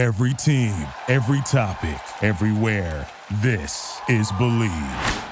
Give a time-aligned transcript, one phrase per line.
[0.00, 0.74] Every team,
[1.08, 3.06] every topic, everywhere.
[3.42, 5.24] This is Bleav.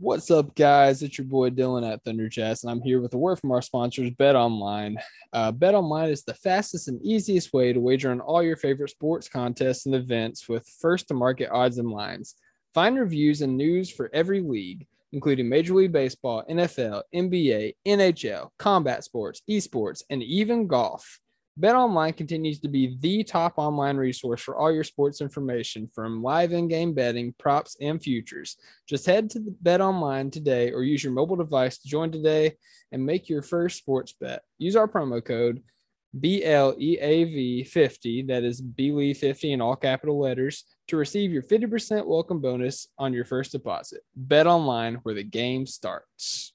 [0.00, 1.04] What's up, guys?
[1.04, 3.62] It's your boy Dylan at Thunder Chats, and I'm here with a word from our
[3.62, 4.98] sponsors, Bet Online.
[5.32, 8.90] Uh, Bet Online is the fastest and easiest way to wager on all your favorite
[8.90, 12.34] sports contests and events with first to market odds and lines.
[12.74, 19.04] Find reviews and news for every league, including Major League Baseball, NFL, NBA, NHL, combat
[19.04, 21.20] sports, esports, and even golf.
[21.58, 26.52] BetOnline continues to be the top online resource for all your sports information from live
[26.52, 28.56] in-game betting, props, and futures.
[28.88, 32.56] Just head to BetOnline today or use your mobile device to join today
[32.92, 34.42] and make your first sports bet.
[34.58, 35.64] Use our promo code
[36.16, 43.12] BLEAV50, that is BLEAV50 in all capital letters, to receive your 50% welcome bonus on
[43.12, 44.02] your first deposit.
[44.28, 46.52] BetOnline where the game starts.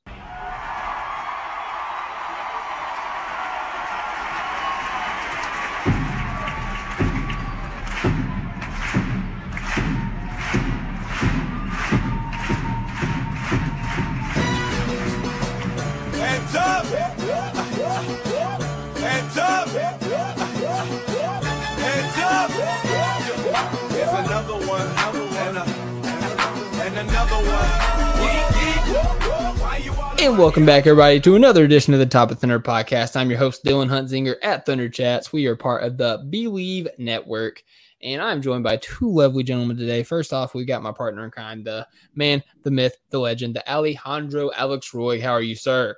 [30.24, 33.18] And welcome back, everybody, to another edition of the Top of Thunder podcast.
[33.18, 35.34] I'm your host, Dylan Huntzinger at Thunder Chats.
[35.34, 37.62] We are part of the Bleav Network,
[38.02, 40.02] and I'm joined by two lovely gentlemen today.
[40.02, 43.70] First off, we got my partner in crime, the man, the myth, the legend, the
[43.70, 45.20] Alejandro Alex Roy.
[45.20, 45.98] How are you, sir?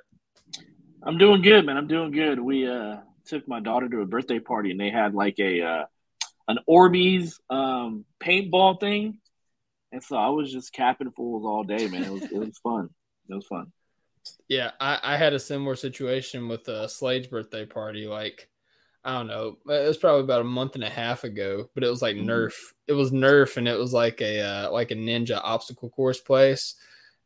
[1.04, 1.76] I'm doing good, man.
[1.76, 2.40] I'm doing good.
[2.40, 2.96] We uh
[3.26, 5.84] took my daughter to a birthday party and they had like a uh
[6.48, 9.20] an Orbeez um paintball thing.
[9.92, 12.02] And so I was just capping fools all day, man.
[12.02, 12.90] It was it was fun.
[13.28, 13.70] It was fun.
[14.48, 18.06] Yeah, I, I had a similar situation with uh, Slade's birthday party.
[18.06, 18.48] Like,
[19.04, 21.88] I don't know, it was probably about a month and a half ago, but it
[21.88, 22.26] was like Mhm.
[22.26, 22.54] Nerf.
[22.86, 26.74] It was Nerf, and it was like a uh, like a ninja obstacle course place.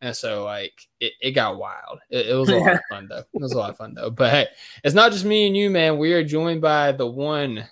[0.02, 1.98] And so, like, it, it got wild.
[2.08, 3.18] It, it was a lot of fun, though.
[3.34, 4.08] It was a lot of fun, though.
[4.10, 4.46] But hey,
[4.82, 5.98] it's not just me and you, man.
[5.98, 7.66] We are joined by the one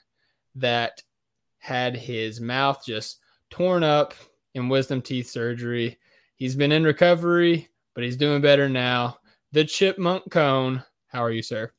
[0.56, 1.03] that
[1.58, 3.19] had his mouth just
[3.50, 4.14] torn up
[4.54, 5.98] in wisdom teeth surgery.
[6.36, 9.17] He's been in recovery, but he's doing better now.
[9.53, 10.84] The Chipmunk Cone.
[11.06, 11.72] How are you, sir?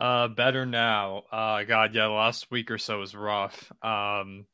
[0.00, 1.22] Uh, better now.
[1.30, 3.70] Uh, God, yeah, the last week or so was rough.
[3.82, 4.44] Um,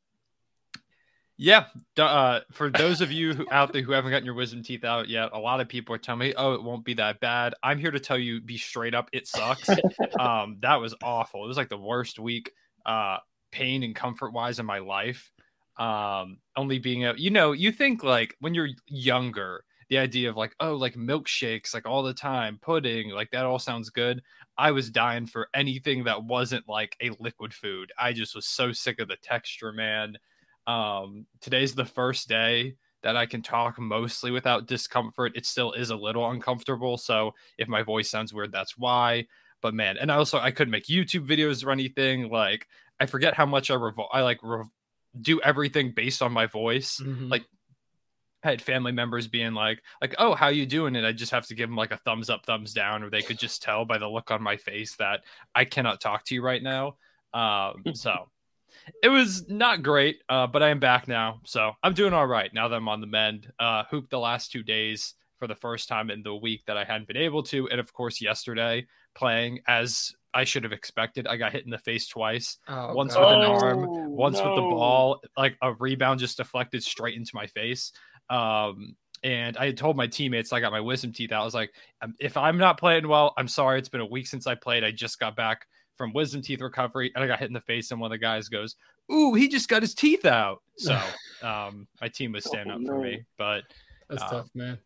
[1.37, 1.65] yeah,
[1.97, 5.09] uh, for those of you who, out there who haven't gotten your wisdom teeth out
[5.09, 7.79] yet, a lot of people are telling me, "Oh, it won't be that bad." I'm
[7.79, 9.69] here to tell you, be straight up, it sucks.
[10.19, 11.43] um, that was awful.
[11.43, 12.51] It was like the worst week,
[12.85, 13.17] uh,
[13.51, 15.31] pain and comfort wise in my life.
[15.77, 20.35] Um, only being a, you know, you think like when you're younger, the idea of
[20.35, 24.21] like, oh, like milkshakes, like all the time, pudding, like that all sounds good.
[24.57, 27.91] I was dying for anything that wasn't like a liquid food.
[27.99, 30.17] I just was so sick of the texture, man.
[30.67, 35.33] Um, today's the first day that I can talk mostly without discomfort.
[35.35, 36.97] It still is a little uncomfortable.
[36.97, 39.27] So if my voice sounds weird, that's why.
[39.61, 42.29] But man, and I also I couldn't make YouTube videos or anything.
[42.29, 42.67] Like
[42.99, 44.69] I forget how much I revol- I like rev-
[45.21, 46.99] do everything based on my voice.
[47.29, 47.45] Like, I
[48.45, 50.95] had family members being like, like, oh, how you doing?
[50.95, 53.21] And I just have to give them like a thumbs up, thumbs down, or they
[53.21, 55.21] could just tell by the look on my face that
[55.53, 56.95] I cannot talk to you right now.
[57.33, 58.29] Um, so
[59.03, 62.53] it was not great, uh, but I am back now, so I'm doing all right
[62.53, 63.51] now that I'm on the mend.
[63.59, 66.85] Uh, hooped the last two days for the first time in the week that I
[66.85, 68.85] hadn't been able to, and of course yesterday
[69.15, 71.25] playing as I should have expected.
[71.27, 73.39] I got hit in the face twice Oh, once God.
[73.39, 77.31] with an arm, Oh, once with the ball, like a rebound just deflected straight into
[77.33, 77.93] my face.
[78.29, 81.41] Um, and I had told my teammates I got my wisdom teeth out.
[81.41, 83.79] I was like, "Um, if I'm not playing well, I'm sorry.
[83.79, 84.83] It's been a week since I played.
[84.83, 85.65] I just got back
[85.97, 87.91] from wisdom teeth recovery, and I got hit in the face.
[87.91, 88.75] And one of the guys goes,
[89.11, 90.93] "Ooh, he just got his teeth out." So
[91.41, 93.01] um, my team was standing Oh, up for no.
[93.03, 93.63] me, but
[94.09, 94.77] That's um, tough, man.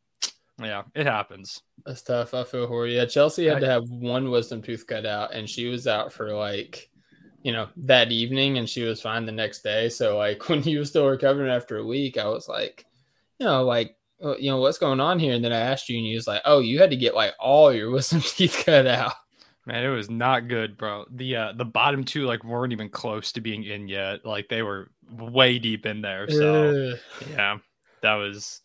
[0.62, 1.62] yeah, it happens.
[1.86, 2.34] That's tough.
[2.34, 2.96] I feel for you.
[2.98, 6.14] Yeah, Chelsea had I- to have one wisdom tooth cut out, and she was out
[6.14, 6.90] for like,
[7.44, 9.90] you know, that evening, and she was fine the next day.
[9.90, 12.86] So, like, when he was still recovering after a week, I was like,
[13.40, 15.34] you know, like, uh, you know, what's going on here?
[15.34, 17.34] And then I asked you, and you was like, oh, you had to get like
[17.40, 19.14] all your wisdom teeth cut out.
[19.66, 21.06] Man, it was not good, bro.
[21.12, 24.26] The uh the bottom two like weren't even close to being in yet.
[24.26, 26.28] Like they were way deep in there.
[26.28, 27.00] So Ugh.
[27.30, 27.58] yeah,
[28.02, 28.62] that was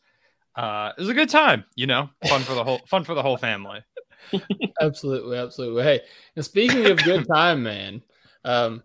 [0.56, 2.08] uh it was a good time, you know.
[2.26, 3.80] Fun for the whole fun for the whole family.
[4.80, 5.82] absolutely, absolutely.
[5.82, 6.00] Hey,
[6.36, 8.02] and speaking of good time, man,
[8.44, 8.82] um,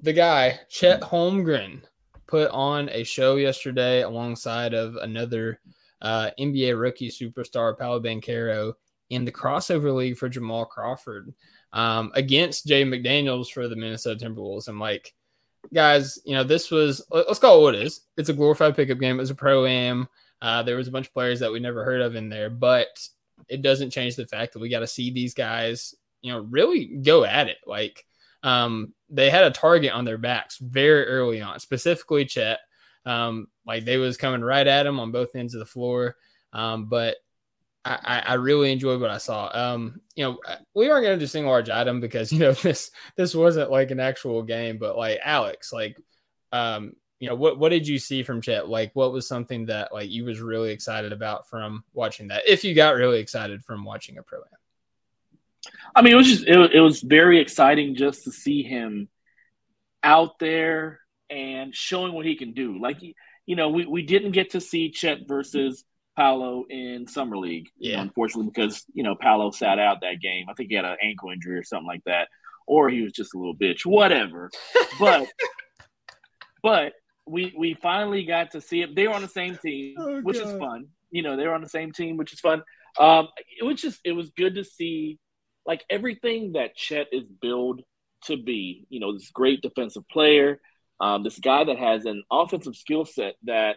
[0.00, 1.82] the guy Chet Holmgren
[2.26, 5.60] put on a show yesterday alongside of another
[6.02, 8.74] uh, NBA rookie superstar, Paolo Banchero,
[9.10, 11.32] in the crossover league for Jamal Crawford.
[11.72, 14.68] um, against Jay McDaniels for the Minnesota Timberwolves.
[14.68, 15.14] And like,
[15.74, 18.00] guys, you know, this was let's call it what it is.
[18.16, 19.16] It's a glorified pickup game.
[19.16, 20.08] It was a pro am.
[20.40, 22.86] Uh, there was a bunch of players that we never heard of in there, but
[23.48, 26.86] it doesn't change the fact that we got to see these guys, you know, really
[26.86, 27.58] go at it.
[27.66, 28.06] Like,
[28.42, 32.58] um, they had a target on their backs very early on, specifically Chet.
[33.04, 36.16] Um, like they was coming right at him on both ends of the floor.
[36.52, 37.16] Um, but
[37.84, 39.48] I, I really enjoyed what I saw.
[39.54, 40.40] Um, you know,
[40.74, 43.90] we aren't going to do single large item because you know this this wasn't like
[43.90, 46.00] an actual game, but like Alex, like,
[46.52, 48.68] um, you know, what what did you see from Chet?
[48.68, 52.42] Like, what was something that like you was really excited about from watching that?
[52.48, 54.40] If you got really excited from watching a pro
[55.94, 59.08] I mean, it was just it, it was very exciting just to see him
[60.02, 62.78] out there and showing what he can do.
[62.80, 62.98] Like,
[63.46, 65.84] you know, we, we didn't get to see Chet versus
[66.16, 67.68] Paolo in summer league.
[67.78, 67.90] Yeah.
[67.90, 70.46] You know, unfortunately, because you know Paolo sat out that game.
[70.48, 72.28] I think he had an ankle injury or something like that,
[72.66, 73.84] or he was just a little bitch.
[73.84, 74.50] Whatever.
[74.98, 75.28] But
[76.62, 76.94] but
[77.26, 78.96] we we finally got to see it.
[78.96, 80.48] They were on the same team, oh, which God.
[80.48, 80.86] is fun.
[81.10, 82.62] You know, they were on the same team, which is fun.
[82.98, 83.28] Um,
[83.60, 85.18] it was just it was good to see
[85.66, 87.82] like everything that Chet is billed
[88.24, 88.86] to be.
[88.88, 90.60] You know, this great defensive player,
[91.00, 93.76] um, this guy that has an offensive skill set that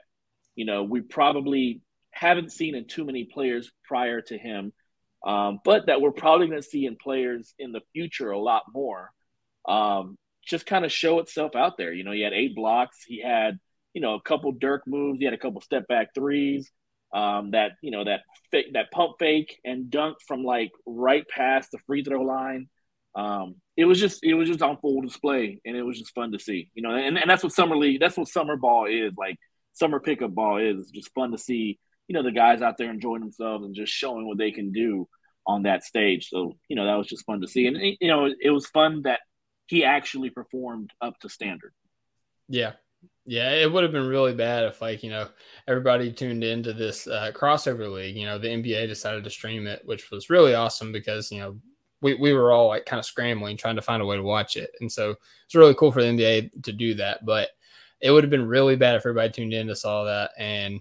[0.55, 1.81] you know we probably
[2.11, 4.73] haven't seen in too many players prior to him,
[5.25, 8.63] um, but that we're probably going to see in players in the future a lot
[8.73, 9.11] more.
[9.67, 11.93] Um, just kind of show itself out there.
[11.93, 12.97] You know, he had eight blocks.
[13.05, 13.59] He had,
[13.93, 15.19] you know, a couple Dirk moves.
[15.19, 16.71] He had a couple step back threes.
[17.11, 18.21] Um, that you know that
[18.51, 22.69] fake, that pump fake and dunk from like right past the free throw line.
[23.15, 26.31] Um, it was just it was just on full display, and it was just fun
[26.33, 26.69] to see.
[26.75, 29.37] You know, and, and that's what summer league, that's what summer ball is like.
[29.73, 31.79] Summer pickup ball is just fun to see
[32.09, 35.07] you know the guys out there enjoying themselves and just showing what they can do
[35.47, 36.27] on that stage.
[36.29, 39.03] So you know that was just fun to see, and you know it was fun
[39.03, 39.21] that
[39.67, 41.71] he actually performed up to standard.
[42.49, 42.73] Yeah,
[43.25, 45.27] yeah, it would have been really bad if like you know
[45.67, 48.15] everybody tuned into this uh, crossover league.
[48.15, 51.57] You know the NBA decided to stream it, which was really awesome because you know
[52.01, 54.57] we, we were all like kind of scrambling trying to find a way to watch
[54.57, 55.15] it, and so
[55.45, 57.25] it's really cool for the NBA to do that.
[57.25, 57.49] But
[58.01, 60.79] it would have been really bad if everybody tuned in to saw that and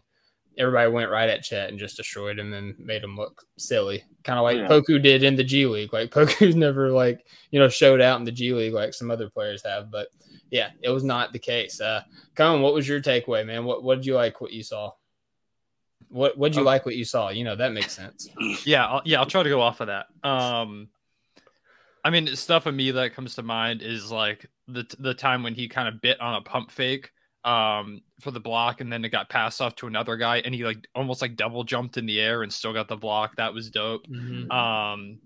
[0.59, 4.39] everybody went right at Chet and just destroyed him and made him look silly, kind
[4.39, 4.69] of like yeah.
[4.69, 5.93] Poku did in the G League.
[5.93, 9.31] Like Poku's never like you know showed out in the G League like some other
[9.31, 10.09] players have, but
[10.51, 11.81] yeah, it was not the case.
[11.81, 12.03] Uh,
[12.35, 13.65] Colin, what was your takeaway, man?
[13.65, 14.41] What what did you like?
[14.41, 14.93] What you saw?
[16.09, 16.67] What what did you oh.
[16.67, 16.87] like?
[16.87, 17.29] What you saw?
[17.31, 18.29] You know that makes sense.
[18.65, 20.07] Yeah, I'll, yeah, I'll try to go off of that.
[20.29, 20.89] Um,
[22.05, 25.55] I mean, stuff of me that comes to mind is like the the time when
[25.55, 27.11] he kind of bit on a pump fake
[27.45, 30.65] um for the block and then it got passed off to another guy and he
[30.65, 33.71] like almost like double jumped in the air and still got the block that was
[33.71, 34.51] dope mm-hmm.
[34.51, 35.19] um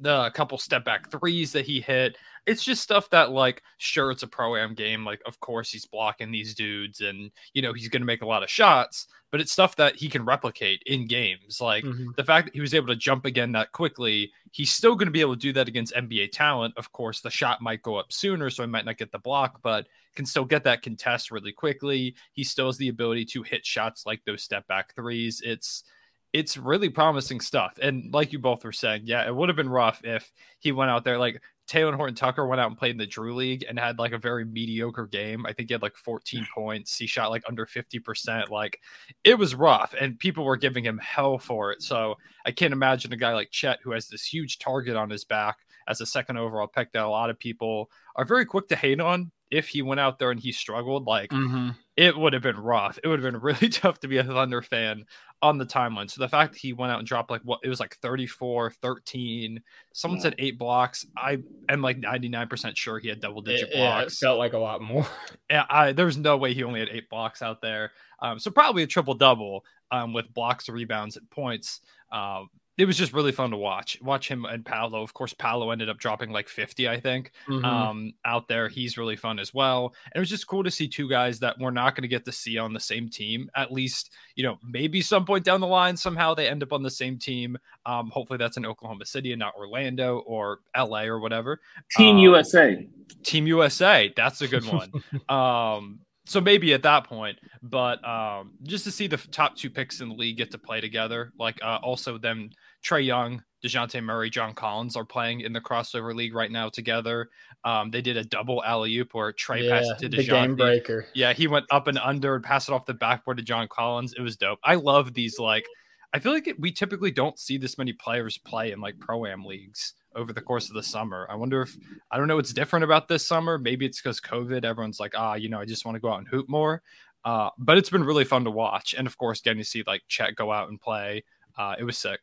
[0.00, 2.16] the couple step back threes that he hit.
[2.46, 5.84] It's just stuff that like sure it's a pro am game like of course he's
[5.86, 9.40] blocking these dudes and you know he's going to make a lot of shots but
[9.40, 11.60] it's stuff that he can replicate in games.
[11.60, 12.10] Like mm-hmm.
[12.16, 15.12] the fact that he was able to jump again that quickly he's still going to
[15.12, 16.74] be able to do that against nba talent.
[16.76, 19.60] Of course the shot might go up sooner so he might not get the block
[19.62, 19.86] but
[20.16, 22.14] can still get that contest really quickly.
[22.32, 25.40] He still has the ability to hit shots like those step back threes.
[25.44, 25.84] It's
[26.32, 27.78] it's really promising stuff.
[27.82, 30.30] And like you both were saying, yeah, it would have been rough if
[30.60, 31.40] he went out there like
[31.70, 34.18] Talen Horton Tucker went out and played in the Drew League and had like a
[34.18, 35.46] very mediocre game.
[35.46, 36.96] I think he had like 14 points.
[36.96, 38.48] He shot like under 50%.
[38.48, 38.80] Like
[39.22, 41.82] it was rough and people were giving him hell for it.
[41.82, 45.24] So I can't imagine a guy like Chet who has this huge target on his
[45.24, 48.76] back as a second overall pick that a lot of people are very quick to
[48.76, 51.06] hate on if he went out there and he struggled.
[51.06, 51.70] Like mm-hmm.
[51.96, 52.98] it would have been rough.
[53.02, 55.04] It would have been really tough to be a Thunder fan
[55.42, 56.10] on the timeline.
[56.10, 58.70] So the fact that he went out and dropped like what it was like 34,
[58.70, 60.22] 13, someone yeah.
[60.22, 61.06] said eight blocks.
[61.16, 61.38] I
[61.68, 64.14] am like 99% sure he had double digit it, blocks.
[64.14, 65.06] It felt like a lot more.
[65.50, 67.92] yeah, I, there's no way he only had eight blocks out there.
[68.20, 71.80] Um, so probably a triple double um, with blocks, rebounds, and points.
[72.12, 73.98] Um, it was just really fun to watch.
[74.00, 75.02] Watch him and Paolo.
[75.02, 77.62] Of course, Paolo ended up dropping like 50, I think, mm-hmm.
[77.62, 78.70] um, out there.
[78.70, 79.94] He's really fun as well.
[80.06, 82.24] And it was just cool to see two guys that we're not going to get
[82.24, 83.50] to see on the same team.
[83.54, 86.82] At least, you know, maybe some point down the line, somehow they end up on
[86.82, 87.58] the same team.
[87.84, 91.60] Um, hopefully that's in Oklahoma City and not Orlando or LA or whatever.
[91.98, 92.88] Team um, USA.
[93.22, 94.10] Team USA.
[94.16, 94.90] That's a good one.
[95.28, 100.00] um, so maybe at that point, but um, just to see the top two picks
[100.00, 102.50] in the league get to play together, like uh, also them
[102.82, 107.28] Trae Young, Dejounte Murray, John Collins are playing in the crossover league right now together.
[107.64, 110.28] Um, they did a double alley oop where Trae yeah, passed to Dejounte.
[110.28, 111.06] game breaker.
[111.14, 114.14] Yeah, he went up and under and passed it off the backboard to John Collins.
[114.16, 114.58] It was dope.
[114.64, 115.66] I love these like.
[116.12, 119.44] I feel like we typically don't see this many players play in like pro am
[119.44, 121.28] leagues over the course of the summer.
[121.30, 121.76] I wonder if
[122.10, 123.58] I don't know what's different about this summer.
[123.58, 124.64] Maybe it's because COVID.
[124.64, 126.82] Everyone's like, ah, you know, I just want to go out and hoop more.
[127.24, 130.02] Uh, but it's been really fun to watch, and of course, getting to see like
[130.08, 131.22] Chet go out and play.
[131.56, 132.18] Uh, it was sick.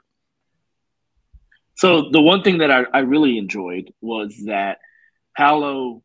[1.78, 4.80] So the one thing that I, I really enjoyed was that
[5.36, 6.02] Paolo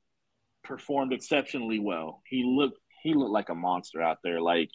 [0.62, 2.23] performed exceptionally well.
[2.26, 4.41] He looked he looked like a monster out there.
[4.41, 4.71] Like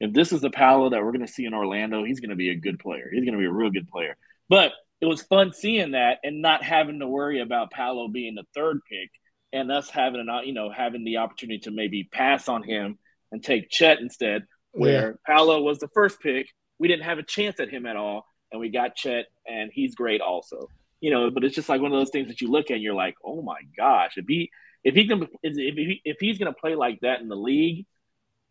[0.00, 2.36] if this is the Paolo that we're going to see in Orlando, he's going to
[2.36, 3.08] be a good player.
[3.12, 4.16] He's going to be a real good player.
[4.48, 8.44] But it was fun seeing that and not having to worry about Paolo being the
[8.54, 9.10] third pick
[9.52, 12.98] and us having an you know having the opportunity to maybe pass on him
[13.30, 15.34] and take Chet instead, where yeah.
[15.34, 16.48] Paolo was the first pick.
[16.78, 19.94] We didn't have a chance at him at all, and we got Chet, and he's
[19.94, 20.68] great also.
[21.00, 22.82] You know, but it's just like one of those things that you look at and
[22.82, 24.50] you're like, oh my gosh, if he
[24.84, 27.86] if he can if he, if he's going to play like that in the league,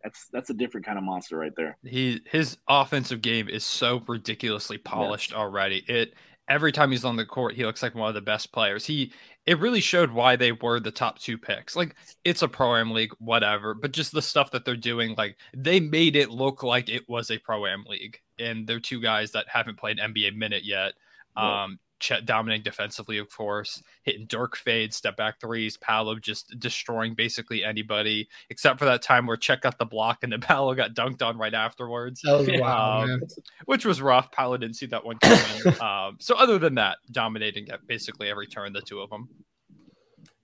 [0.03, 1.77] that's that's a different kind of monster right there.
[1.83, 5.37] He his offensive game is so ridiculously polished yes.
[5.37, 5.83] already.
[5.87, 6.13] It
[6.49, 8.85] every time he's on the court, he looks like one of the best players.
[8.85, 9.13] He
[9.45, 11.75] it really showed why they were the top two picks.
[11.75, 15.37] Like it's a pro am league, whatever, but just the stuff that they're doing, like
[15.55, 18.19] they made it look like it was a pro am league.
[18.39, 20.93] And they're two guys that haven't played NBA minute yet.
[21.35, 27.13] Um, Chet dominating defensively, of course, hitting Dirk fade, step back threes, Paolo just destroying
[27.13, 30.93] basically anybody, except for that time where Chet got the block and then Paolo got
[30.93, 32.21] dunked on right afterwards.
[32.21, 33.21] That was wild, um,
[33.65, 34.31] which was rough.
[34.31, 35.79] Paolo didn't see that one coming.
[35.81, 39.27] um, so other than that, dominating at basically every turn, the two of them.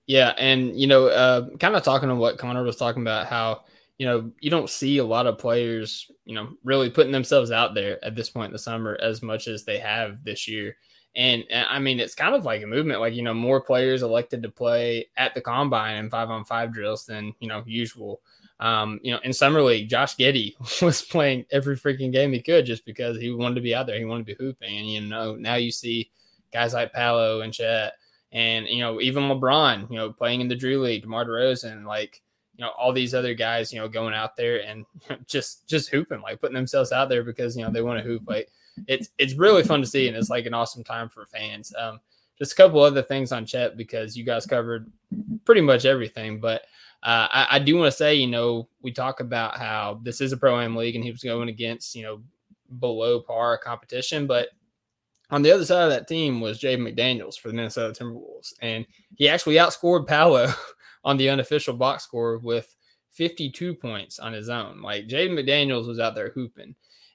[0.06, 3.64] Yeah, and you know, uh, kind of talking on what Connor was talking about, how
[3.98, 7.74] you know you don't see a lot of players, you know, really putting themselves out
[7.74, 10.76] there at this point in the summer as much as they have this year.
[11.16, 13.00] And, and I mean, it's kind of like a movement.
[13.00, 16.72] Like you know, more players elected to play at the combine and five on five
[16.72, 18.20] drills than you know usual.
[18.60, 22.66] Um, you know, in summer league, Josh Giddey was playing every freaking game he could
[22.66, 23.98] just because he wanted to be out there.
[23.98, 24.78] He wanted to be hooping.
[24.78, 26.10] And you know, now you see
[26.52, 27.94] guys like Paolo and Chet,
[28.32, 32.20] and you know, even LeBron, you know, playing in the Drew League, DeMar DeRozan, like
[32.56, 34.84] you know, all these other guys, you know, going out there and
[35.26, 38.24] just just hooping, like putting themselves out there because you know they want to hoop.
[38.26, 38.50] Like
[38.86, 41.72] it's it's really fun to see, and it's like an awesome time for fans.
[41.78, 42.00] Um,
[42.38, 44.90] just a couple other things on Chet because you guys covered
[45.44, 46.62] pretty much everything, but
[47.02, 50.32] uh, I, I, do want to say, you know, we talk about how this is
[50.32, 52.22] a pro am league, and he was going against you know
[52.78, 54.48] below par competition, but
[55.30, 58.86] on the other side of that team was Jaden McDaniels for the Minnesota Timberwolves, and
[59.16, 60.52] he actually outscored Paolo
[61.04, 62.74] on the unofficial box score with
[63.12, 64.82] 52 points on his own.
[64.82, 66.74] Like Jaden McDaniels was out there hooping,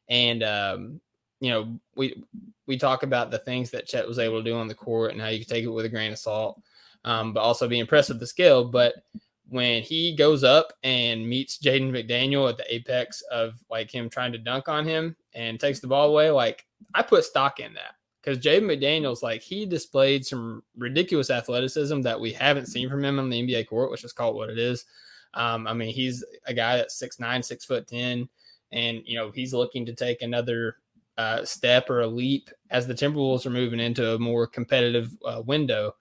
[0.09, 1.01] and um,
[1.41, 2.23] you know, we
[2.67, 5.19] we talk about the things that Chet was able to do on the court and
[5.19, 6.61] how you can take it with a grain of salt,
[7.03, 8.63] um, but also be impressed with the skill.
[8.63, 9.03] But
[9.49, 14.31] when he goes up and meets Jaden McDaniel at the apex of like him trying
[14.31, 17.95] to dunk on him and takes the ball away, like I put stock in that
[18.21, 23.17] because Jaden McDaniels, like he displayed some ridiculous athleticism that we haven't seen from him
[23.17, 24.85] on the NBA court, which is called what it is.
[25.33, 28.29] Um, I mean, he's a guy that's six nine, six foot ten,
[28.71, 30.77] and you know he's looking to take another
[31.21, 35.41] uh, step or a leap as the Timberwolves are moving into a more competitive uh,
[35.45, 35.95] window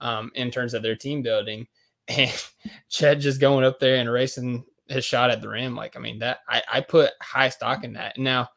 [0.00, 1.66] um, in terms of their team building.
[2.08, 2.30] And
[2.88, 5.74] Chet just going up there and racing his shot at the rim.
[5.74, 8.16] Like, I mean, that I, I put high stock in that.
[8.16, 8.48] Now,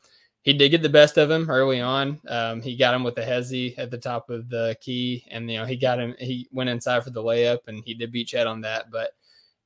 [0.44, 2.22] he did get the best of him early on.
[2.28, 5.58] Um, he got him with the hezzy at the top of the key, and you
[5.58, 6.14] know he got him.
[6.20, 8.92] He went inside for the layup, and he did beat Chet on that.
[8.92, 9.14] But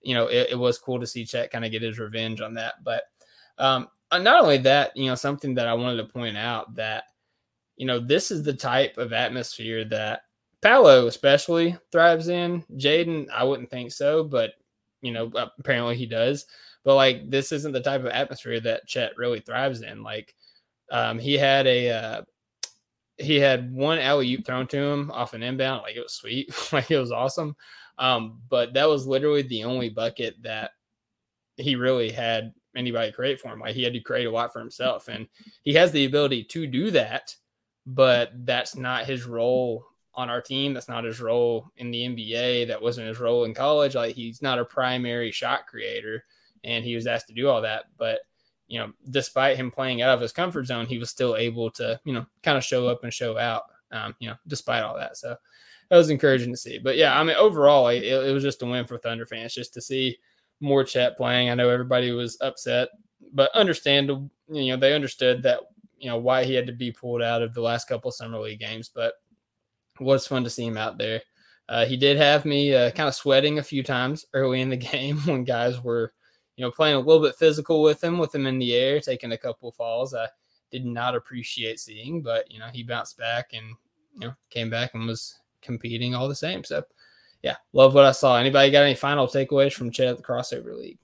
[0.01, 2.53] you know it, it was cool to see Chet kind of get his revenge on
[2.53, 2.75] that.
[2.85, 3.03] But
[3.57, 7.05] um, not only that, you know, something that I wanted to point out that,
[7.77, 10.21] you know, this is the type of atmosphere that
[10.61, 12.63] Paolo especially thrives in.
[12.75, 14.53] Jaden, I wouldn't think so, but
[15.01, 16.45] you know, apparently he does.
[16.83, 20.03] But like, this isn't the type of atmosphere that Chet really thrives in.
[20.03, 20.33] Like,
[20.91, 22.21] um, he had a uh,
[23.17, 26.53] he had one alley oop thrown to him off an inbound, like it was sweet,
[26.73, 27.55] like it was awesome.
[27.99, 30.71] Um, but that was literally the only bucket that
[31.57, 33.59] he really had anybody create for him.
[33.59, 35.27] Like he had to create a lot for himself, and
[35.63, 37.35] he has the ability to do that,
[37.85, 40.73] but that's not his role on our team.
[40.73, 42.67] That's not his role in the NBA.
[42.67, 43.95] That wasn't his role in college.
[43.95, 46.23] Like he's not a primary shot creator,
[46.63, 47.85] and he was asked to do all that.
[47.97, 48.19] But
[48.67, 51.99] you know, despite him playing out of his comfort zone, he was still able to
[52.05, 53.63] you know kind of show up and show out.
[53.91, 55.17] Um, you know, despite all that.
[55.17, 55.35] So
[55.89, 56.79] that was encouraging to see.
[56.79, 59.75] But yeah, I mean, overall, it, it was just a win for Thunder fans just
[59.75, 60.17] to see
[60.63, 61.49] more Chet playing.
[61.49, 62.89] I know everybody was upset,
[63.33, 64.31] but understandable.
[64.47, 65.59] You know, they understood that
[65.99, 68.59] you know why he had to be pulled out of the last couple summer league
[68.59, 69.15] games, but
[69.99, 71.21] it was fun to see him out there.
[71.69, 74.77] Uh, he did have me uh, kind of sweating a few times early in the
[74.91, 76.13] game when guys were,
[76.55, 79.31] you know, playing a little bit physical with him, with him in the air, taking
[79.31, 80.13] a couple falls.
[80.13, 80.27] I
[80.71, 83.75] did not appreciate seeing, but you know, he bounced back and
[84.15, 86.63] you know came back and was competing all the same.
[86.63, 86.83] So,
[87.43, 88.37] yeah, love what I saw.
[88.37, 90.97] Anybody got any final takeaways from Chet at the Crossover League?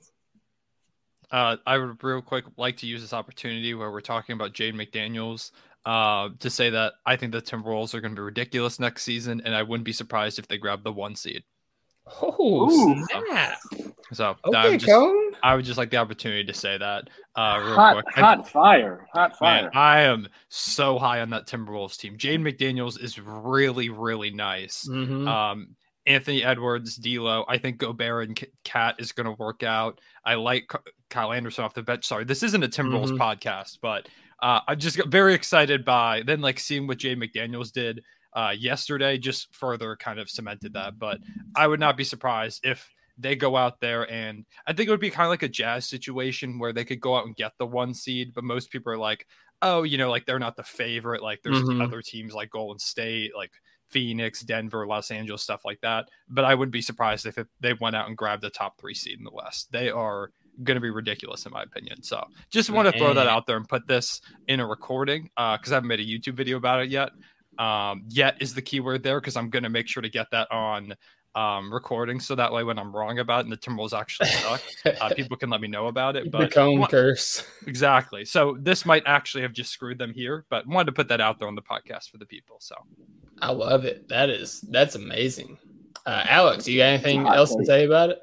[1.31, 4.73] Uh, I would real quick like to use this opportunity where we're talking about Jade
[4.73, 5.51] McDaniels
[5.85, 9.41] uh, to say that I think the Timberwolves are going to be ridiculous next season,
[9.45, 11.43] and I wouldn't be surprised if they grab the one seed.
[12.21, 13.05] Oh, Ooh.
[13.05, 13.59] snap.
[14.13, 17.61] So I, Okay, would just, I would just like the opportunity to say that uh,
[17.63, 18.05] real hot, quick.
[18.15, 19.61] And- hot fire, hot fire.
[19.63, 22.17] Man, I am so high on that Timberwolves team.
[22.17, 24.87] Jade McDaniels is really, really nice.
[24.89, 25.27] Mhm.
[25.27, 25.75] Um,
[26.09, 27.45] Anthony Edwards, D'Lo.
[27.47, 30.01] I think Gobert and KAT is going to work out.
[30.25, 30.69] I like
[31.09, 32.05] Kyle Anderson off the bench.
[32.05, 33.17] Sorry, this isn't a Timberwolves Mhm.
[33.17, 34.09] podcast, but
[34.41, 38.53] uh, I just got very excited by then like seeing what Jay McDaniels did uh,
[38.57, 39.17] yesterday.
[39.17, 40.97] Just further kind of cemented that.
[40.97, 41.19] But
[41.55, 44.99] I would not be surprised if they go out there and I think it would
[45.01, 47.67] be kind of like a Jazz situation where they could go out and get the
[47.67, 49.27] one seed, but most people are like,
[49.61, 51.21] oh, you know, like they're not the favorite.
[51.21, 51.83] Like there's Mhm.
[51.83, 53.51] other teams like Golden State, like
[53.89, 56.09] Phoenix, Denver, Los Angeles, stuff like that.
[56.29, 58.93] But I wouldn't be surprised if it, they went out and grabbed the top three
[58.93, 59.71] seed in the West.
[59.71, 60.31] They are
[60.63, 62.03] going to be ridiculous, in my opinion.
[62.03, 65.71] So just want to throw that out there and put this in a recording because
[65.71, 67.11] I haven't made a YouTube video about it yet.
[67.57, 70.49] Um, yet is the keyword there because I'm going to make sure to get that
[70.51, 70.95] on
[71.39, 74.61] um, recording so that way when I'm wrong about it and the Timberwolves actually suck,
[74.85, 76.29] uh, people can let me know about it.
[76.31, 77.45] the cone wa- curse.
[77.65, 78.25] exactly.
[78.25, 81.39] So this might actually have just screwed them here, but wanted to put that out
[81.39, 82.57] there on the podcast for the people.
[82.59, 82.75] So
[83.41, 84.09] I love it.
[84.09, 85.57] That is that's amazing.
[86.05, 87.67] Uh, Alex, you got anything Hot else to take.
[87.67, 88.19] say about it?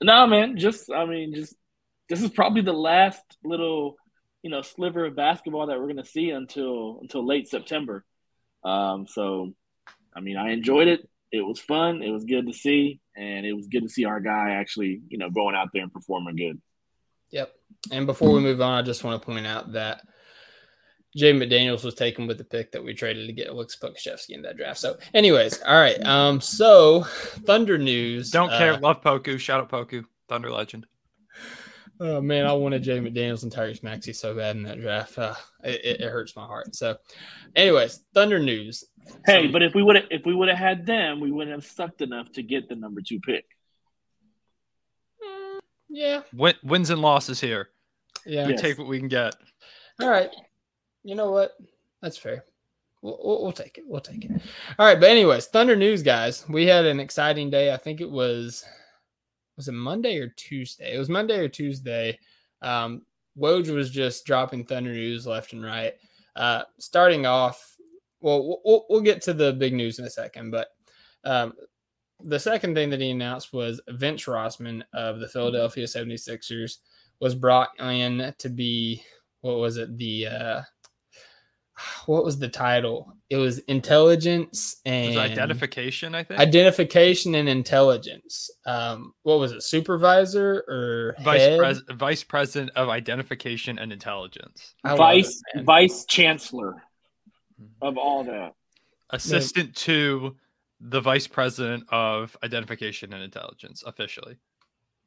[0.00, 0.56] No, man.
[0.58, 1.56] Just, I mean, just
[2.08, 3.96] this is probably the last little,
[4.42, 8.04] you know, sliver of basketball that we're gonna see until until late September.
[8.62, 9.52] Um, so,
[10.14, 11.08] I mean, I enjoyed it.
[11.32, 12.02] It was fun.
[12.02, 15.18] It was good to see, and it was good to see our guy actually, you
[15.18, 16.60] know, going out there and performing good.
[17.30, 17.52] Yep.
[17.90, 20.02] And before we move on, I just want to point out that
[21.16, 24.42] Jay McDaniels was taken with the pick that we traded to get Alex Pokusevski in
[24.42, 24.78] that draft.
[24.78, 26.00] So, anyways, all right.
[26.04, 28.30] Um, so Thunder news.
[28.30, 28.76] don't uh, care.
[28.78, 29.38] Love Poku.
[29.38, 30.04] Shout out Poku.
[30.28, 30.86] Thunder legend.
[31.98, 35.18] Oh man, I wanted Jay McDaniels and Tyrese Maxey so bad in that draft.
[35.18, 36.74] Uh, it, it- it hurts my heart.
[36.76, 36.96] So,
[37.54, 38.84] anyways, Thunder news.
[39.24, 41.54] Hey, So- but if we would have if we would have had them, we wouldn't
[41.56, 43.46] have sucked enough to get the number two pick.
[45.24, 47.70] Mm, yeah, Win- wins and losses here.
[48.26, 48.46] yeah.
[48.46, 48.60] We Yes.
[48.60, 49.34] take what we can get.
[50.00, 50.30] All right.
[51.04, 51.52] You know what?
[52.02, 52.44] That's fair.
[53.00, 53.84] We'll, we'll, we'll take it.
[53.86, 54.32] We'll take it.
[54.78, 54.98] All right.
[55.00, 56.44] But anyways, Thunder news, guys.
[56.48, 57.72] We had an exciting day.
[57.72, 58.64] I think it was
[59.56, 60.94] was it Monday or Tuesday?
[60.94, 62.18] It was Monday or Tuesday.
[62.62, 63.02] Um,
[63.38, 65.94] Woj was just dropping Thunder news left and right.
[66.34, 67.76] Uh, starting off,
[68.20, 70.68] well, we'll- we'll get to the big news in a second, but
[71.24, 71.54] um,
[72.20, 76.78] the second thing that he announced was Vince Rozman of the Philadelphia 76ers
[77.20, 79.02] was brought in to be
[79.42, 80.62] what was it the uh
[82.06, 86.38] what was the title it was intelligence and was identification, I think.
[86.40, 91.58] identification and intelligence um what was it supervisor or Vice, head?
[91.58, 94.74] pres- Vice President of Identification and Intelligence.
[94.84, 95.64] I Vice it.
[95.64, 96.82] Vice Chancellor
[97.82, 98.54] of all that.
[99.10, 100.36] Assistant to
[100.80, 104.36] the Vice President of Identification and Intelligence, officially.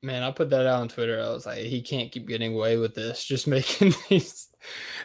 [0.01, 2.77] Man i put that out on twitter i was like he can't keep getting away
[2.77, 4.47] with this just making these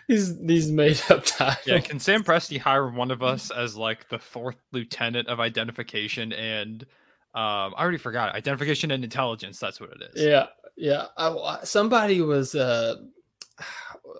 [0.09, 4.09] these these made up titles Yeah, can Sam Presti hire one of us as like
[4.09, 6.83] the fourth lieutenant of identification and
[7.35, 9.59] um I already forgot identification and intelligence.
[9.61, 10.25] That's what it is.
[10.25, 11.07] Yeah, yeah.
[11.17, 12.97] I, somebody was uh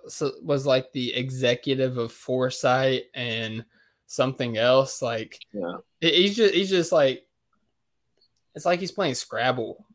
[0.07, 3.65] so was like the executive of foresight and
[4.07, 5.01] something else.
[5.01, 5.77] Like Yeah.
[5.99, 7.25] he's just he's just like
[8.55, 9.85] it's like he's playing Scrabble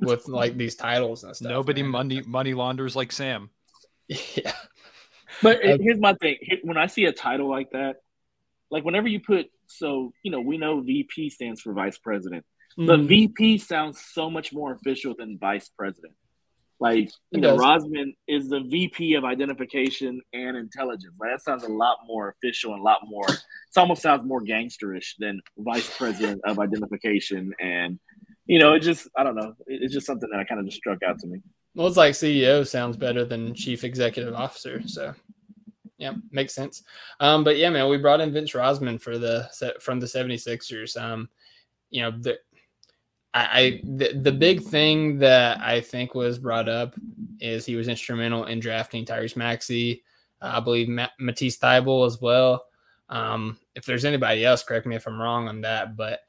[0.00, 1.48] with like these titles and stuff.
[1.50, 1.90] Nobody man.
[1.90, 3.50] money money launders like Sam.
[4.08, 4.52] Yeah,
[5.42, 7.96] But Uh, here's my thing: when I see a title like that,
[8.70, 12.44] like whenever you put, so you know, we know VP stands for Vice President,
[12.76, 13.06] but Mhm.
[13.08, 16.14] VP sounds so much more official than Vice President.
[16.80, 17.56] Like you know.
[17.56, 21.16] Rozman is the VP of Identification and Intelligence.
[21.20, 23.28] Like that sounds a lot more official and a lot more.
[23.28, 27.98] It almost sounds more gangsterish than Vice President of Identification and.
[28.48, 29.54] You know, it just, I don't know.
[29.66, 31.40] it's just something that kind of just struck out to me.
[31.74, 34.82] Well, it's like CEO sounds better than chief executive officer.
[34.86, 35.14] So,
[35.98, 36.82] yeah, makes sense.
[37.20, 41.00] Um, but yeah, man, we brought in Vince Rozman for the set from the 76ers.
[41.00, 41.28] Um,
[41.90, 42.38] you know, the
[43.34, 46.94] I, I the, the big thing that I think was brought up
[47.40, 50.02] is he was instrumental in drafting Tyrese Maxey.
[50.40, 52.64] Uh, I believe Ma- Matisse Thybulle as well.
[53.10, 56.20] Um, if there's anybody else, correct me if I'm wrong on that, but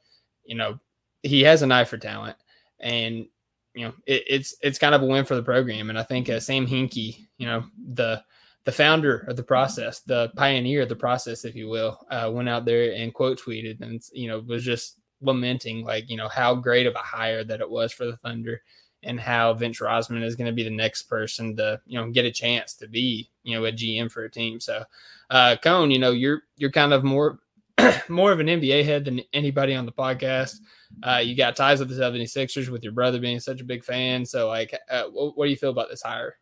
[0.46, 0.80] you know,
[1.24, 2.38] he has an eye for talent,
[2.80, 3.26] and
[3.74, 5.90] you know, it, it's it's kind of a win for the program.
[5.90, 8.24] And I think uh, Sam Hinkie, you know, the
[8.66, 12.50] the founder of the process, the pioneer of the process, if you will, uh, went
[12.50, 16.56] out there and quote tweeted and you know was just lamenting like you know how
[16.56, 18.62] great of a hire that it was for the Thunder
[19.04, 22.26] and how Vince Rozman is going to be the next person to you know get
[22.26, 24.60] a chance to be you know a GM for a team.
[24.60, 24.84] So,
[25.30, 27.40] uh, Cone, you know you're you're kind of more
[28.10, 30.58] more of an NBA head than anybody on the podcast.
[31.04, 34.26] Uh, you got ties with the 76ers with your brother being such a big fan.
[34.26, 36.36] So, like, uh, what, what do you feel about this hire?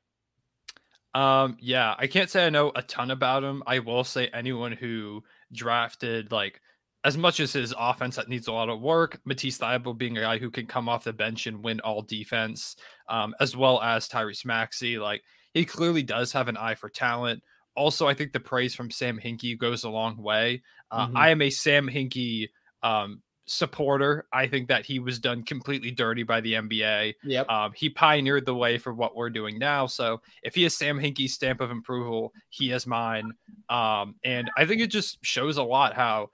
[1.13, 3.63] Um, yeah, I can't say I know a ton about him.
[3.65, 6.61] I will say anyone who drafted like
[7.03, 10.21] as much as his offense that needs a lot of work, Matisse Thybulle being a
[10.21, 12.75] guy who can come off the bench and win all defense,
[13.07, 15.23] um, as well as Tyrese Maxey, like
[15.53, 17.41] he clearly does have an eye for talent.
[17.75, 20.63] Also, I think the praise from Sam Hinkie goes a long way.
[20.91, 21.17] Uh, mm-hmm.
[21.17, 22.49] I am a Sam Hinkie
[22.83, 24.27] um, supporter.
[24.31, 27.15] I think that he was done completely dirty by the NBA.
[27.23, 27.49] Yep.
[27.49, 29.87] Um, he pioneered the way for what we're doing now.
[29.87, 33.31] So if he has Sam Hinkie's stamp of approval, he has mine.
[33.69, 36.29] Um, and I think it just shows a lot how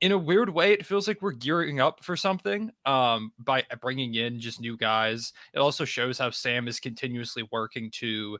[0.00, 4.14] in a weird way, it feels like we're gearing up for something um, by bringing
[4.14, 5.32] in just new guys.
[5.54, 8.38] It also shows how Sam is continuously working to,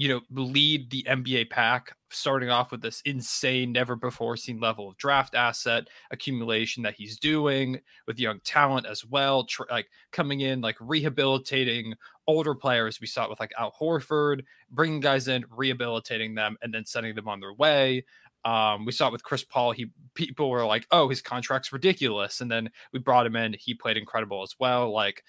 [0.00, 4.88] you know, lead the NBA pack, starting off with this insane, never before seen level
[4.88, 10.40] of draft asset accumulation that he's doing with young talent as well, tr- like coming
[10.40, 11.92] in, like rehabilitating
[12.26, 12.98] older players.
[12.98, 17.14] We saw it with like Al Horford, bringing guys in, rehabilitating them, and then sending
[17.14, 18.06] them on their way.
[18.46, 19.72] Um, we saw it with Chris Paul.
[19.72, 23.54] He people were like, "Oh, his contract's ridiculous," and then we brought him in.
[23.58, 24.90] He played incredible as well.
[24.92, 25.24] Like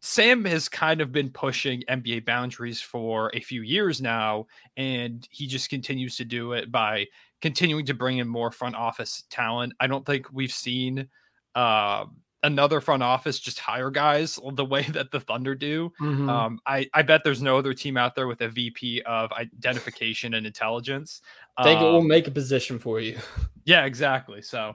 [0.00, 5.46] Sam has kind of been pushing NBA boundaries for a few years now, and he
[5.46, 7.06] just continues to do it by
[7.42, 9.74] continuing to bring in more front office talent.
[9.78, 11.08] I don't think we've seen
[11.54, 12.06] uh,
[12.42, 15.92] another front office just hire guys the way that the Thunder do.
[16.00, 16.28] Mm-hmm.
[16.28, 20.34] Um, I, I bet there's no other team out there with a VP of identification
[20.34, 21.20] and intelligence.
[21.56, 23.18] I think um, it will make a position for you.
[23.66, 24.42] Yeah, exactly.
[24.42, 24.74] So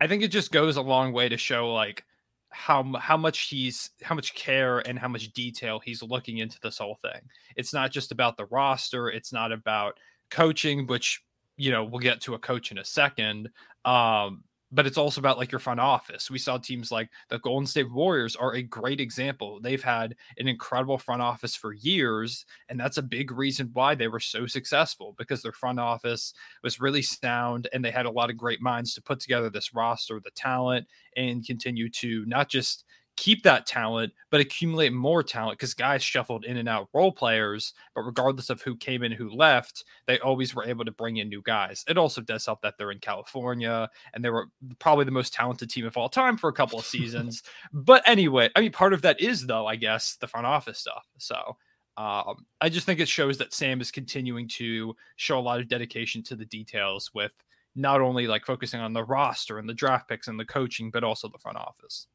[0.00, 2.04] I think it just goes a long way to show like
[2.50, 6.78] how how much he's how much care and how much detail he's looking into this
[6.78, 7.20] whole thing.
[7.56, 9.08] It's not just about the roster.
[9.08, 9.98] It's not about
[10.30, 11.22] coaching, which
[11.56, 13.50] you know we'll get to a coach in a second.
[13.84, 16.30] Um, but it's also about like your front office.
[16.30, 19.60] We saw teams like the Golden State Warriors are a great example.
[19.60, 24.08] They've had an incredible front office for years, and that's a big reason why they
[24.08, 28.30] were so successful because their front office was really sound and they had a lot
[28.30, 32.84] of great minds to put together this roster, the talent, and continue to not just
[33.16, 37.72] keep that talent, but accumulate more talent because guys shuffled in and out role players.
[37.94, 41.28] But regardless of who came in, who left, they always were able to bring in
[41.28, 41.84] new guys.
[41.88, 44.48] It also does help that they're in California and they were
[44.78, 47.42] probably the most talented team of all time for a couple of seasons.
[47.72, 51.06] but anyway, I mean, part of that is, though, I guess, the front office stuff.
[51.18, 51.56] So.
[51.98, 55.68] Um, I just think it shows that Sam is continuing to show a lot of
[55.68, 57.32] dedication to the details with
[57.74, 61.04] not only like focusing on the roster and the draft picks and the coaching, but
[61.04, 62.06] also the front office.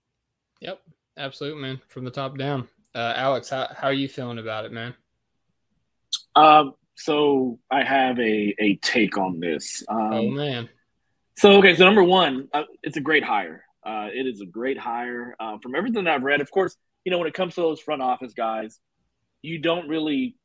[0.61, 0.81] Yep,
[1.17, 1.81] absolutely, man.
[1.87, 2.67] From the top down.
[2.93, 4.93] Uh, Alex, how, how are you feeling about it, man?
[6.35, 9.83] Um, so I have a a take on this.
[9.87, 10.69] Um, oh man.
[11.37, 13.63] So okay, so number one, uh, it's a great hire.
[13.83, 15.35] Uh, it is a great hire.
[15.39, 18.01] Uh, from everything I've read, of course, you know when it comes to those front
[18.01, 18.79] office guys,
[19.41, 20.35] you don't really,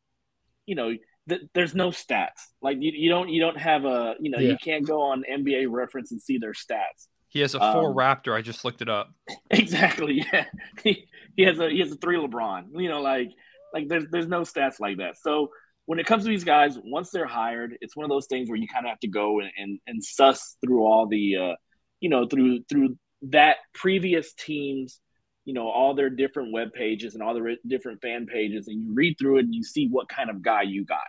[0.64, 0.94] you know,
[1.28, 2.40] th- there's no stats.
[2.62, 4.52] Like you, you don't you don't have a you know yeah.
[4.52, 7.08] you can't go on NBA reference and see their stats.
[7.28, 8.34] He has a four um, Raptor.
[8.34, 9.12] I just looked it up.
[9.50, 10.24] Exactly.
[10.32, 10.44] Yeah.
[10.82, 12.68] He, he has a he has a three LeBron.
[12.74, 13.30] You know, like
[13.72, 15.18] like there's there's no stats like that.
[15.18, 15.50] So
[15.86, 18.58] when it comes to these guys, once they're hired, it's one of those things where
[18.58, 21.54] you kind of have to go and, and, and suss through all the, uh,
[22.00, 25.00] you know, through through that previous team's,
[25.44, 28.82] you know, all their different web pages and all the re- different fan pages, and
[28.84, 31.06] you read through it and you see what kind of guy you got.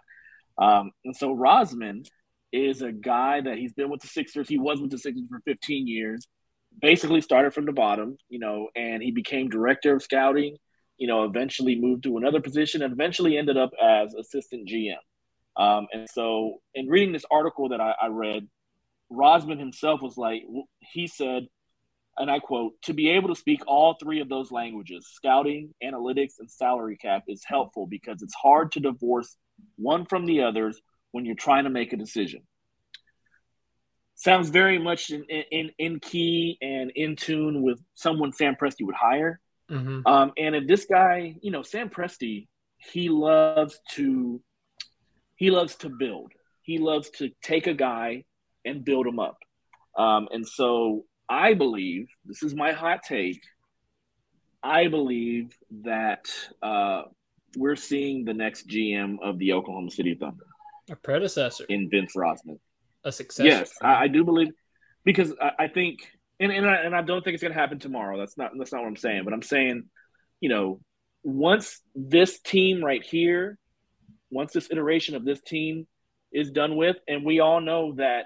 [0.60, 2.06] Um, and so Rozman,
[2.52, 4.48] is a guy that he's been with the Sixers.
[4.48, 6.28] He was with the Sixers for 15 years.
[6.80, 10.58] Basically started from the bottom, you know, and he became director of scouting.
[10.98, 14.96] You know, eventually moved to another position, and eventually ended up as assistant GM.
[15.56, 18.48] Um, and so, in reading this article that I, I read,
[19.12, 20.44] Rozman himself was like,
[20.80, 21.48] he said,
[22.18, 26.34] and I quote, to be able to speak all three of those languages, scouting, analytics,
[26.40, 29.38] and salary cap, is helpful because it's hard to divorce
[29.76, 30.82] one from the others
[31.18, 32.42] when you're trying to make a decision.
[34.14, 38.96] Sounds very much in, in, in key and in tune with someone Sam Presti would
[38.96, 39.40] hire.
[39.72, 40.06] Mm-hmm.
[40.06, 44.40] Um, and if this guy, you know, Sam Presti, he loves to
[45.38, 46.32] he loves to build.
[46.62, 48.26] He loves to take a guy
[48.64, 49.38] and build him up.
[49.98, 53.42] Um, and so I believe this is my hot take.
[54.64, 56.26] I believe that
[56.62, 57.04] uh,
[57.56, 60.46] we're seeing the next GM of the Oklahoma City Thunder.
[60.90, 61.66] A predecessor.
[61.70, 62.60] in Vince Rozman.
[63.04, 63.48] A successor.
[63.48, 64.50] Yes, I, I do believe
[65.04, 66.00] because I, I think,
[66.40, 68.18] and and I, and I don't think it's going to happen tomorrow.
[68.18, 69.24] That's not that's not what I'm saying.
[69.24, 69.84] But I'm saying,
[70.40, 70.82] you know,
[71.24, 73.58] once this team right here,
[74.30, 75.88] once this iteration of this team
[76.32, 78.26] is done with, and we all know that,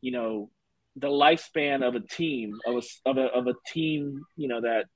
[0.00, 0.50] you know,
[0.96, 4.86] the lifespan of a team of a of a of a team, you know, that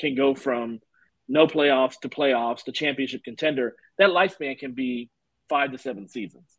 [0.00, 0.80] can go from
[1.28, 3.74] no playoffs to playoffs to championship contender.
[3.98, 5.10] That lifespan can be
[5.48, 6.58] five to seven seasons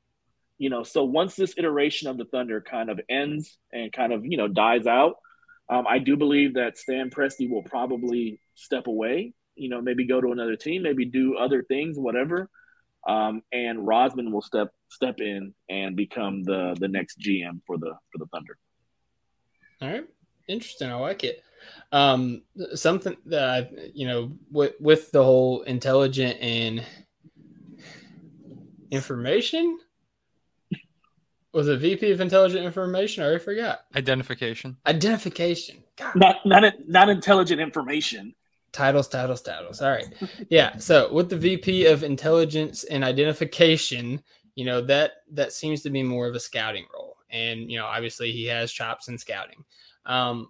[0.57, 4.25] you know so once this iteration of the thunder kind of ends and kind of
[4.25, 5.15] you know dies out
[5.69, 10.21] um, i do believe that sam presti will probably step away you know maybe go
[10.21, 12.49] to another team maybe do other things whatever
[13.07, 17.93] um, and rozman will step step in and become the the next gm for the
[18.11, 18.57] for the thunder
[19.81, 20.05] All right.
[20.47, 20.89] Interesting.
[20.89, 21.43] I like it.
[21.91, 22.43] Um,
[22.75, 26.83] something that I, you know, with with the whole intelligent and
[28.95, 29.79] information
[31.53, 33.23] was it VP of Intelligent Information?
[33.23, 33.85] I already forgot.
[33.95, 34.75] Identification.
[34.85, 35.77] Identification.
[35.95, 38.35] God, not not not intelligent information
[38.75, 39.81] titles, titles, titles.
[39.81, 40.13] All right.
[40.49, 40.77] Yeah.
[40.77, 44.21] So with the VP of Intelligence and Identification,
[44.55, 47.85] you know that that seems to be more of a scouting role, and you know
[47.85, 49.63] obviously he has chops in scouting.
[50.05, 50.49] Um,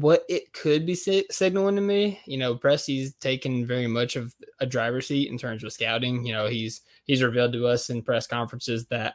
[0.00, 4.34] what it could be si- signaling to me, you know, Presti's taken very much of
[4.60, 6.26] a driver's seat in terms of scouting.
[6.26, 9.14] You know, he's he's revealed to us in press conferences that,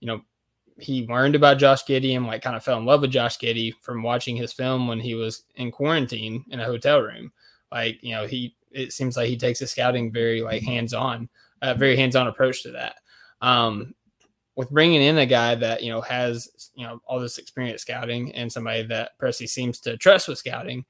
[0.00, 0.22] you know,
[0.78, 3.72] he learned about Josh Giddey and like kind of fell in love with Josh Giddey
[3.82, 7.30] from watching his film when he was in quarantine in a hotel room.
[7.70, 11.28] Like, you know, he it seems like he takes his scouting very like hands on,
[11.62, 12.96] a very hands on approach to that.
[13.42, 13.94] Um,
[14.56, 18.34] with bringing in a guy that you know has you know all this experience scouting
[18.34, 20.84] and somebody that Presti seems to trust with scouting,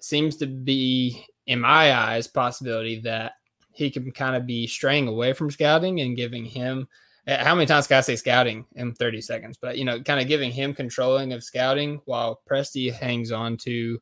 [0.00, 3.32] seems to be in my eyes possibility that
[3.72, 6.88] he can kind of be straying away from scouting and giving him
[7.28, 9.56] uh, how many times can I say scouting in 30 seconds?
[9.60, 14.00] But you know, kind of giving him controlling of scouting while Presti hangs on to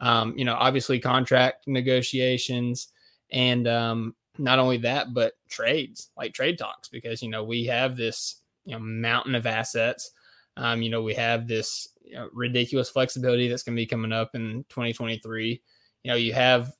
[0.00, 2.88] um, you know, obviously contract negotiations
[3.30, 7.96] and um not only that, but trades, like trade talks, because you know, we have
[7.96, 10.10] this you know mountain of assets.
[10.56, 14.12] Um, you know, we have this you know, ridiculous flexibility that's going to be coming
[14.12, 15.62] up in 2023.
[16.02, 16.72] You know, you have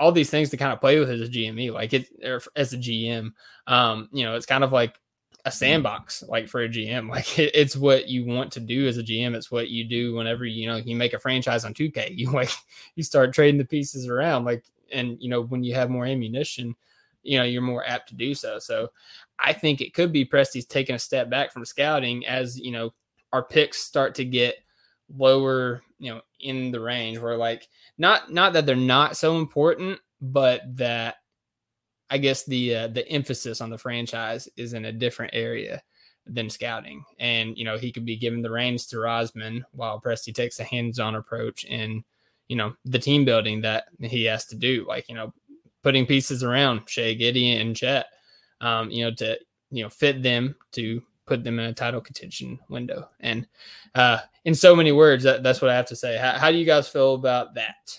[0.00, 2.08] all these things to kind of play with as a GME, like it
[2.56, 3.32] as a GM.
[3.66, 4.98] Um, you know, it's kind of like
[5.44, 7.08] a sandbox, like for a GM.
[7.14, 9.34] Like it, it's what you want to do as a GM.
[9.34, 12.16] It's what you do whenever you know you make a franchise on 2K.
[12.16, 12.50] You like
[12.94, 16.74] you start trading the pieces around, like and you know when you have more ammunition,
[17.24, 18.58] you know you're more apt to do so.
[18.58, 18.90] So
[19.38, 22.92] I think it could be Presti's taking a step back from scouting as you know
[23.32, 24.56] our picks start to get
[25.08, 29.98] lower, you know, in the range where like not not that they're not so important,
[30.20, 31.16] but that
[32.10, 35.82] I guess the uh, the emphasis on the franchise is in a different area
[36.26, 40.34] than scouting, and you know he could be given the reins to Rozman while Presti
[40.34, 42.04] takes a hands-on approach in
[42.48, 45.32] you know the team building that he has to do, like you know
[45.84, 48.06] putting pieces around Shai Gideon and Chet,
[48.60, 49.38] um, you know to
[49.70, 53.08] you know fit them to put them in a title contention window.
[53.20, 53.46] And
[53.94, 56.18] uh, in so many words, that, that's what I have to say.
[56.18, 57.98] How, how do you guys feel about that?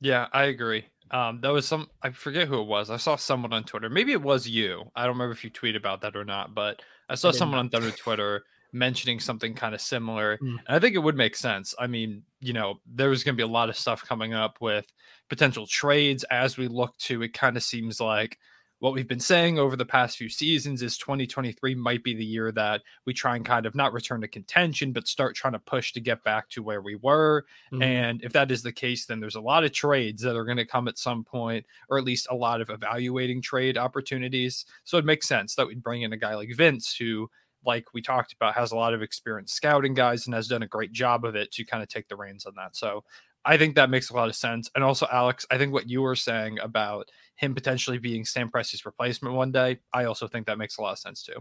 [0.00, 0.84] Yeah, I agree.
[1.10, 2.90] Um, that was some I forget who it was.
[2.90, 3.88] I saw someone on Twitter.
[3.88, 4.84] Maybe it was you.
[4.94, 7.58] I don't remember if you tweeted about that or not, but I saw I someone
[7.58, 10.38] on Twitter mentioning something kind of similar.
[10.38, 10.58] Mm.
[10.66, 11.74] And I think it would make sense.
[11.78, 14.86] I mean, you know, there's going to be a lot of stuff coming up with
[15.28, 18.38] potential trades as we look to it kind of seems like
[18.80, 22.50] what we've been saying over the past few seasons is 2023 might be the year
[22.50, 25.92] that we try and kind of not return to contention, but start trying to push
[25.92, 27.44] to get back to where we were.
[27.72, 27.82] Mhm.
[27.82, 30.56] And if that is the case, then there's a lot of trades that are going
[30.56, 34.64] to come at some point, or at least a lot of evaluating trade opportunities.
[34.84, 37.30] So it makes sense that we'd bring in a guy like Vince, who,
[37.64, 40.68] like we talked about, has a lot of experience scouting guys and has done a
[40.68, 42.76] great job of it to kind of take the reins on that.
[42.76, 43.04] So
[43.44, 44.70] I think that makes a lot of sense.
[44.74, 48.84] And also, Alex, I think what you were saying about him potentially being Sam Presti's
[48.84, 51.40] replacement one day, I also think that makes a lot of sense too.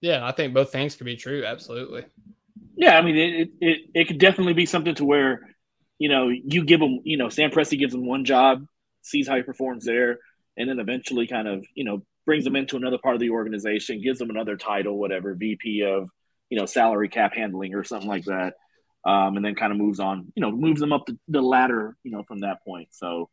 [0.00, 1.44] Yeah, I think both things could be true.
[1.44, 2.04] Absolutely.
[2.74, 5.48] Yeah, I mean, it, it, it, it could definitely be something to where,
[5.98, 8.66] you know, you give him, you know, Sam Presti gives him one job,
[9.02, 10.18] sees how he performs there,
[10.56, 14.02] and then eventually kind of, you know, brings them into another part of the organization,
[14.02, 16.08] gives them another title, whatever, VP of,
[16.50, 18.54] you know, salary cap handling or something like that.
[19.04, 21.96] Um, and then kind of moves on, you know, moves them up the, the ladder,
[22.04, 22.88] you know, from that point.
[22.92, 23.30] So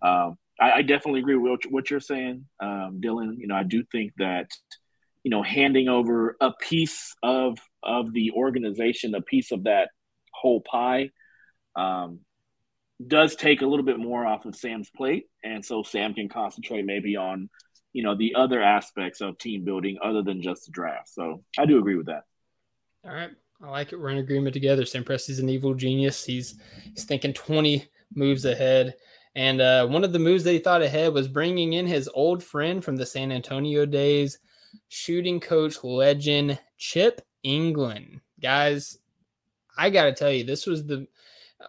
[0.00, 3.34] um, I, I definitely agree with what, you're saying, um, Dylan.
[3.36, 4.48] You know, I do think that,
[5.22, 9.90] you know, handing over a piece of of the organization, a piece of that
[10.32, 11.10] whole pie,
[11.76, 12.20] um,
[13.06, 16.84] does take a little bit more off of Sam's plate, and so Sam can concentrate
[16.84, 17.50] maybe on,
[17.92, 21.08] you know, the other aspects of team building other than just the draft.
[21.08, 22.24] So I do agree with that.
[23.04, 23.30] All right.
[23.62, 24.00] I like it.
[24.00, 24.84] We're in agreement together.
[24.84, 26.24] Sam Presti's an evil genius.
[26.24, 26.58] He's
[26.94, 28.94] he's thinking 20 moves ahead.
[29.34, 32.42] And uh, one of the moves that he thought ahead was bringing in his old
[32.42, 34.38] friend from the San Antonio days,
[34.88, 38.20] shooting coach legend Chip Engelland.
[38.40, 38.98] Guys,
[39.76, 41.06] I got to tell you, this was the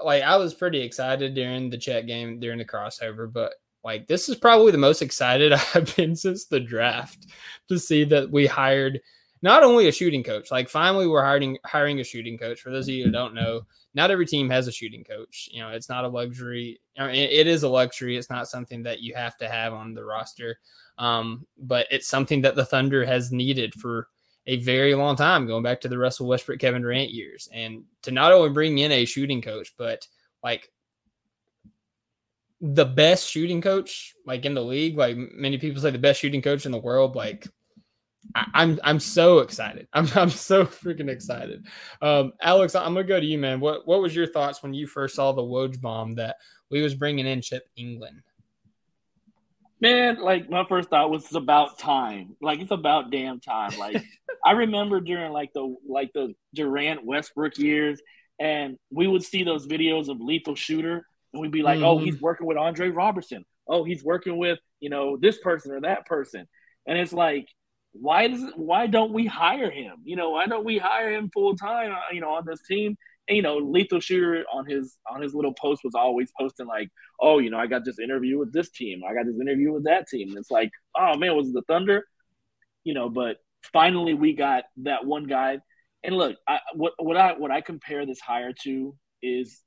[0.03, 4.29] like I was pretty excited during the Chet game during the crossover, but like this
[4.29, 7.27] is probably the most excited I've been since the draft
[7.69, 9.01] to see that we hired
[9.43, 12.61] not only a shooting coach, like finally we're hiring hiring a shooting coach.
[12.61, 13.61] For those of you who don't know,
[13.93, 15.49] not every team has a shooting coach.
[15.51, 16.79] You know, it's not a luxury.
[16.97, 18.17] I mean, it is a luxury.
[18.17, 20.59] It's not something that you have to have on the roster,
[20.97, 24.07] um, but it's something that the Thunder has needed for
[24.47, 27.47] a very long time, going back to the Russell Westbrook, Kevin Durant years.
[27.53, 30.07] And to not only bring in a shooting coach, but
[30.43, 30.71] like
[32.61, 36.41] the best shooting coach, like in the league, like many people say the best shooting
[36.41, 37.47] coach in the world, like
[38.35, 39.87] I, am I'm, I'm so excited.
[39.93, 41.65] I'm I'm so freaking excited.
[42.01, 43.59] Um, Alex, I'm gonna go to you, man.
[43.59, 46.37] What what was your thoughts when you first saw the Woj bomb that
[46.69, 48.21] we was bringing in Chip Engelland?
[49.79, 52.35] Man, like my first thought was it's about time.
[52.41, 53.77] Like it's about damn time.
[53.79, 54.03] Like
[54.45, 57.99] I remember during like the like the Durant Westbrook years,
[58.39, 62.03] and we would see those videos of Lethal Shooter, we'd be like, oh, mm-hmm.
[62.03, 63.45] "Oh, he's working with Andre Roberson.
[63.67, 66.47] Oh, he's working with you know this person or that person,"
[66.87, 67.47] and it's like,
[67.93, 69.97] why does why don't we hire him?
[70.03, 71.91] You know, why don't we hire him full time?
[71.91, 75.33] Uh, you know, on this team and, you know, Lethal Shooter on his on his
[75.33, 76.89] little post was always posting like,
[77.19, 79.01] "Oh, you know, I got this interview with this team.
[79.07, 81.61] I got this interview with that team." And it's like, "Oh man, was it the
[81.61, 82.05] Thunder?"
[82.83, 83.37] You know, but
[83.71, 85.59] finally we got that one guy.
[86.03, 89.61] And look, I, what what I what I compare this hire to is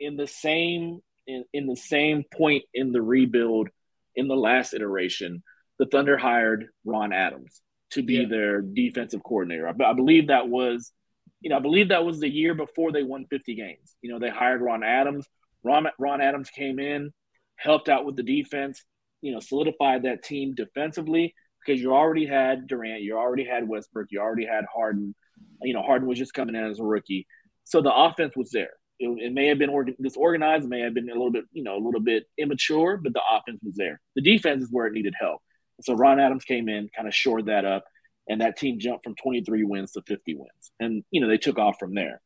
[0.00, 3.68] in the same in, in the same point in the rebuild
[4.14, 5.42] in the last iteration,
[5.78, 8.28] the Thunder hired Ron Adams to be yeah.
[8.28, 9.68] their defensive coordinator.
[9.68, 10.92] I, I believe that was
[11.40, 13.94] you know, I believe that was the year before they won 50 games.
[14.02, 15.26] You know, they hired Ron Adams.
[15.62, 17.12] Ron, Ron Adams came in,
[17.56, 18.82] helped out with the defense,
[19.20, 21.34] you know, solidified that team defensively
[21.64, 25.14] because you already had Durant, you already had Westbrook, you already had Harden.
[25.62, 27.26] You know, Harden was just coming in as a rookie.
[27.64, 28.72] So the offense was there.
[28.98, 31.76] It, it may have been organ- disorganized, may have been a little bit, you know,
[31.76, 34.00] a little bit immature, but the offense was there.
[34.16, 35.40] The defense is where it needed help.
[35.82, 37.84] So Ron Adams came in, kind of shored that up
[38.28, 40.72] and that team jumped from 23 wins to 50 wins.
[40.78, 42.20] And, you know, they took off from there.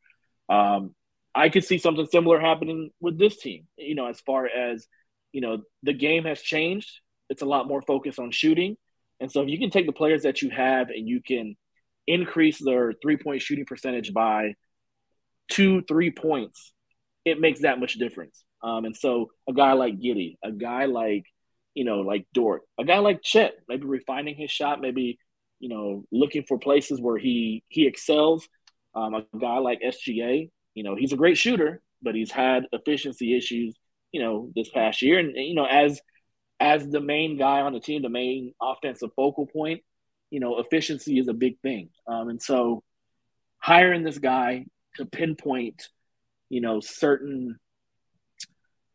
[0.48, 0.94] Um,
[1.34, 4.86] I could see something similar happening with this team, you know, as far as,
[5.32, 6.90] you know, the game has changed.
[7.30, 8.76] It's a lot more focused on shooting.
[9.20, 11.56] And so if you can take the players that you have and you can
[12.06, 14.54] increase their three point shooting percentage by
[15.48, 16.72] two, three points,
[17.24, 18.44] it makes that much difference.
[18.62, 21.24] Um, and so a guy like Giddey, a guy like,
[21.74, 25.18] you know, like Dort, a guy like Chet, maybe refining his shot, maybe
[25.62, 28.46] you know, looking for places where he he excels.
[28.94, 33.34] Um, a guy like SGA, you know, he's a great shooter, but he's had efficiency
[33.34, 33.74] issues,
[34.10, 35.20] you know, this past year.
[35.20, 36.00] And you know, as
[36.58, 39.82] as the main guy on the team, the main offensive focal point,
[40.30, 41.90] you know, efficiency is a big thing.
[42.08, 42.82] Um, and so,
[43.58, 45.88] hiring this guy to pinpoint,
[46.48, 47.58] you know, certain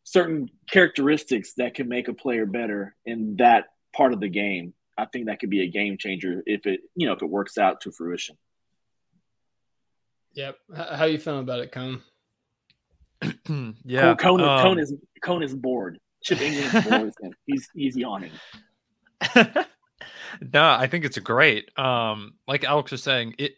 [0.04, 5.06] certain characteristics that can make a player better in that part of the game I
[5.06, 7.82] think that could be a game changer if it, you know, if it works out
[7.82, 8.36] to fruition.
[10.34, 10.58] Yep.
[10.76, 12.02] How are you feeling about it, Cone?
[13.86, 16.00] yeah, Cone, um, Cone is Cone is bored.
[16.24, 17.36] Chip Engelland's bored.
[17.46, 18.32] He's he's yawning.
[19.36, 19.66] no,
[20.54, 21.78] I think it's great.
[21.78, 23.56] Um, like Alex was saying, it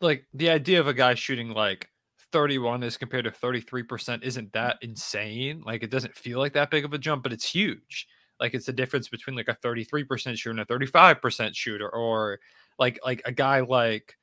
[0.00, 1.88] like the idea of a guy shooting like
[2.32, 5.62] 31 as compared to 33% isn't that insane.
[5.64, 8.06] Like it doesn't feel like that big of a jump, but it's huge.
[8.38, 12.40] Like it's the difference between like a 33% shooter and a 35% shooter, or
[12.78, 14.16] like like a guy like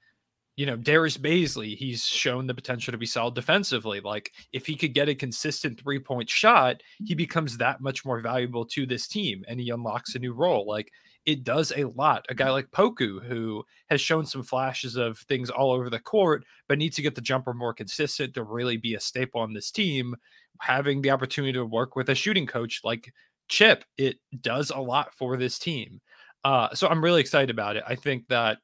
[0.57, 3.99] you know, Darius Bazley, he's shown the potential to be solid defensively.
[3.99, 7.17] Like if he could get a consistent three point shot, he mm-hmm.
[7.17, 10.65] becomes that much more valuable to this team and he unlocks a new role.
[10.67, 10.91] Like
[11.27, 12.25] it does a lot.
[12.29, 16.45] A guy like Poku, who has shown some flashes of things all over the court,
[16.69, 19.69] but needs to get the jumper more consistent to really be a staple on this
[19.69, 20.15] team,
[20.61, 23.11] having the opportunity to work with a shooting coach like
[23.49, 25.99] chip, it does a lot for this team.
[26.45, 27.83] Uh, so I'm really excited about it.
[27.85, 28.59] I think that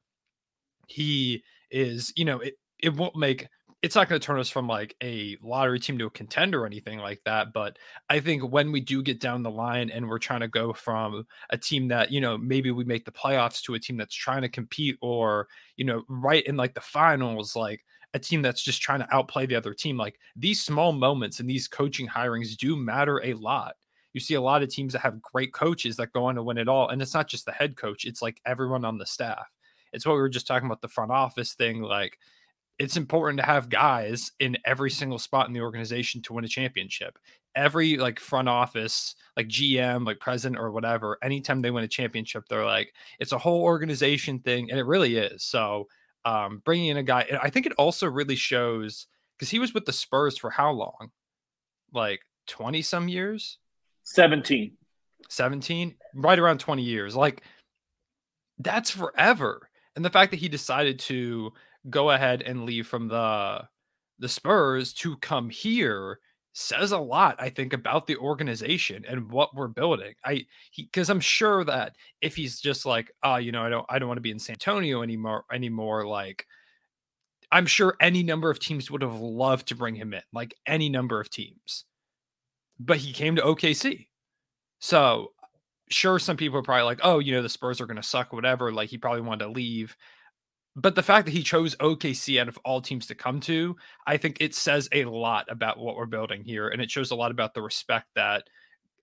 [0.88, 3.50] he is, you know, it, it won't make
[3.84, 6.66] it's not going to turn us from like a lottery team to a contender or
[6.66, 7.52] anything like that.
[7.52, 7.78] But
[8.10, 11.28] I think when we do get down the line and we're trying to go from
[11.50, 14.42] a team that, you know, maybe we make the playoffs to a team that's trying
[14.42, 18.82] to compete or, you know, right in like the finals, like a team that's just
[18.82, 22.78] trying to outplay the other team, like these small moments and these coaching hirings do
[22.78, 23.76] matter a lot
[24.14, 26.60] you see a lot of teams that have great coaches that go on to win
[26.60, 26.90] it all.
[26.90, 29.48] And it's not just the head coach, it's like everyone on the staff.
[29.92, 31.82] It's what we were just talking about the front office thing.
[31.82, 32.20] Like,
[32.80, 36.48] it's important to have guys in every single spot in the organization to win a
[36.48, 37.18] championship.
[37.56, 42.46] Every like front office, like GM, like president or whatever, anytime they win a championship,
[42.50, 44.72] they're like, it's a whole organization thing.
[44.72, 45.44] And it really is.
[45.44, 45.88] So,
[46.26, 49.08] um, bringing in a guy, I think it also really shows
[49.38, 51.12] because he was with the Spurs for how long?
[51.94, 53.60] Like 20 some years?
[54.04, 54.72] 17.
[55.30, 55.96] 17?
[56.16, 57.16] Right around 20 years.
[57.16, 57.44] Like,
[58.58, 59.70] that's forever.
[59.96, 61.54] And the fact that he decided to
[61.90, 63.64] go ahead and leave from the
[64.20, 66.20] the Spurs to come here
[66.54, 70.14] says a lot i think about the organization and what we're building.
[70.24, 70.46] I
[70.78, 74.08] because i'm sure that if he's just like oh you know i don't i don't
[74.08, 76.46] want to be in san antonio anymore anymore like
[77.52, 80.90] i'm sure any number of teams would have loved to bring him in like any
[80.90, 81.86] number of teams.
[82.80, 84.08] But he came to okc
[84.80, 85.32] so
[85.90, 88.32] sure some people are probably like oh you know the spurs are going to suck
[88.32, 89.98] whatever like he probably wanted to leave
[90.76, 93.76] but the fact that he chose OKC out of all teams to come to,
[94.08, 96.68] I think it says a lot about what we're building here.
[96.68, 98.44] And it shows a lot about the respect that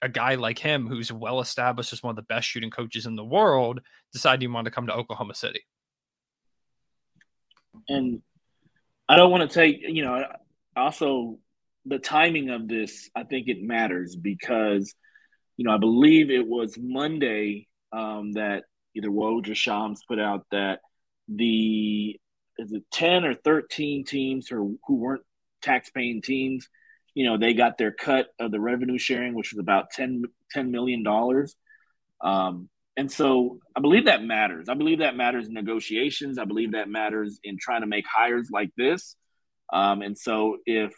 [0.02, 3.14] a guy like him, who's well established as one of the best shooting coaches in
[3.14, 3.80] the world,
[4.12, 5.60] decided he wanted to come to Oklahoma City.
[7.88, 8.20] And
[9.08, 10.24] I don't want to take, you know,
[10.74, 11.38] also
[11.86, 14.92] the timing of this, I think it matters because,
[15.56, 18.64] you know, I believe it was Monday um, that
[18.96, 20.80] either Woj or Shams put out that
[21.34, 22.20] the
[22.58, 25.22] it 10 or 13 teams who, who weren't
[25.62, 26.68] tax paying teams?
[27.14, 30.70] You know they got their cut of the revenue sharing which was about 10 10
[30.70, 31.56] million dollars.
[32.20, 34.68] Um, and so i believe that matters.
[34.68, 36.38] I believe that matters in negotiations.
[36.38, 39.16] I believe that matters in trying to make hires like this.
[39.72, 40.92] Um, and so if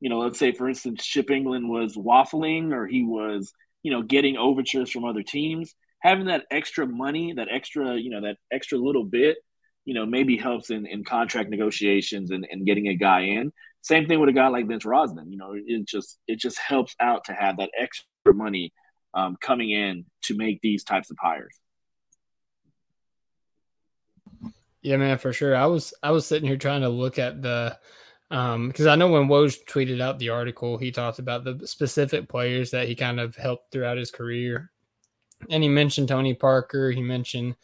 [0.00, 3.52] you know let's say for instance Chip Engelland was waffling or he was
[3.82, 8.20] you know getting overtures from other teams having that extra money that extra you know
[8.22, 9.38] that extra little bit
[9.84, 13.52] you know, maybe helps in, in contract negotiations and, and getting a guy in.
[13.80, 15.30] Same thing with a guy like Vince Rozman.
[15.30, 18.72] You know, it just it just helps out to have that extra money
[19.14, 21.58] um, coming in to make these types of hires.
[24.82, 25.56] Yeah, man, for sure.
[25.56, 27.78] I was I was sitting here trying to look at the
[28.30, 32.28] um because I know when Woj tweeted out the article, he talked about the specific
[32.28, 34.70] players that he kind of helped throughout his career.
[35.50, 37.56] And he mentioned Tony Parker, he mentioned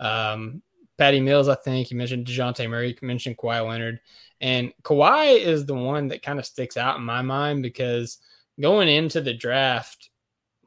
[0.00, 0.62] um
[0.98, 4.00] Patty Mills, I think you mentioned Dejounte Murray, you mentioned Kawhi Leonard,
[4.40, 8.18] and Kawhi is the one that kind of sticks out in my mind because
[8.60, 10.10] going into the draft,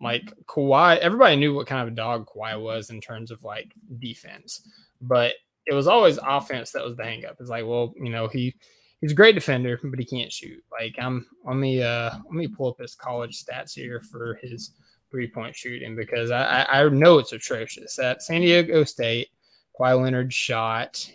[0.01, 3.73] like Kawhi, everybody knew what kind of a dog Kawhi was in terms of like
[3.99, 4.67] defense,
[5.01, 5.34] but
[5.65, 7.36] it was always offense that was the hangup.
[7.39, 8.55] It's like, well, you know, he
[9.01, 10.63] he's a great defender, but he can't shoot.
[10.71, 14.71] Like I'm let me uh let me pull up his college stats here for his
[15.11, 17.99] three point shooting because I I know it's atrocious.
[17.99, 19.30] At San Diego State,
[19.80, 21.09] Kawhi Leonard shot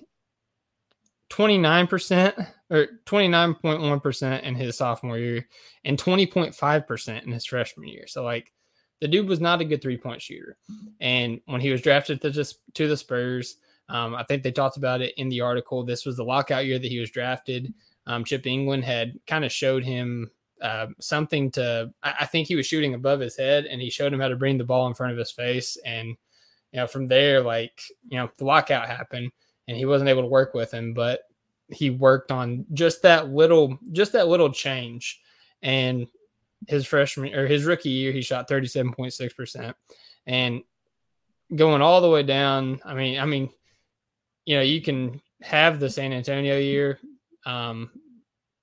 [1.31, 5.47] 29% or 29.1% in his sophomore year
[5.85, 8.07] and 20.5% in his freshman year.
[8.07, 8.53] So, like,
[9.01, 10.57] the dude was not a good three point shooter.
[11.01, 13.57] And when he was drafted to, just, to the Spurs,
[13.89, 15.85] um, I think they talked about it in the article.
[15.85, 17.75] This was the lockout year that he was drafted.
[18.07, 20.31] Um, Chip Engelland had kind of showed him
[20.63, 24.13] uh, something to, I, I think he was shooting above his head and he showed
[24.13, 25.77] him how to bring the ball in front of his face.
[25.85, 26.17] And
[26.75, 29.31] you know, from there, like, you know, the lockout happened
[29.69, 31.21] and he wasn't able to work with him, but
[31.69, 35.21] he worked on just that little, just that little change.
[35.63, 36.09] And
[36.67, 39.73] his freshman or his rookie year, he shot 37.6%.
[40.27, 40.63] And
[41.55, 43.51] going all the way down, I mean, I mean,
[44.45, 46.99] you know, you can have the San Antonio year,
[47.47, 47.89] um,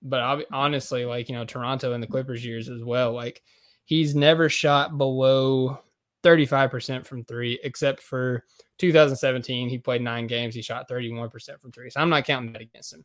[0.01, 3.41] but honestly, like, you know, Toronto and the Clippers years as well, like,
[3.85, 5.79] he's never shot below
[6.23, 8.45] 35% from three, except for
[8.77, 9.69] 2017.
[9.69, 10.55] He played nine games.
[10.55, 11.89] He shot 31% from three.
[11.89, 13.03] So I'm not counting that against him.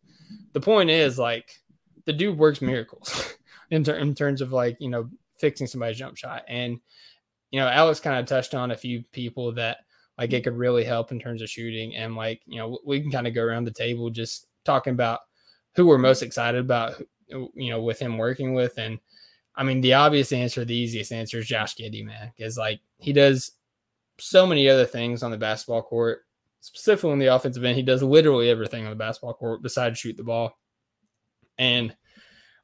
[0.53, 1.61] The point is, like,
[2.05, 3.35] the dude works miracles
[3.71, 5.09] in, ter- in terms of, like, you know,
[5.39, 6.45] fixing somebody's jump shot.
[6.49, 6.79] And,
[7.51, 9.79] you know, Alex kind of touched on a few people that,
[10.19, 11.95] like, it could really help in terms of shooting.
[11.97, 15.21] And, like, you know, we can kind of go around the table just talking about
[15.75, 18.79] who we're most excited about, you know, with him working with.
[18.79, 18.99] And,
[19.57, 23.13] I mean, the obvious answer, the easiest answer is Josh Giddey, man, because like he
[23.13, 23.53] does
[24.19, 26.27] so many other things on the basketball court,
[26.61, 27.77] specifically in the offensive end.
[27.77, 30.59] He does literally everything on the basketball court besides shoot the ball.
[31.59, 31.97] And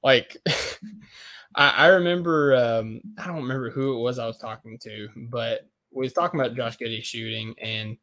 [0.02, 0.36] like,
[1.54, 5.68] I, I, remember, um, I don't remember who it was I was talking to, but
[5.92, 7.96] we was talking about Josh Giddey shooting, and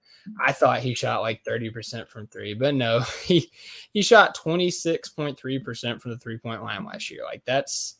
[0.43, 3.51] I thought he shot like 30% from three, but no, he
[3.91, 7.23] he shot 26.3% from the three point line last year.
[7.23, 7.98] Like that's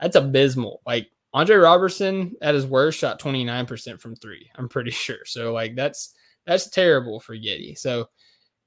[0.00, 0.82] that's abysmal.
[0.86, 4.50] Like Andre Roberson at his worst shot 29% from three.
[4.56, 5.24] I'm pretty sure.
[5.24, 6.14] So like that's
[6.46, 7.76] that's terrible for Giddey.
[7.76, 8.08] So,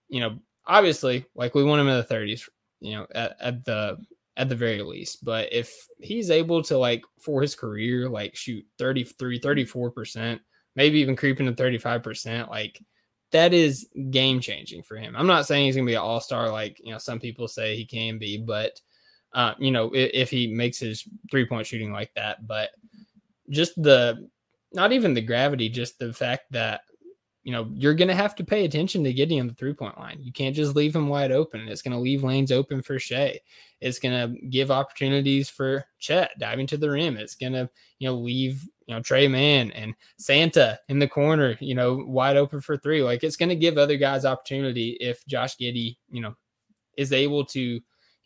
[0.09, 2.47] you know, obviously, like we want him in the 30s,
[2.81, 3.97] you know, at, at the
[4.37, 5.23] at the very least.
[5.23, 10.39] But if he's able to like for his career, like shoot 33, 34%,
[10.75, 12.81] maybe even creeping to 35%, like
[13.31, 15.15] that is game changing for him.
[15.15, 17.75] I'm not saying he's gonna be an all star like you know some people say
[17.75, 18.79] he can be, but
[19.33, 22.71] uh, you know if, if he makes his three point shooting like that, but
[23.49, 24.27] just the
[24.73, 26.81] not even the gravity, just the fact that
[27.43, 30.17] you know you're gonna have to pay attention to Giddey on the three point line.
[30.21, 31.67] You can't just leave him wide open.
[31.67, 33.39] It's gonna leave lanes open for Shai.
[33.81, 37.17] It's gonna give opportunities for Chet diving to the rim.
[37.17, 37.69] It's gonna
[37.99, 42.37] you know leave you know, Tre Mann and Santa in the corner, you know, wide
[42.37, 43.03] open for three.
[43.03, 46.33] Like it's going to give other guys opportunity if Josh Giddey, you know,
[46.97, 47.79] is able to,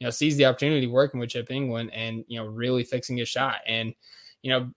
[0.03, 3.29] you know, seize the opportunity working with Chip Engelland and, you know, really fixing his
[3.29, 3.61] shot.
[3.65, 3.95] And,
[4.41, 4.69] you know,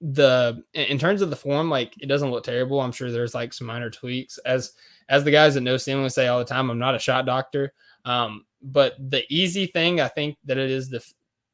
[0.00, 2.80] the in terms of the form, like it doesn't look terrible.
[2.80, 4.38] I'm sure there's like some minor tweaks.
[4.38, 4.72] As
[5.10, 7.74] as the guys that know Ceiling say all the time, I'm not a shot doctor.
[8.06, 11.04] Um, but the easy thing I think that it is the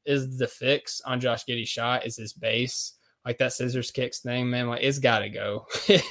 [0.05, 2.93] is the fix on Josh Giddey's shot is his base
[3.25, 5.67] like that scissors kicks thing, man, like it's got to go.
[5.89, 6.05] it,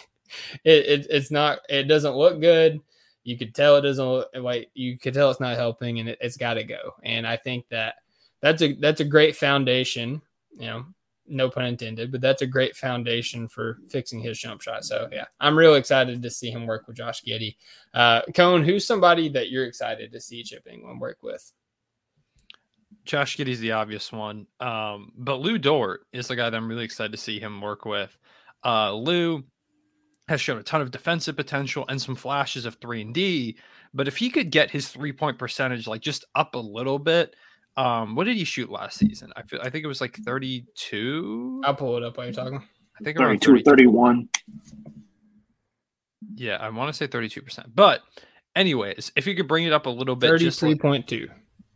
[0.66, 1.59] it, it's not.
[1.70, 2.82] It doesn't look good.
[3.26, 6.38] You could tell it doesn't like you could tell it's not helping, and it, it's
[6.38, 6.93] got to go.
[7.03, 7.95] And I think that
[8.39, 10.21] that's a that's a great foundation.
[10.53, 10.86] You know,
[11.28, 14.86] no pun intended, but that's a great foundation for fixing his jump shot.
[14.86, 17.55] So yeah, I'm real excited to see him work with Josh Giddey.
[17.93, 21.51] Uh, Cone, who's somebody that you're excited to see Chip Engelland work with?
[23.05, 24.47] Josh Giddey's the obvious one.
[24.59, 27.86] Um, but Lu Dort is the guy that I'm really excited to see him work
[27.86, 28.15] with.
[28.63, 29.43] Uh, Lu
[30.28, 33.57] has shown a ton of defensive potential and some flashes of three and D.
[33.93, 37.36] But if he could get his three point percentage like just up a little bit,
[37.78, 39.32] um, what did he shoot last season?
[39.36, 41.61] I feel I think it was like 32.
[41.65, 42.63] I'll pull it up while you're talking.
[42.99, 44.30] I think 32 31.
[46.36, 47.65] Yeah, I want to say 32%.
[47.73, 48.01] But
[48.55, 51.30] anyways, if you could bring it up a little bit, 33.2.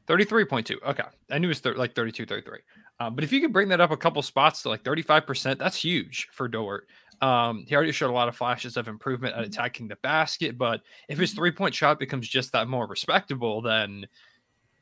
[0.07, 0.75] 33.2.
[0.89, 1.03] Okay.
[1.29, 2.59] I knew it was th- like 32, 33.
[2.99, 5.77] Um, but if you could bring that up a couple spots to like 35%, that's
[5.77, 6.87] huge for Dort.
[7.21, 10.57] Um, he already showed a lot of flashes of improvement at attacking the basket.
[10.57, 14.07] But if his three point shot becomes just that more respectable, then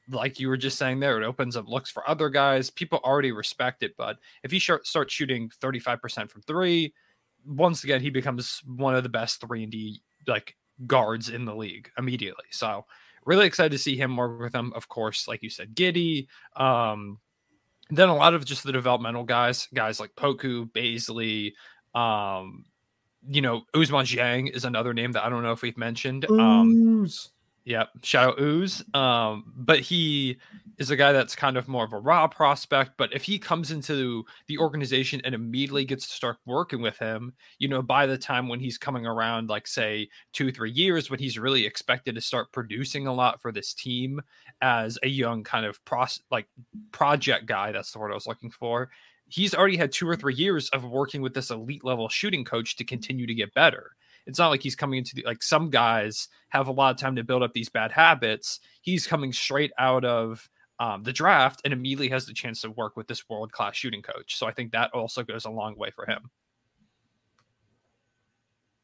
[0.10, 2.70] like you were just saying there, it opens up looks for other guys.
[2.70, 3.96] People already respect it.
[3.98, 6.94] But if he starts shooting 35% from three,
[7.46, 11.56] once again, he becomes one of the best 3 and D like guards in the
[11.56, 12.46] league immediately.
[12.52, 12.86] So,
[13.26, 14.72] really excited to see him work with them.
[14.76, 17.20] Of course, like you said, Giddey, Um,
[17.90, 21.54] then a lot of just the developmental guys, guys like Poku, Bazley,
[21.98, 22.66] um,
[23.28, 26.30] you know, Ousmane Dieng is another name that I don't know if we've mentioned.
[26.30, 26.72] Um,
[27.66, 27.90] Yep.
[28.04, 28.82] Shout out Ooze.
[28.94, 30.38] Um, but he
[30.78, 32.92] is a guy that's kind of more of a raw prospect.
[32.98, 37.34] But if he comes into the organization and immediately gets to start working with him,
[37.60, 41.20] you know, by the time when he's coming around, like say two, three years, when
[41.20, 44.22] he's really expected to start producing a lot for this team
[44.62, 46.48] as a young kind of pros like
[46.94, 48.90] project guy, that's the word I was looking for.
[49.30, 52.76] He's already had two or three years of working with this elite level shooting coach
[52.78, 53.92] to continue to get better.
[54.26, 57.16] It's not like he's coming into the, like some guys have a lot of time
[57.16, 58.60] to build up these bad habits.
[58.82, 60.50] He's coming straight out of
[60.80, 64.02] um, the draft and immediately has the chance to work with this world class shooting
[64.02, 64.38] coach.
[64.38, 66.30] So I think that also goes a long way for him.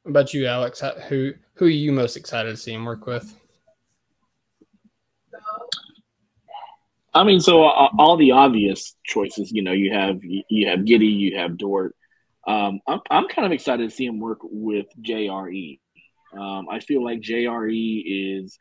[0.04, 0.82] What about you, Alex?
[1.08, 3.34] Who who are you most excited to see him work with?
[7.14, 11.16] I mean, so uh, all the obvious choices, you know, you have you have Giddey,
[11.16, 11.96] you have Dort,
[12.46, 15.80] um, I'm, I'm kind of excited to see him work with JRE.
[16.38, 18.58] Um, I feel like JRE is,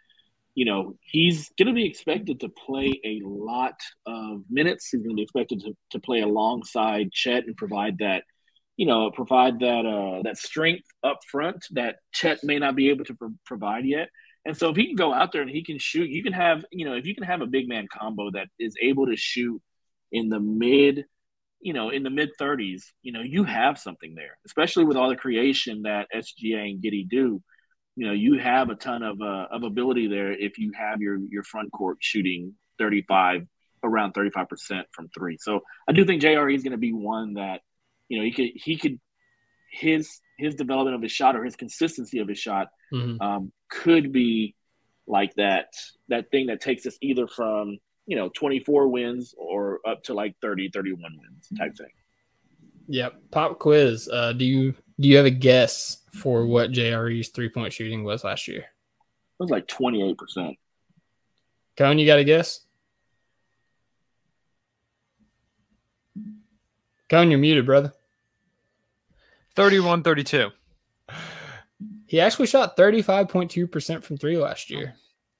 [0.55, 3.74] you know, he's going to be expected to play a lot
[4.07, 4.88] of minutes.
[4.90, 8.24] He's going to be expected to, to play alongside Chet and provide that,
[8.76, 13.05] you know, provide that uh, that strength up front that Chet may not be able
[13.07, 14.09] to pro- provide yet.
[14.45, 16.64] And so if he can go out there and he can shoot, you can have,
[16.72, 19.62] you know, if you can have a big man combo that is able to shoot
[20.11, 21.05] in the mid
[21.62, 25.09] you know, in the mid 30s, you know, you have something there, especially with all
[25.09, 27.40] the creation that SGA and Giddey do.
[27.95, 31.18] You know, you have a ton of uh, of ability there if you have your
[31.30, 33.47] your front court shooting 35
[33.84, 35.36] around 35 percent from three.
[35.38, 37.61] So I do think JRE is going to be one that
[38.09, 38.99] you know he could he could
[39.70, 43.22] his his development of his shot or his consistency of his shot mm-hmm.
[43.22, 44.55] um, could be
[45.07, 45.75] like that
[46.09, 50.37] that thing that takes us either from you know 24 wins or up to like
[50.41, 51.91] 30 31 wins type thing.
[52.89, 53.14] Yep.
[53.31, 54.09] Pop quiz.
[54.12, 58.47] Uh do you do you have a guess for what jre's three-point shooting was last
[58.47, 58.61] year?
[58.61, 60.57] It was like 28 percent.
[61.77, 62.61] Cone you got a guess?
[67.12, 67.93] Cone, you're muted, brother.
[69.55, 70.51] 31 32.
[72.13, 74.95] He actually shot 35.2% from three last year.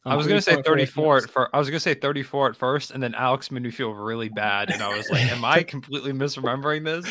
[0.07, 1.51] I was gonna say 34 at first.
[1.53, 4.71] I was gonna say 34 at first, and then Alex made me feel really bad,
[4.71, 7.05] and I was like, "Am I completely misremembering this?"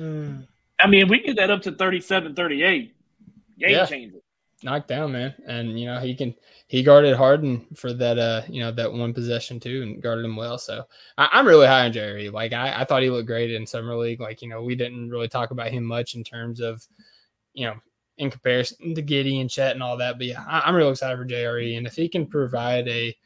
[0.00, 2.96] I mean, we get that up to 37, 38,
[3.56, 3.86] game Yeah.
[3.86, 4.18] changer.
[4.64, 5.32] knocked down, man.
[5.46, 6.34] And you know, he can
[6.66, 10.34] he guarded Harden for that uh, you know, that one possession too and guarded him
[10.34, 10.58] well.
[10.58, 10.82] So
[11.16, 12.30] I, I'm really high on Jerry.
[12.30, 14.20] Like I, I thought he looked great in summer league.
[14.20, 16.84] Like, you know, we didn't really talk about him much in terms of,
[17.54, 17.76] you know,
[18.18, 20.18] in comparison to Giddey and Chet and all that.
[20.18, 21.78] But yeah, I, I'm real excited for JRE.
[21.78, 23.16] And if he can provide a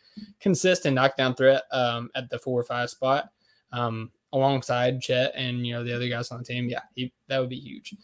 [0.41, 3.31] consistent knockdown threat um at the four or five spot,
[3.73, 7.39] um, alongside Chet and you know the other guys on the team, yeah, he that
[7.39, 7.95] would be huge.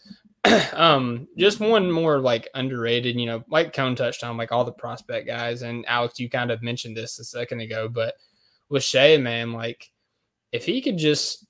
[0.73, 4.71] um, just one more like underrated, you know, like Cone touched on, like all the
[4.71, 8.15] prospect guys, and Alex, you kind of mentioned this a second ago, but
[8.69, 9.91] with Shai, man, like
[10.51, 11.45] if he could just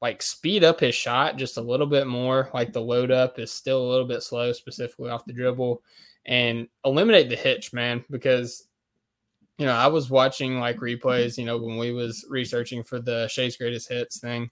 [0.00, 3.52] like speed up his shot just a little bit more, like the load up is
[3.52, 5.82] still a little bit slow, specifically off the dribble,
[6.26, 8.66] and eliminate the hitch, man, because
[9.60, 13.28] you know, I was watching like replays, you know, when we was researching for the
[13.28, 14.50] Shai's greatest hits thing.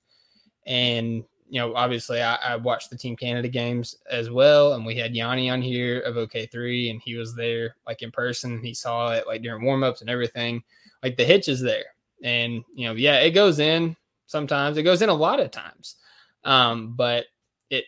[0.67, 4.75] And, you know, obviously I, I watched the Team Canada games as well.
[4.75, 8.63] And we had Yanni on here of OK3 and he was there like in person.
[8.63, 10.63] He saw it like during warmups and everything.
[11.03, 11.87] Like the hitch is there.
[12.23, 13.97] And, you know, yeah, it goes in
[14.29, 14.77] sometimes.
[14.77, 15.97] It goes in a lot of times.
[16.45, 17.27] Um, but
[17.69, 17.85] it,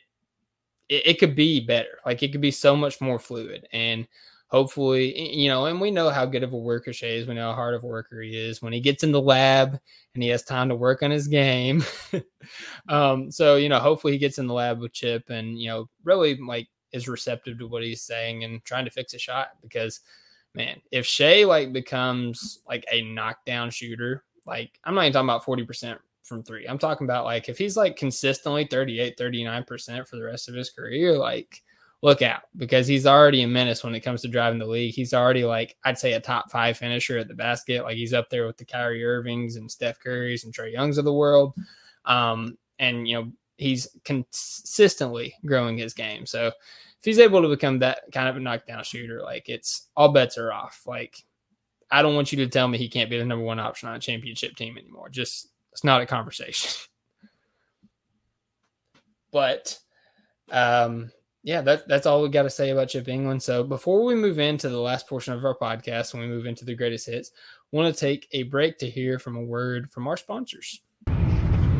[0.88, 2.00] it it could be better.
[2.04, 3.68] Like it could be so much more fluid.
[3.72, 4.08] And
[4.48, 7.28] hopefully, you know, and we know how good of a worker Shai is.
[7.28, 9.78] We know how hard of a worker he is when he gets in the lab
[10.14, 11.84] and he has time to work on his game.
[12.88, 15.88] um, so, you know, hopefully he gets in the lab with Chip and, you know,
[16.02, 20.00] really like is receptive to what he's saying and trying to fix a shot because
[20.54, 25.44] man, if Shai like becomes like a knockdown shooter, like I'm not even talking about
[25.44, 26.66] 40% from three.
[26.66, 30.70] I'm talking about like if he's like consistently 38, 39% for the rest of his
[30.70, 31.62] career, like
[32.02, 34.94] look out because he's already a menace when it comes to driving the league.
[34.94, 37.82] He's already like I'd say a top five finisher at the basket.
[37.82, 41.04] Like he's up there with the Kyrie Irvings and Steph Currys and Trae Youngs of
[41.04, 41.54] the world.
[42.04, 46.24] Um, and you know he's consistently growing his game.
[46.24, 50.12] So if he's able to become that kind of a knockdown shooter, like it's all
[50.12, 50.82] bets are off.
[50.86, 51.22] Like
[51.90, 53.96] I don't want you to tell me he can't be the number one option on
[53.96, 55.08] a championship team anymore.
[55.10, 55.48] Just
[55.80, 56.70] it's not a conversation.
[59.32, 59.78] but
[60.52, 61.10] um
[61.42, 63.40] yeah, that, that's all we got to say about Chip Engelland.
[63.40, 66.66] So before we move into the last portion of our podcast, when we move into
[66.66, 67.30] the greatest hits,
[67.72, 70.82] want to take a break to hear from a word from our sponsors.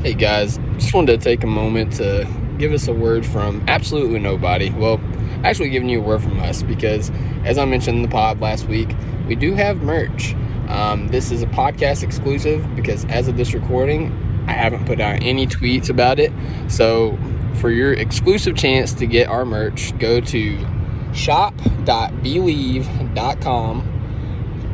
[0.03, 2.27] Hey guys, just wanted to take a moment to
[2.57, 4.71] give us a word from absolutely nobody.
[4.71, 4.99] Well,
[5.45, 7.11] actually giving you a word from us because,
[7.45, 8.89] as I mentioned in the pod last week,
[9.29, 10.35] we do have merch.
[10.71, 14.13] Um, this is a podcast exclusive because as of this recording,
[14.47, 16.33] I haven't put out any tweets about it.
[16.69, 17.19] So
[17.55, 20.67] for your exclusive chance to get our merch, go to
[21.13, 21.87] shop.bleav.com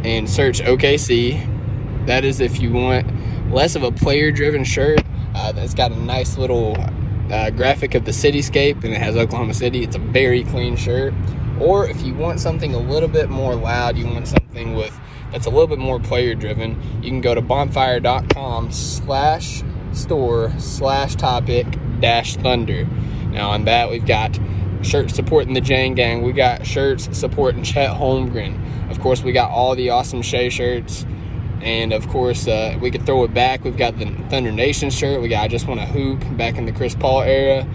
[0.05, 2.07] and search OKC.
[2.07, 3.11] That is if you want
[3.51, 5.01] less of a player driven shirt
[5.34, 6.76] uh, that's got a nice little
[7.30, 9.82] uh, graphic of the cityscape and it has Oklahoma City.
[9.82, 11.14] It's a very clean shirt.
[11.59, 14.99] Or if you want something a little bit more loud, you want something with
[15.33, 19.62] that's a little bit more player driven, you can go to bonfire.com slash
[19.93, 21.66] store slash topic
[22.01, 22.85] dash thunder.
[23.31, 24.39] Now on that we've got
[24.83, 26.22] shirts supporting the Jane Gang.
[26.22, 28.91] We got shirts supporting Chet Holmgren.
[28.91, 31.05] Of course, we got all the awesome Shai shirts.
[31.61, 33.64] And of course, uh, we could throw it back.
[33.64, 35.20] We've got the Thunder Nation shirt.
[35.20, 37.66] We got I Just Want to Hoop back in the Chris Paul era.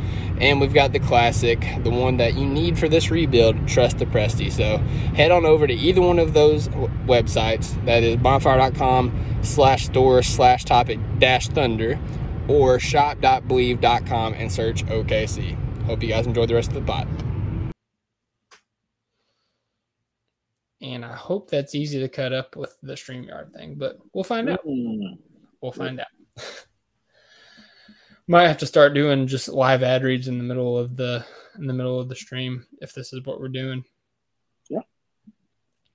[0.41, 4.07] And we've got the classic, the one that you need for this rebuild, Trust the
[4.07, 4.51] Presti.
[4.51, 4.77] So
[5.15, 6.67] head on over to either one of those
[7.05, 7.73] websites.
[7.85, 11.99] That is bonfire.com slash store slash topic dash thunder
[12.47, 15.83] or shop.bleav.com and search OKC.
[15.83, 17.07] Hope you guys enjoy the rest of the pod.
[20.81, 24.49] And I hope that's easy to cut up with the StreamYard thing, but we'll find
[24.49, 24.65] out.
[24.65, 25.19] Mm.
[25.61, 26.07] We'll find out.
[28.31, 31.25] Might have to start doing just live ad reads in the middle of the
[31.59, 33.83] in the middle of the stream if this is what we're doing.
[34.69, 34.79] Yeah.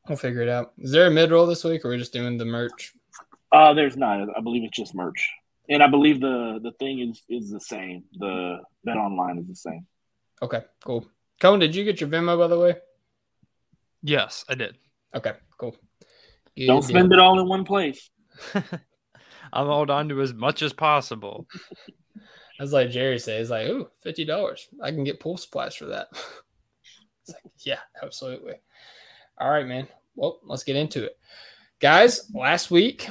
[0.07, 0.74] We'll figure it out.
[0.76, 2.93] Is there a mid roll this week or are we just doing the merch?
[3.53, 4.28] Uh, there's not.
[4.37, 5.30] I believe it's just merch,
[5.70, 8.05] and I believe the the thing is is the same.
[8.18, 9.87] The bet online is the same.
[10.43, 11.09] Okay, cool.
[11.41, 12.74] Cohen, did you get your Venmo by the way?
[14.03, 14.76] Yes, I did.
[15.14, 15.74] Okay, cool.
[16.55, 16.89] Good Don't deal.
[16.89, 18.11] spend it all in one place.
[19.55, 21.47] I'll hold on to as much as possible.
[22.59, 24.69] That's like Jerry says, like, ooh, fifty dollars.
[24.83, 26.09] I can get pool supplies for that.
[27.23, 28.55] it's like, yeah, absolutely.
[29.39, 29.89] All right, man.
[30.15, 31.19] Well, let's get into it.
[31.81, 33.09] Guys, last week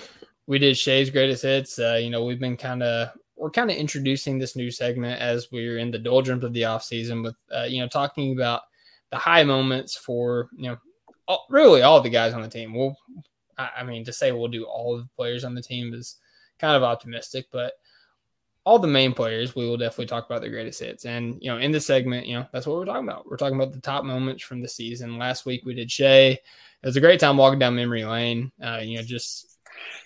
[0.47, 1.77] we did Shai's greatest hits.
[1.77, 5.51] Uh, you know, we've been kind of we're kind of introducing this new segment as
[5.51, 8.61] we're in the doldrums of the offseason with uh, you know talking about
[9.11, 10.77] the high moments for you know
[11.27, 12.73] all, really all the guys on the team.
[12.73, 12.97] We'll
[13.57, 16.17] I, I mean to say we'll do all of the players on the team is
[16.59, 17.73] kind of optimistic, but
[18.65, 21.05] all the main players, we will definitely talk about their greatest hits.
[21.05, 23.29] And, you know, in this segment, you know, that's what we're talking about.
[23.29, 25.19] We're talking about the top moments from the season.
[25.19, 26.31] Last week we did Shai.
[26.31, 26.41] It
[26.83, 28.51] was a great time walking down memory lane.
[28.61, 29.59] Uh, you know, just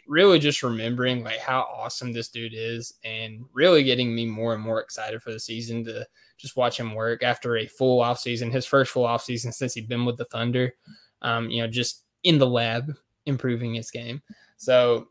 [0.07, 4.63] really just remembering like how awesome this dude is and really getting me more and
[4.63, 6.05] more excited for the season to
[6.37, 9.73] just watch him work after a full off season, his first full off season since
[9.73, 10.73] he'd been with the Thunder.
[11.21, 12.93] Um, you know, just in the lab
[13.25, 14.21] improving his game.
[14.57, 15.07] So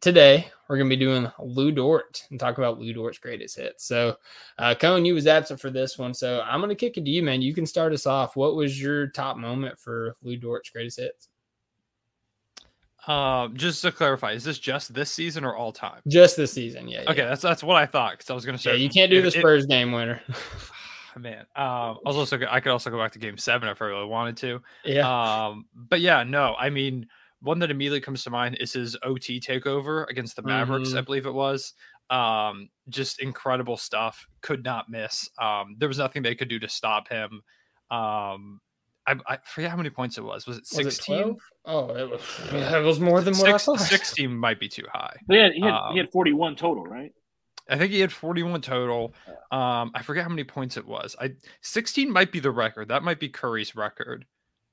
[0.00, 3.84] today we're going to be doing Lu Dort and talk about Lu Dort's greatest hits.
[3.84, 4.16] So,
[4.56, 7.10] uh, Cone, you was absent for this one, so I'm going to kick it to
[7.10, 7.42] you, man.
[7.42, 8.36] You can start us off.
[8.36, 11.28] What was your top moment for Lu Dort's greatest hits?
[13.06, 16.00] Um, just to clarify, is this just this season or all time?
[16.06, 17.02] Just this season, yeah.
[17.02, 17.10] yeah.
[17.10, 19.10] Okay, that's that's what I thought because I was going to say yeah, you can't
[19.10, 20.20] do the it- Spurs game winner.
[21.18, 21.40] man.
[21.40, 24.06] Um, I was also I could also go back to Game Seven if I really
[24.06, 24.62] wanted to.
[24.84, 27.08] yeah, Um, but yeah, no, I mean,
[27.42, 30.98] one that immediately comes to mind is his OT takeover against the Mavericks, Mhm.
[30.98, 31.74] I believe it was.
[32.10, 34.26] Um, just incredible stuff.
[34.42, 35.28] Could not miss.
[35.38, 37.42] Um, there was nothing they could do to stop him.
[37.90, 38.60] Um,
[39.06, 40.46] I, I forget how many points it was.
[40.46, 41.36] Was it 16?
[41.64, 42.20] Oh, it was.
[42.52, 45.16] It was more than what I 16 might be too high.
[45.28, 47.12] He had, he, had, Um, he had 41 total, right?
[47.68, 49.14] I think he had 41 total.
[49.52, 51.14] Um, I forget how many points it was.
[51.20, 51.32] I
[51.62, 52.88] 16 might be the record.
[52.88, 54.26] That might be Curry's record.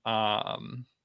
[0.05, 0.96] Um, let's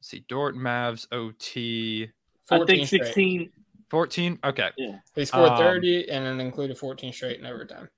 [0.00, 2.08] see, Dort Mavs OT
[2.50, 3.04] I 14 think straight.
[3.04, 3.50] 16.
[3.90, 4.38] 14.
[4.44, 4.70] Okay,
[5.16, 7.88] He scored um, 30 and then included 14 straight in overtime.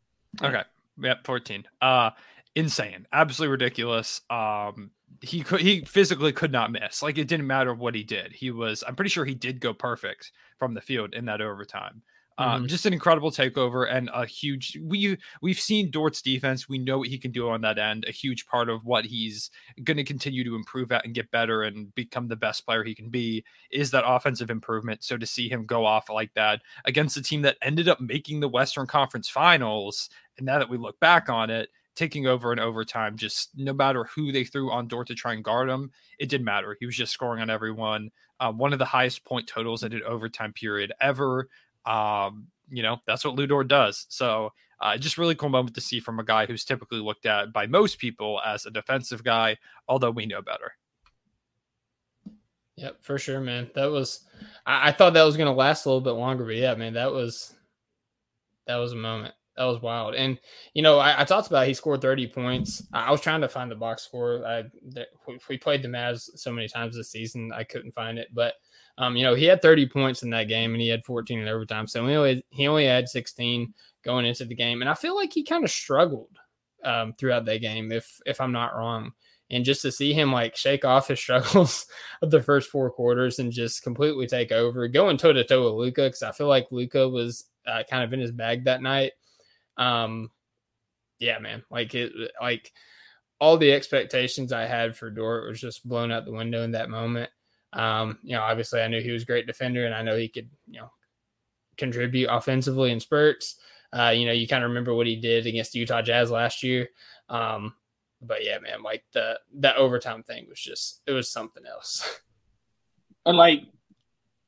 [0.42, 0.62] okay,
[1.02, 1.64] yep, 14.
[1.82, 2.10] Uh,
[2.54, 4.22] insane, absolutely ridiculous.
[4.30, 4.90] Um,
[5.20, 7.02] he could he physically could not miss.
[7.02, 8.32] Like it didn't matter what he did.
[8.32, 8.82] He was.
[8.86, 12.02] I'm pretty sure he did go perfect from the field in that overtime.
[12.38, 12.66] Um, Mhm.
[12.66, 16.66] just an incredible takeover and a huge we we've seen Dort's defense.
[16.68, 18.06] We know what he can do on that end.
[18.08, 19.50] A huge part of what he's
[19.84, 22.94] going to continue to improve at and get better and become the best player he
[22.94, 25.04] can be is that offensive improvement.
[25.04, 28.40] So to see him go off like that against a team that ended up making
[28.40, 30.08] the Western Conference Finals,
[30.38, 34.04] and now that we look back on it, taking over in overtime, just no matter
[34.04, 36.74] who they threw on Dort to try and guard him, it didn't matter.
[36.80, 38.10] He was just scoring on everyone.
[38.40, 41.48] Uh, one of the highest point totals in an overtime period ever
[41.86, 44.06] um, you know, that's what Lu Dort does.
[44.08, 47.52] So uh, just really cool moment to see from a guy who's typically looked at
[47.52, 49.56] by most people as a defensive guy,
[49.88, 50.72] although we know better.
[52.76, 53.70] Yep, for sure, man.
[53.74, 54.24] That was
[54.66, 57.12] I, I thought that was gonna last a little bit longer, but yeah, man, that
[57.12, 57.54] was
[58.66, 59.34] that was a moment.
[59.56, 60.14] That was wild.
[60.14, 60.38] And
[60.72, 62.82] you know, I, I talked about he scored 30 points.
[62.92, 64.44] I, I was trying to find the box score.
[64.46, 64.64] I
[64.94, 65.08] that,
[65.48, 68.28] we, played the Mavs so many times this season, I couldn't find it.
[68.32, 68.54] But
[68.98, 71.48] um, you know, he had 30 points in that game and he had 14 in
[71.48, 71.86] overtime.
[71.86, 73.72] So he only he only had 16
[74.04, 74.80] going into the game.
[74.82, 76.38] And I feel like he kind of struggled
[76.84, 79.12] um throughout that game, if if I'm not wrong.
[79.50, 81.86] And just to see him like shake off his struggles
[82.22, 85.74] of the first four quarters and just completely take over, going toe to toe with
[85.74, 89.12] Luka, because I feel like Luka was uh, kind of in his bag that night.
[89.76, 90.30] Um,
[91.18, 92.72] yeah, man, like it, like
[93.38, 96.90] all the expectations I had for Dort was just blown out the window in that
[96.90, 97.30] moment.
[97.72, 100.28] Um, you know, obviously I knew he was a great defender and I know he
[100.28, 100.90] could, you know,
[101.78, 103.56] contribute offensively in spurts.
[103.92, 106.88] Uh, you know, you kind of remember what he did against Utah Jazz last year.
[107.28, 107.74] Um,
[108.20, 112.20] but yeah, man, like the that overtime thing was just it was something else.
[113.24, 113.62] And like,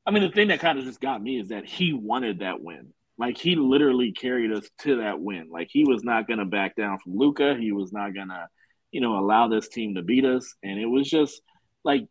[0.05, 2.61] I mean, the thing that kind of just got me is that he wanted that
[2.61, 2.89] win.
[3.17, 5.47] Like he literally carried us to that win.
[5.49, 7.55] Like he was not going to back down from Luka.
[7.55, 8.49] He was not going to,
[8.91, 10.53] you know, allow this team to beat us.
[10.61, 11.41] And it was just
[11.85, 12.07] like,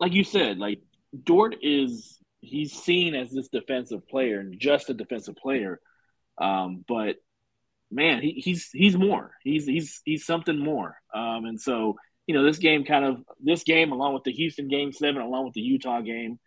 [0.00, 0.80] like you said, like
[1.24, 5.78] Dort is he's seen as this defensive player and just a defensive player.
[6.40, 7.16] Um, but
[7.90, 9.32] man, he, he's he's more.
[9.44, 10.96] He's he's he's something more.
[11.14, 11.96] Um, and so
[12.26, 15.44] you know, this game kind of this game along with the Houston game seven, along
[15.44, 16.38] with the Utah game,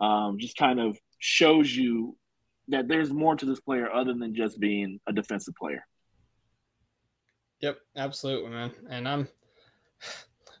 [0.00, 2.16] um, just kind of shows you
[2.68, 5.86] that there's more to this player other than just being a defensive player.
[7.60, 8.72] Yep, absolutely, man.
[8.90, 9.28] And I'm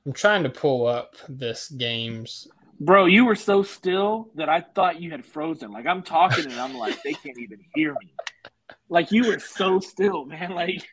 [0.06, 2.48] I'm trying to pull up this game's
[2.78, 5.72] Bro, you were so still that I thought you had frozen.
[5.72, 8.12] Like I'm talking and I'm like, they can't even hear me.
[8.88, 10.50] Like you were so still, man.
[10.52, 10.86] Like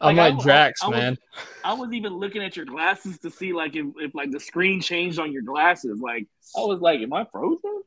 [0.00, 1.18] I'm Like, I Drax, I was- man.
[1.64, 4.80] I was even looking at your glasses to see like if, if like the screen
[4.80, 6.00] changed on your glasses.
[6.00, 7.82] Like I was like, am I frozen?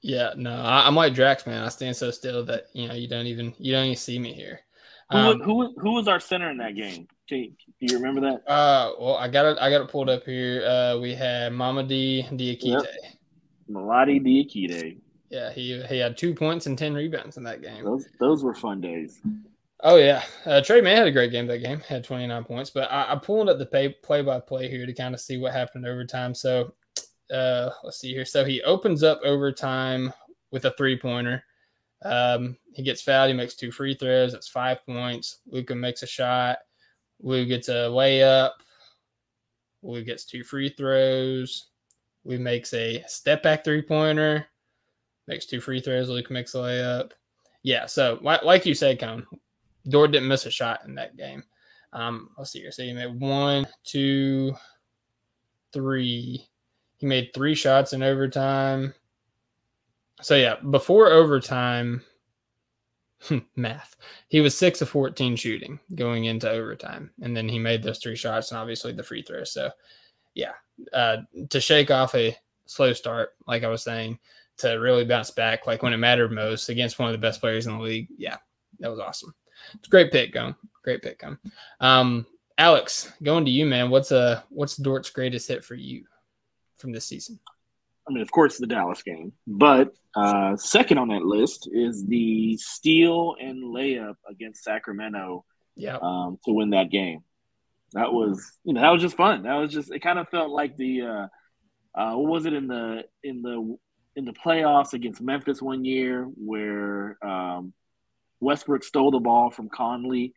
[0.00, 1.62] Yeah, no, I, I'm like Drax, man.
[1.64, 4.32] I stand so still that you know you don't even you don't even see me
[4.32, 4.60] here.
[5.10, 7.08] Who, Um, who who was our center in that game?
[7.32, 7.48] Do
[7.80, 8.46] do you remember that?
[8.46, 9.58] uh, well, I got it.
[9.58, 10.66] I got it pulled up here.
[10.66, 12.62] Uh, we had Mamadi Diakite.
[12.62, 12.84] Yep.
[13.68, 14.98] Melody Diakite.
[15.30, 17.84] Yeah, he he had two points and ten rebounds in that game.
[17.84, 19.22] Those those were fun days.
[19.80, 21.80] Oh yeah, uh, Tre Mann had a great game that game.
[21.80, 25.20] Had 29 points, but I, I pulled up the pay, play-by-play here to kind of
[25.20, 26.36] see what happened overtime.
[26.36, 26.74] So
[27.34, 28.24] uh, let's see here.
[28.24, 30.12] So he opens up overtime
[30.52, 31.42] with a three-pointer.
[32.04, 33.30] Um, he gets fouled.
[33.30, 34.32] He makes two free throws.
[34.32, 35.38] That's five points.
[35.46, 36.58] Luka makes a shot.
[37.22, 38.50] Lou gets a layup.
[39.82, 41.68] Lou gets two free throws.
[42.24, 44.46] Lou makes a step back three-pointer.
[45.28, 46.08] Makes two free throws.
[46.08, 47.12] Luke makes a layup.
[47.62, 49.26] Yeah, so like, you said, Con,
[49.88, 51.44] Dort didn't miss a shot in that game.
[51.92, 52.72] Um, let's see here.
[52.72, 54.54] So he made one, two,
[55.72, 56.44] three.
[56.96, 58.94] He made three shots in overtime.
[60.20, 62.02] So yeah, before overtime,
[63.56, 63.96] math.
[64.28, 68.16] He was six of fourteen shooting going into overtime, and then he made those three
[68.16, 69.44] shots and obviously the free throw.
[69.44, 69.70] So
[70.34, 70.52] yeah,
[70.92, 71.18] uh,
[71.50, 74.18] to shake off a slow start, like I was saying,
[74.58, 77.66] to really bounce back, like when it mattered most against one of the best players
[77.66, 78.08] in the league.
[78.16, 78.36] Yeah,
[78.80, 79.34] that was awesome.
[79.74, 80.54] It's a great pick, going.
[80.82, 81.38] Great pick, going.
[81.80, 82.26] Um,
[82.58, 83.90] Alex, going to you, man.
[83.90, 86.04] What's a what's Dort's greatest hit for you
[86.76, 87.38] from this season?
[88.08, 92.56] I mean, of course, the Dallas game, but uh, second on that list is the
[92.56, 95.44] steal and layup against Sacramento
[95.76, 97.20] Yeah, um, to win that game.
[97.92, 99.42] That was, you know, that was just fun.
[99.42, 99.92] That was just.
[99.92, 101.26] It kind of felt like the, uh,
[101.94, 103.76] uh, what was it in the in the
[104.16, 107.72] in the playoffs against Memphis one year where um,
[108.40, 110.34] Westbrook stole the ball from Conley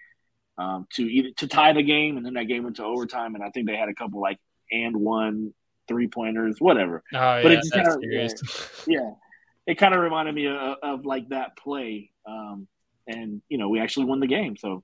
[0.57, 3.43] um, to either to tie the game, and then that game went to overtime, and
[3.43, 4.38] I think they had a couple like
[4.72, 5.53] and one
[5.88, 7.03] three pointers, whatever.
[7.13, 8.83] oh But yeah, it's kinda- serious.
[8.88, 9.11] Yeah,
[9.67, 12.67] it kind of reminded me of, of like that play, um,
[13.07, 14.55] and you know we actually won the game.
[14.57, 14.83] So,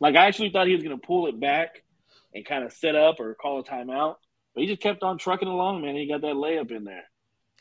[0.00, 1.82] like I actually thought he was going to pull it back
[2.34, 4.16] and kind of set up or call a timeout,
[4.54, 5.94] but he just kept on trucking along, man.
[5.96, 7.04] He got that layup in there.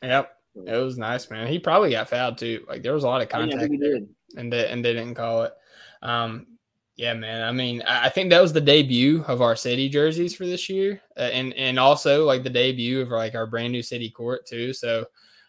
[0.01, 0.31] Yep,
[0.67, 1.47] it was nice, man.
[1.47, 2.65] He probably got fouled too.
[2.67, 4.09] Like there was a lot of Oh, yeah, contact he did.
[4.35, 5.53] and they and they didn't call it.
[6.01, 6.47] Um,
[6.95, 7.41] yeah, man.
[7.41, 11.01] I mean, I think that was the debut of our city jerseys for this year,
[11.17, 14.73] uh, and and also like the debut of like our brand new city court too.
[14.73, 15.05] So,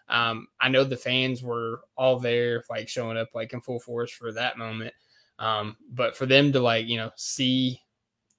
[0.09, 4.11] um, I know the fans were all there, like showing up like in full force
[4.11, 4.95] for that moment.
[5.39, 7.81] Um, but for them to like you know see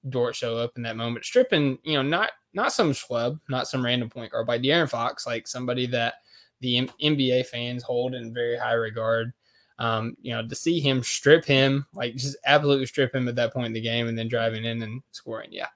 [0.09, 3.85] Dort show up in that moment, stripping you know not not some schlub, not some
[3.85, 6.15] random point guard, by De'Aaron Fox, like somebody that
[6.61, 9.31] the M- NBA fans hold in very high regard
[9.79, 13.53] um, you know, to see him strip him, like just absolutely strip him at that
[13.53, 15.49] point in the game and then driving in and scoring.
[15.51, 15.67] Yeah,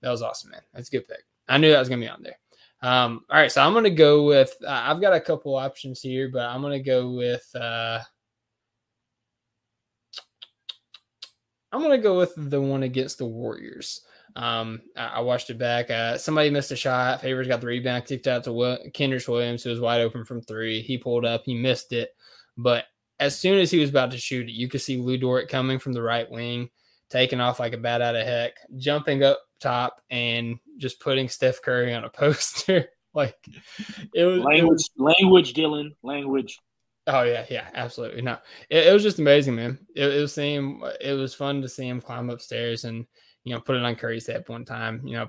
[0.00, 0.62] that was awesome, man.
[0.74, 1.24] That's a good pick.
[1.48, 2.38] I knew that was going to be on there.
[2.82, 6.00] Um, all right, so I'm going to go with, uh, I've got a couple options
[6.00, 8.00] here, but I'm going to go with, uh,
[11.72, 14.00] I'm going to go with the one against the Warriors.
[14.34, 15.90] Um, I, I watched it back.
[15.90, 17.20] Uh, somebody missed a shot.
[17.20, 20.40] Favors got the rebound, kicked out to Will- Kenrich Williams, who was wide open from
[20.40, 20.80] three.
[20.80, 22.16] He pulled up, he missed it,
[22.56, 22.84] but
[23.20, 25.78] as soon as he was about to shoot it, you could see Lu Dort coming
[25.78, 26.70] from the right wing,
[27.10, 31.60] taking off like a bat out of heck, jumping up top and just putting Steph
[31.62, 32.88] Curry on a poster.
[33.14, 33.36] like
[34.14, 36.58] it was, it Language, was language, Dylan, language.
[37.06, 38.22] oh yeah, yeah, absolutely.
[38.22, 38.38] No,
[38.70, 39.78] it, it was just amazing, man.
[39.94, 43.04] It, it was seeing it was fun to see him climb upstairs and
[43.44, 45.02] you know put it on Curry's head one time.
[45.04, 45.28] You know,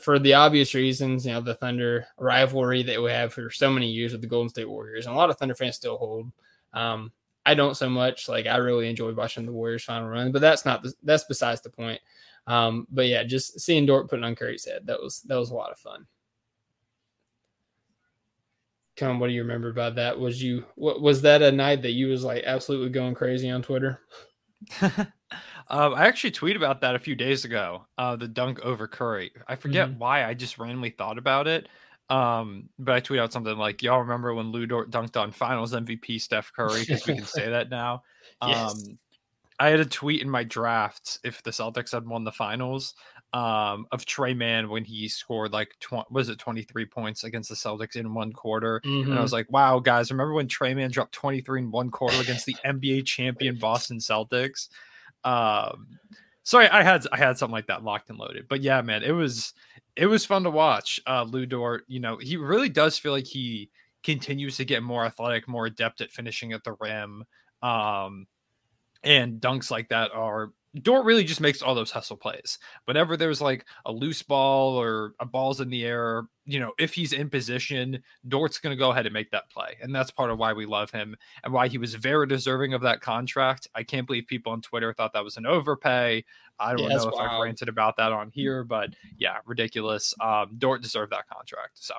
[0.00, 3.88] for the obvious reasons, you know, the Thunder rivalry that we have for so many
[3.88, 6.32] years with the Golden State Warriors, and a lot of Thunder fans still hold.
[6.72, 7.12] Um,
[7.50, 8.28] I don't so much.
[8.28, 11.60] Like I really enjoy watching the Warriors final run, but that's not the, that's besides
[11.60, 12.00] the point.
[12.46, 15.54] Um, but yeah, just seeing Dort putting on Curry's head that was that was a
[15.54, 16.06] lot of fun.
[18.96, 20.18] Tom, what do you remember about that?
[20.18, 23.62] Was you what was that a night that you was like absolutely going crazy on
[23.62, 24.00] Twitter?
[24.82, 27.86] um, I actually tweeted about that a few days ago.
[27.96, 29.32] Uh, the dunk over Curry.
[29.48, 29.98] I forget Mhm.
[29.98, 30.24] why.
[30.24, 31.68] I just randomly thought about it.
[32.10, 35.72] Um, but I tweet out something like, "Y'all remember when Lu Dort dunked on Finals
[35.72, 38.02] MVP Steph Curry?" Because we can say that now.
[38.44, 38.72] Yes.
[38.72, 38.98] Um,
[39.60, 42.94] I had a tweet in my drafts if the Celtics had won the finals
[43.34, 47.50] um, of Tre Mann when he scored like tw- was it twenty three points against
[47.50, 48.80] the Celtics in one quarter.
[48.82, 49.18] And Mm-hmm.
[49.18, 52.46] I was like, wow, guys, remember when Tre Mann dropped 23 in one quarter against
[52.46, 54.68] the NBA champion Boston Celtics?
[55.24, 55.86] Um,
[56.42, 58.46] sorry, I had I had something like that locked and loaded.
[58.48, 59.52] But yeah, man, it was
[59.96, 61.00] it was fun to watch.
[61.06, 63.70] Uh Lu Dort, you know, he really does feel like he
[64.02, 67.24] continues to get more athletic, more adept at finishing at the rim.
[67.62, 68.26] Um
[69.02, 72.58] and dunks like that are Dort really just makes all those hustle plays.
[72.84, 76.94] Whenever there's like a loose ball or a ball's in the air, you know, if
[76.94, 79.76] he's in position, Dort's going to go ahead and make that play.
[79.82, 82.82] And that's part of why we love him and why he was very deserving of
[82.82, 83.66] that contract.
[83.74, 86.24] I can't believe people on Twitter thought that was an overpay.
[86.60, 90.14] I don't Yeah, know if I've ranted about that on here, but yeah, ridiculous.
[90.20, 91.82] Um, Dort deserved that contract.
[91.82, 91.94] So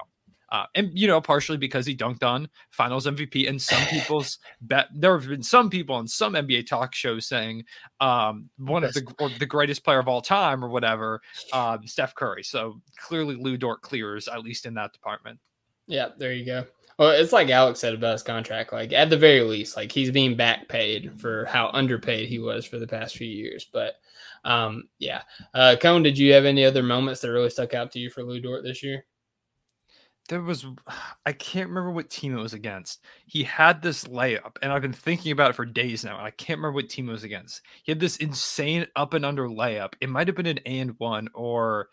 [0.52, 4.88] Uh, and you know, partially because he dunked on Finals MVP, and some people's bet
[4.93, 7.64] there have been some people on some NBA talk shows saying
[8.02, 11.22] um, one of the or the greatest player of all time or whatever,
[11.54, 12.43] uh, Steph Curry.
[12.43, 15.39] So clearly, Lu Dort clears at least in that department.
[15.88, 16.66] Yeah, there you go.
[16.99, 18.74] Well, it's like Alex said about his contract.
[18.74, 22.66] Like at the very least, like he's being back paid for how underpaid he was
[22.66, 23.66] for the past few years.
[23.72, 23.95] But
[24.43, 25.22] um, yeah,
[25.54, 28.24] uh, Cone, did you have any other moments that really stuck out to you for
[28.24, 29.06] Lu Dort this year?
[30.30, 30.65] There was,
[31.26, 33.01] I can't remember what team it was against.
[33.26, 36.32] He had this layup, and I've been thinking about it for days now, and I
[36.32, 37.61] can't remember what team it was against.
[37.84, 39.93] He had this insane up and under layup.
[40.01, 41.89] It might have been an and one, or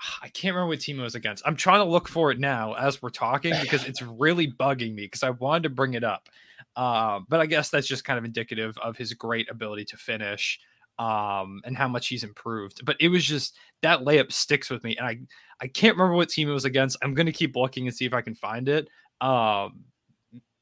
[0.22, 1.46] I can't remember what team it was against.
[1.46, 5.04] I'm trying to look for it now as we're talking because it's really bugging me
[5.04, 6.28] because I wanted to bring it up.
[6.76, 10.60] Uh, but I guess that's just kind of indicative of his great ability to finish
[11.00, 12.84] um, and how much he's improved.
[12.84, 15.18] But it was just that layup sticks with me, and I
[15.60, 16.98] I can't remember what team it was against.
[17.02, 18.88] I'm gonna keep looking and see if I can find it.
[19.22, 19.84] Um,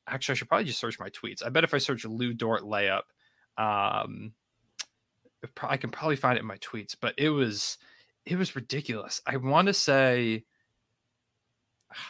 [0.07, 1.45] actually, I should probably just search my tweets.
[1.45, 3.03] I bet if I search Lu Dort layup,
[3.59, 4.33] um,
[5.61, 6.95] I can probably find it in my tweets.
[6.99, 7.77] But it was
[8.25, 9.21] it was ridiculous.
[9.27, 10.45] I want to say.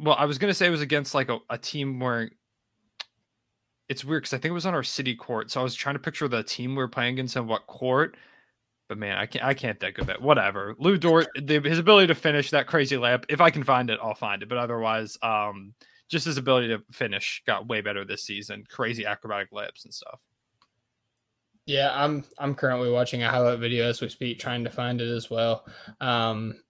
[0.00, 2.30] Well, I was gonna say it was against like a, a team where
[3.88, 5.50] it's weird because I think it was on our city court.
[5.50, 8.16] So I was trying to picture the team we were playing against and what court.
[8.88, 10.20] But man, I can't I can't think of it.
[10.20, 10.74] Whatever.
[10.78, 13.24] Lu Dort, the, his ability to finish that crazy layup.
[13.28, 14.48] If I can find it, I'll find it.
[14.48, 15.74] But otherwise, um,
[16.08, 18.64] just his ability to finish got way better this season.
[18.68, 20.20] Crazy acrobatic layups and stuff.
[21.66, 25.14] Yeah, I'm I'm currently watching a highlight video as we speak, trying to find it
[25.14, 25.66] as well.
[26.00, 26.62] Um,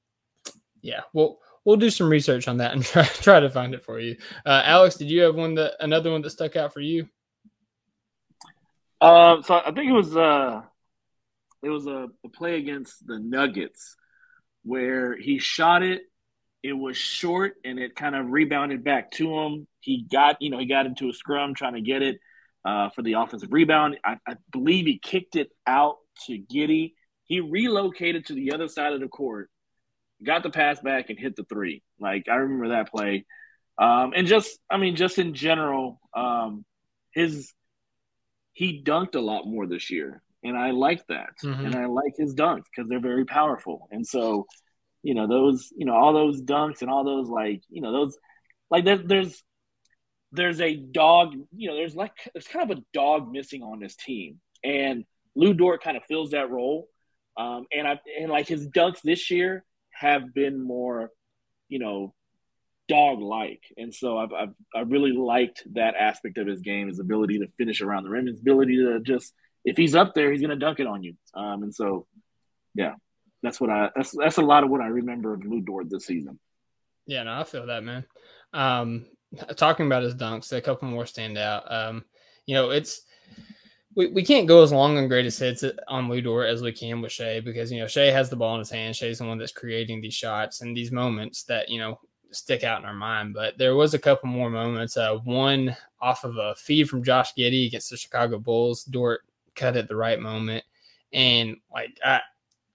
[0.83, 1.39] yeah, we'll
[1.69, 4.17] we'll do some research on that and try try to find it for you.
[4.47, 7.07] Uh, Alex, did you have one that another one that stuck out for you?
[9.01, 10.63] Uh, so I think it was uh,
[11.63, 13.97] it was a, a play against the Nuggets
[14.63, 16.03] where he shot it.
[16.63, 19.69] It was short and it kind of rebounded back to him.
[19.81, 22.19] He got, you know, he got into a scrum trying to get it
[22.65, 23.99] uh, for the offensive rebound.
[24.05, 26.95] I, I believe he kicked it out to Giddey.
[27.25, 29.51] He relocated to the other side of the court
[30.25, 31.83] got the pass back and hit the three.
[32.01, 33.25] Like I remember that play.
[33.79, 36.65] Um, and just, I mean, just in general, um,
[37.13, 37.53] his
[38.53, 41.67] he dunked a lot more this year, and I like that, mm-hmm.
[41.67, 43.89] and I like his dunks because they're very powerful.
[43.93, 44.47] And so,
[45.05, 48.19] you know, those, you know, all those dunks and all those like, you know, those
[48.69, 49.43] like there, there's
[50.33, 53.95] there's a dog, you know, there's like there's kind of a dog missing on this
[53.95, 55.05] team, and
[55.37, 56.89] Lu Dort kind of fills that role.
[57.37, 59.65] Um, and I and like his dunks this year
[59.99, 61.11] have been more,
[61.69, 62.15] you know,
[62.89, 63.63] dog like.
[63.77, 67.49] And so I've, I've, I really liked that aspect of his game, his ability to
[67.59, 69.35] finish around the rim, his ability to just,
[69.65, 71.15] if he's up there, he's going to dunk it on you.
[71.35, 72.07] Um, and so,
[72.75, 72.95] yeah,
[73.43, 76.07] that's what I, that's, that's a lot of what I remember of Lu Dort this
[76.07, 76.39] season.
[77.07, 78.05] Yeah, no, I feel that, man.
[78.53, 79.07] Um,
[79.57, 81.71] talking about his dunks, a couple more stand out.
[81.71, 82.05] Um,
[82.47, 83.03] you know, it's,
[83.99, 87.01] we, we can't go as long on greatest hits on Lu Dort as we can
[87.01, 88.95] with Shai because you know Shai has the ball in his hand.
[88.95, 91.99] Shai's the one that's creating these shots and these moments that you know
[92.31, 93.35] stick out in our mind.
[93.35, 94.97] But there was a couple more moments.
[94.97, 98.85] Uh, one off of a feed from Josh Giddey against the Chicago Bulls.
[98.85, 99.23] Dort
[99.57, 100.63] cut at the right moment,
[101.13, 102.21] and like I,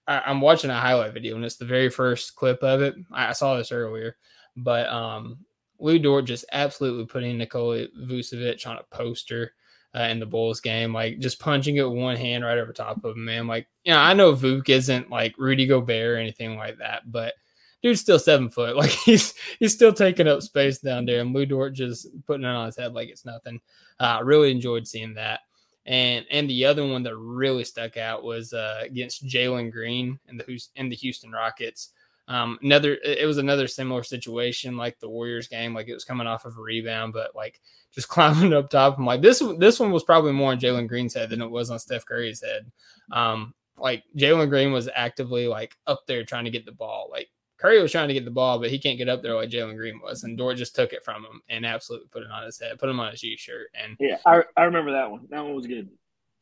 [0.06, 2.96] I am watching a highlight video and it's the very first clip of it.
[3.10, 4.18] I, I saw this earlier,
[4.58, 5.38] but um,
[5.78, 9.54] Lu Dort just absolutely putting Nikola Vucevic on a poster
[9.94, 13.16] uh, in the Bulls game, like just punching it one hand right over top of
[13.16, 13.46] him, man.
[13.46, 17.34] Like, you know, I know Vuk isn't like Rudy Gobert or anything like that, but
[17.82, 18.76] dude's still seven foot.
[18.84, 22.48] Like he's he's still taking up space down there, and Lu Dort just putting it
[22.48, 23.60] on his head like it's nothing.
[24.00, 25.40] Uh, I uh, really enjoyed seeing that.
[25.86, 30.40] And and the other one that really stuck out was uh, against Jalen Green and
[30.40, 31.90] the in the Houston Rockets.
[32.26, 35.74] Um, another, it was another similar situation like the Warriors game.
[35.74, 37.60] Like it was coming off of a rebound, but like
[37.92, 38.98] just climbing up top.
[38.98, 39.42] I'm like this.
[39.58, 42.42] This one was probably more on Jalen Green's head than it was on Steph Curry's
[42.42, 42.70] head.
[43.12, 47.08] Um, like Jalen Green was actively like up there trying to get the ball.
[47.10, 49.50] Like Curry was trying to get the ball, but he can't get up there like
[49.50, 52.44] Jalen Green was, and Dort just took it from him and absolutely put it on
[52.44, 53.68] his head, put him on his G-shirt.
[53.74, 55.26] And yeah, I, I remember that one.
[55.30, 55.88] That one was good.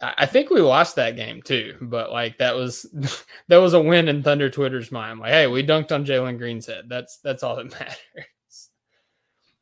[0.03, 2.87] I think we lost that game too, but like that was
[3.49, 5.21] that was a win in Thunder Twitter's mind.
[5.21, 6.87] Like, hey, we dunked on Jalen Green's head.
[6.89, 8.71] That's that's all that matters.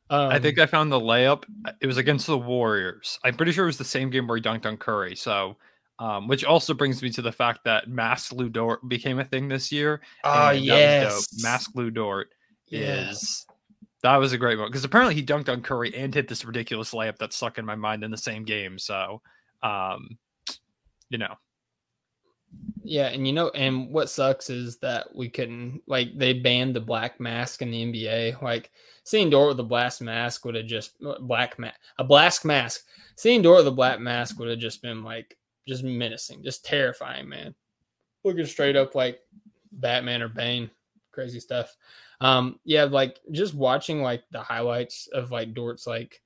[0.09, 1.43] Um, I think I found the layup.
[1.79, 3.19] It was against the Warriors.
[3.23, 5.15] I'm pretty sure it was the same game where he dunked on Curry.
[5.15, 5.55] So,
[5.99, 9.47] um, which also brings me to the fact that Mask Lu Dort became a thing
[9.47, 10.01] this year.
[10.23, 12.29] Oh yes, Mask Lu Dort
[12.67, 13.09] yeah.
[13.09, 13.45] is
[14.01, 16.93] that was a great one because apparently he dunked on Curry and hit this ridiculous
[16.93, 18.79] layup that stuck in my mind in the same game.
[18.79, 19.21] So,
[19.61, 20.17] um,
[21.11, 21.35] you know.
[22.83, 26.81] Yeah, and you know, and what sucks is that we couldn't like they banned the
[26.81, 28.41] black mask in the NBA.
[28.41, 28.71] Like
[29.03, 32.85] seeing Dort with a blast mask would have just uh, black ma- a blast mask.
[33.15, 35.37] Seeing Dort with a black mask would have just been like
[35.67, 37.53] just menacing, just terrifying, man.
[38.23, 39.19] Looking straight up like
[39.71, 40.69] Batman or Bane,
[41.11, 41.75] crazy stuff.
[42.19, 46.21] Um, yeah, like just watching like the highlights of like Dort's like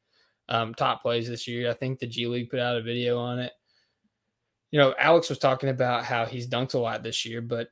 [0.47, 1.69] um top plays this year.
[1.69, 3.51] I think the G League put out a video on it
[4.76, 7.69] you know, Alex was talking about how he's dunked a lot this year, but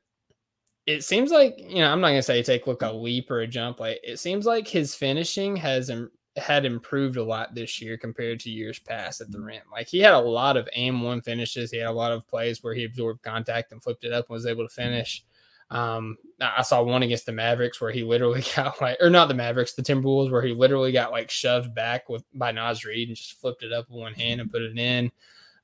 [0.85, 3.41] it seems like, you know, I'm not going to say take look a leap or
[3.41, 3.81] a jump.
[3.81, 8.39] Like it seems like his finishing has Im- had improved a lot this year compared
[8.39, 9.47] to years past at the mm-hmm.
[9.47, 9.61] rim.
[9.69, 11.71] Like he had a lot of aim one finishes.
[11.71, 14.35] He had a lot of plays where he absorbed contact and flipped it up and
[14.35, 14.89] was able to mm-hmm.
[14.89, 15.25] finish.
[15.71, 19.33] Um, I saw one against the Mavericks where he literally got like, or not the
[19.33, 23.17] Mavericks, the Timberwolves, where he literally got like shoved back with by Naz Reid and
[23.17, 24.57] just flipped it up with one hand and mm-hmm.
[24.57, 25.11] put it in.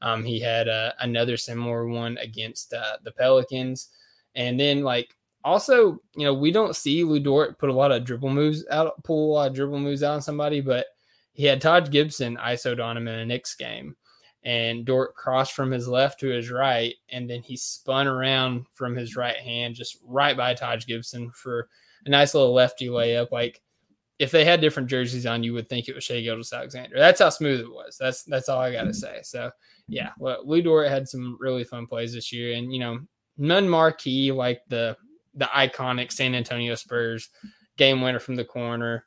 [0.01, 3.89] Um, he had uh, another similar one against uh, the Pelicans.
[4.35, 8.05] And then, like, also, you know, we don't see Lu Dort put a lot of
[8.05, 10.87] dribble moves out, pull a lot of dribble moves out on somebody, but
[11.33, 13.95] he had Taj Gibson ISO'd on him in a Knicks game.
[14.43, 18.95] And Dort crossed from his left to his right, and then he spun around from
[18.95, 21.67] his right hand, just right by Taj Gibson for
[22.05, 23.31] a nice little lefty layup.
[23.31, 23.61] Like,
[24.19, 26.97] if they had different jerseys on, you would think it was Shai Gilgeous-Alexander.
[26.97, 27.97] That's how smooth it was.
[27.97, 29.21] That's that's all I got to say.
[29.23, 29.49] So
[29.87, 32.99] yeah, well, Lu Dort had some really fun plays this year, and you know,
[33.37, 34.97] none marquee like the
[35.35, 37.29] the iconic San Antonio Spurs
[37.77, 39.05] game winner from the corner,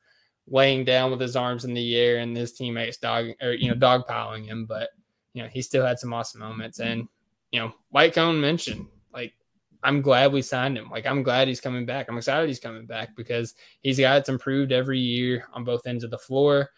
[0.48, 3.74] laying down with his arms in the air, and his teammates dog or you know
[3.74, 4.64] dogpiling him.
[4.64, 4.88] But
[5.34, 7.06] you know, he still had some awesome moments, and
[7.50, 9.34] you know, White Cone mentioned like.
[9.82, 10.88] I'm glad we signed him.
[10.90, 12.08] Like I'm glad he's coming back.
[12.08, 16.04] I'm excited he's coming back because he's guy that's improved every year on both ends
[16.04, 16.70] of the floor.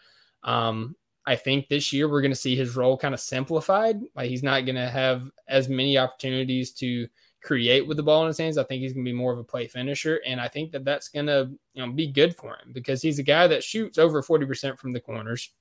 [0.43, 0.95] Um,
[1.27, 3.99] I think this year we're going to see his role kind of simplified.
[4.15, 7.07] Like he's not going to have as many opportunities to
[7.41, 8.57] create with the ball in his hands.
[8.57, 10.85] I think he's going to be more of a play finisher, and I think that
[10.85, 13.97] that's going to you know be good for him because he's a guy that shoots
[13.97, 15.51] over forty percent from the corners.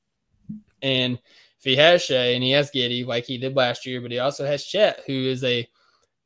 [0.82, 1.18] And
[1.58, 4.18] if he has Shai and he has Giddey like he did last year, but he
[4.18, 5.66] also has Chet, who is a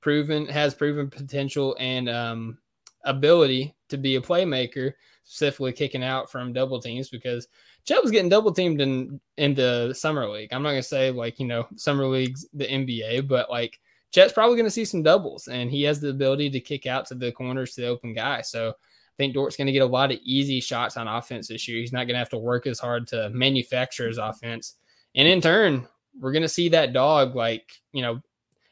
[0.01, 2.59] proven has proven potential and um,
[3.05, 4.93] ability to be a playmaker,
[5.25, 7.49] specifically kicking out from double teams because
[7.89, 10.53] Chet was getting double teamed in in the summer league.
[10.53, 13.81] I'm not gonna say like you know summer leagues the NBA, but like
[14.13, 17.15] Chet's probably gonna see some doubles, and he has the ability to kick out to
[17.15, 18.43] the corners to the open guy.
[18.43, 21.79] So I think Dort's gonna get a lot of easy shots on offense this year.
[21.79, 24.75] He's not gonna have to work as hard to manufacture his offense,
[25.15, 25.89] and in turn,
[26.21, 28.21] we're gonna see that dog like you know.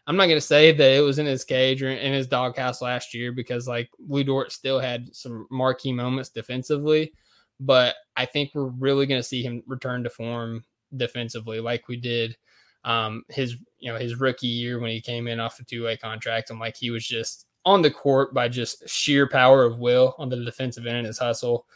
[0.07, 2.81] I'm not going to say that it was in his cage or in his doghouse
[2.81, 3.91] last year because like
[4.25, 7.13] Dort still had some marquee moments defensively,
[7.59, 10.65] but I think we're really going to see him return to form
[10.97, 12.37] defensively, like we did
[12.85, 15.97] um, his you know his rookie year when he came in off a two way
[15.97, 20.15] contract, and like he was just on the court by just sheer power of will
[20.19, 21.67] on the defensive end and his hustle.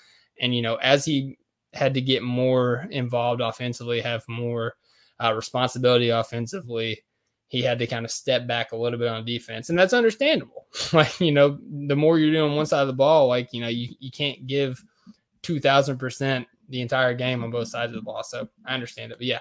[0.41, 1.37] And you know, as he
[1.75, 4.75] had to get more involved offensively, have more
[5.23, 7.03] uh, responsibility offensively,
[7.51, 10.69] he had to kind of step back a little bit on defense, and that's understandable.
[10.93, 13.69] like you know, the more you're doing one side of the ball, like you know,
[13.69, 14.83] you you can't give
[15.43, 18.23] 2000% the entire game on both sides of the ball.
[18.23, 19.19] So I understand it.
[19.19, 19.41] But yeah,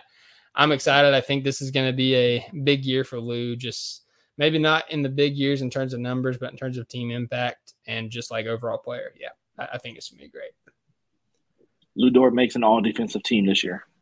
[0.56, 1.14] I'm excited.
[1.14, 3.56] I think this is going to be a big year for Lou.
[3.56, 4.06] Just
[4.40, 7.12] maybe not in the big years in terms of numbers, but in terms of team
[7.12, 9.14] impact and just like overall player.
[9.20, 9.30] Yeah,
[9.60, 10.52] I, I think it's going to be great.
[11.96, 13.86] Lu Dort makes an all defensive team this year.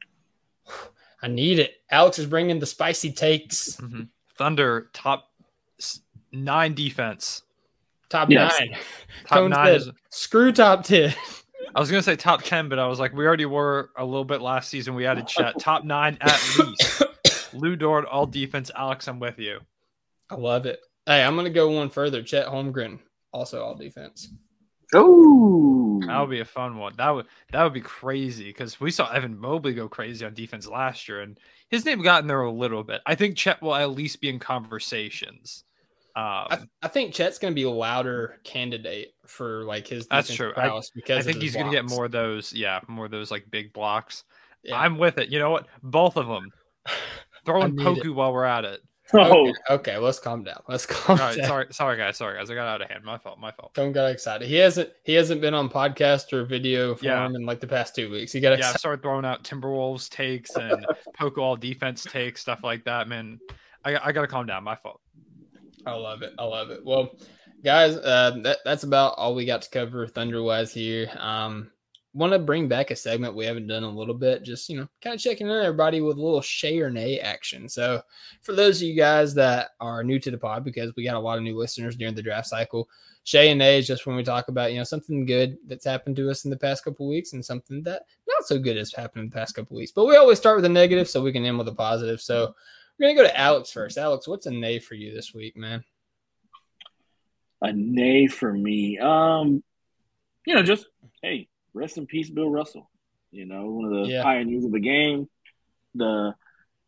[1.22, 1.76] I need it.
[1.90, 3.78] Alex is bringing the spicy takes.
[3.78, 4.04] Mm-hmm.
[4.38, 5.32] Thunder top
[6.32, 7.42] nine defense.
[8.10, 8.56] Top yes.
[8.60, 8.72] nine.
[8.72, 8.80] Top
[9.38, 9.76] Cone nine.
[9.76, 9.90] Is...
[10.10, 11.14] Screw top 10.
[11.76, 14.26] I was gonna say top ten, but I was like, we already were a little
[14.26, 14.96] bit last season.
[14.96, 17.04] We added Chet top nine at least.
[17.54, 18.72] Lu Dort, all defense.
[18.76, 19.60] Alex, I'm with you.
[20.30, 20.80] I love it.
[21.06, 22.24] Hey, I'm gonna go one further.
[22.24, 23.00] Chet Holmgren,
[23.32, 24.30] also all defense.
[24.94, 26.94] Oh, that would be a fun one.
[26.98, 30.68] That would that would be crazy because we saw Evan Mobley go crazy on defense
[30.68, 31.38] last year, and
[31.70, 33.02] his name got in there a little bit.
[33.06, 35.66] I think Chet will at least be in conversations.
[36.16, 40.08] Um, I, I, think Chet's going to be a louder candidate for like his.
[40.08, 40.52] That's true.
[40.58, 42.54] I, because I think he's going to get more of those.
[42.54, 44.24] Yeah, more of those like big blocks.
[44.64, 44.80] Yeah.
[44.80, 45.30] I'm with it.
[45.30, 45.68] You know what?
[45.84, 46.50] Both of them.
[47.46, 48.10] Throwing Poku it.
[48.16, 48.82] while we're at it.
[49.14, 50.62] Oh, okay, okay, Let's calm down.
[50.68, 51.48] Let's calm right, down.
[51.48, 52.18] Sorry, sorry, guys.
[52.18, 52.50] Sorry, guys.
[52.50, 53.04] I got out of hand.
[53.04, 53.40] My fault.
[53.40, 53.74] My fault.
[53.74, 54.48] Don't get excited.
[54.48, 54.90] He hasn't.
[55.04, 57.26] He hasn't been on podcast or video form yeah.
[57.28, 58.32] in like the past two weeks.
[58.32, 58.72] He got excited.
[58.72, 60.86] Yeah, I started throwing out Timberwolves takes and
[61.20, 63.08] Poku all defense takes stuff like that.
[63.08, 63.40] Man,
[63.86, 64.64] I, I got to calm down.
[64.64, 65.00] My fault.
[65.86, 66.34] I love it.
[66.38, 66.84] I love it.
[66.84, 67.16] Well,
[67.64, 71.10] guys, uh, that, that's about all we got to cover Thunder wise here.
[71.18, 71.72] Um,
[72.18, 74.88] want to bring back a segment we haven't done a little bit, just you know,
[75.02, 77.70] kind of checking in everybody with a little Shay or Nay action.
[77.70, 78.02] So,
[78.42, 81.20] for those of you guys that are new to the pod, because we got a
[81.20, 82.90] lot of new listeners during the draft cycle,
[83.24, 86.16] Shay and Nay is just when we talk about you know something good that's happened
[86.16, 89.24] to us in the past couple weeks and something that not so good has happened
[89.26, 89.92] in the past couple weeks.
[89.92, 92.20] But we always start with a negative so we can end with a positive.
[92.20, 92.56] So,
[92.98, 94.00] we're gonna go to Alex first.
[94.00, 95.84] Alex, what's a Nay for you this week, man?
[97.62, 99.00] A nay for me.
[99.00, 99.64] Um,
[100.46, 100.88] you know, just
[101.22, 101.48] hey,
[101.78, 102.90] rest in peace, Bill Russell.
[103.32, 104.24] You know, one of the Yeah.
[104.24, 105.28] pioneers of the game,
[105.96, 106.34] the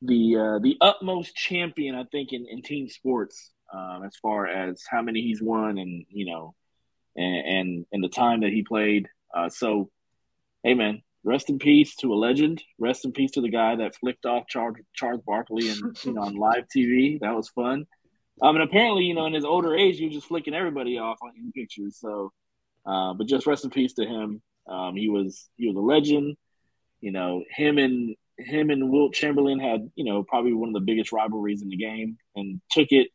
[0.01, 4.83] the uh, the utmost champion, I think, in, in team sports, um, as far as
[4.89, 6.55] how many he's won, and you know,
[7.15, 9.07] and and, and the time that he played.
[9.35, 9.89] Uh, so,
[10.63, 12.63] hey, man, rest in peace to a legend.
[12.79, 16.21] Rest in peace to the guy that flicked off Charles Charles Barkley and you know
[16.21, 17.19] on live TV.
[17.19, 17.85] That was fun.
[18.41, 21.17] Um, and apparently, you know, in his older age, he was just flicking everybody off
[21.21, 21.97] on in pictures.
[21.99, 22.31] So,
[22.85, 24.41] uh, but just rest in peace to him.
[24.69, 26.37] Um, he was he was a legend.
[27.01, 30.79] You know, him and him and Wilt Chamberlain had you know probably one of the
[30.79, 33.09] biggest rivalries in the game, and took it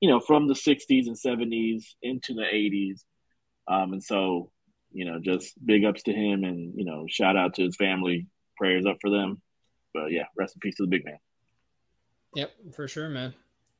[0.00, 3.00] you know from the '60s and '70s into the '80s.
[3.68, 4.50] Um, and so,
[4.92, 8.26] you know, just big ups to him, and you know, shout out to his family.
[8.56, 9.40] Prayers up for them.
[9.94, 11.18] But yeah, rest in peace to the big man.
[12.34, 13.34] Yep, for sure, man.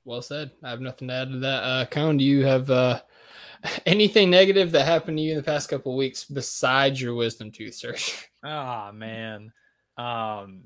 [0.04, 0.52] Well said.
[0.62, 1.62] I have nothing to add to that.
[1.62, 3.00] Uh, Cone, do you have uh,
[3.86, 7.74] anything negative that happened to you in the past couple weeks besides your wisdom tooth
[7.74, 8.14] surgery?
[8.44, 9.52] Ah man.
[9.96, 10.62] Um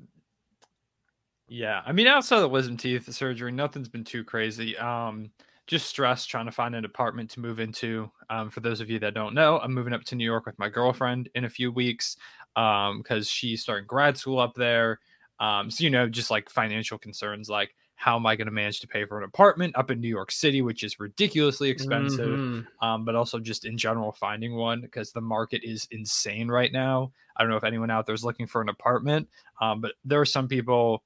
[1.49, 4.77] yeah, I mean outside of the wisdom teeth surgery, nothing's been too crazy.
[4.77, 5.31] Um
[5.67, 8.11] just stress trying to find an apartment to move into.
[8.29, 10.59] Um, for those of you that don't know, I'm moving up to New York with
[10.59, 12.17] my girlfriend in a few weeks
[12.57, 14.99] um, because she's starting grad school up there.
[15.41, 18.81] Um, so you know, just like financial concerns, like how am I going to manage
[18.81, 22.67] to pay for an apartment up in New York City, which is ridiculously expensive Mhm.
[22.81, 27.13] um, but also just in general finding one because the market is insane right now.
[27.37, 29.29] I don't know if anyone out there is looking for an apartment,
[29.61, 31.05] um, but there are some people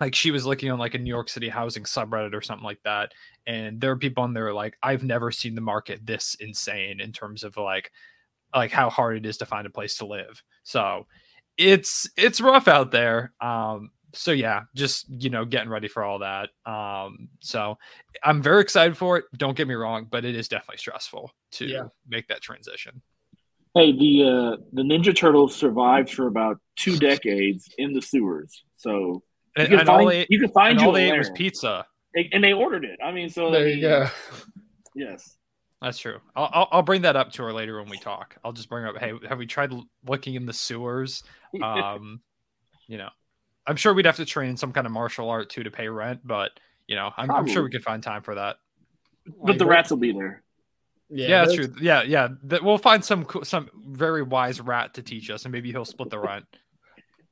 [0.00, 2.82] like she was looking on like a New York City housing subreddit or something like
[2.84, 3.12] that,
[3.46, 7.12] and there are people on there like I've never seen the market this insane in
[7.12, 7.92] terms of like
[8.54, 10.42] like how hard it is to find a place to live.
[10.64, 11.06] So
[11.58, 13.32] it's it's rough out there.
[13.40, 16.50] Um, so yeah, just you know, getting ready for all that.
[16.64, 17.76] Um, so
[18.24, 19.24] I'm very excited for it.
[19.36, 21.84] Don't get me wrong, but it is definitely stressful to Yeah.
[22.08, 23.02] make that transition.
[23.74, 28.64] Hey, the uh, the Ninja Turtles survived for about two decades in the sewers.
[28.76, 29.22] So you
[29.56, 31.18] And, can and find all they you can find and you all a they ate
[31.18, 31.86] was pizza.
[32.14, 32.98] They- and they ordered it.
[33.04, 34.06] I mean, so I There you go.
[34.94, 35.36] Yes.
[35.82, 36.18] That's true.
[36.34, 38.34] I'll, I'll I'll bring that up to her later when we talk.
[38.42, 39.74] I'll just bring up, hey, have we tried
[40.06, 41.22] looking in the sewers?
[41.62, 42.20] Um,
[42.86, 43.10] you know,
[43.66, 45.88] I'm sure we'd have to train in some kind of martial art too to pay
[45.88, 46.52] rent, but
[46.86, 48.56] you know, I'm, I'm sure we could find time for that.
[49.42, 50.42] but the rats will be there.
[51.08, 51.72] Yeah, that's true.
[51.80, 52.28] Yeah, yeah.
[52.44, 55.84] That we'll find some co- some very wise rat to teach us, and maybe he'll
[55.84, 56.44] split the rent.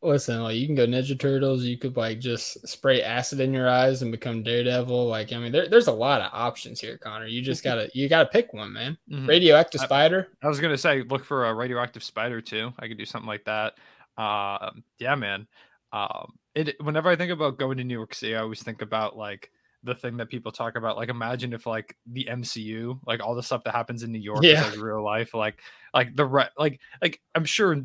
[0.02, 1.64] Listen, like you can go Ninja Turtles.
[1.64, 5.06] You could like just spray acid in your eyes and become Daredevil.
[5.08, 7.26] Like I mean, there, there's a lot of options here, Connor.
[7.26, 8.98] You just gotta you gotta pick one, man.
[9.10, 9.26] Mhm.
[9.26, 10.28] Radioactive I- spider.
[10.42, 12.72] I was gonna say, look for a radioactive spider too.
[12.78, 13.74] I could do something like that.
[14.16, 15.48] Um, yeah, man.
[15.94, 16.74] Um, it.
[16.82, 19.50] Whenever I think about going to New York City, I always think about like
[19.82, 20.96] the thing that people talk about.
[20.96, 24.42] Like, imagine if like the MCU, like all the stuff that happens in New York,
[24.42, 24.66] Yeah.
[24.66, 25.34] is like real life.
[25.34, 25.60] Like,
[25.92, 27.76] like the re- like like I'm sure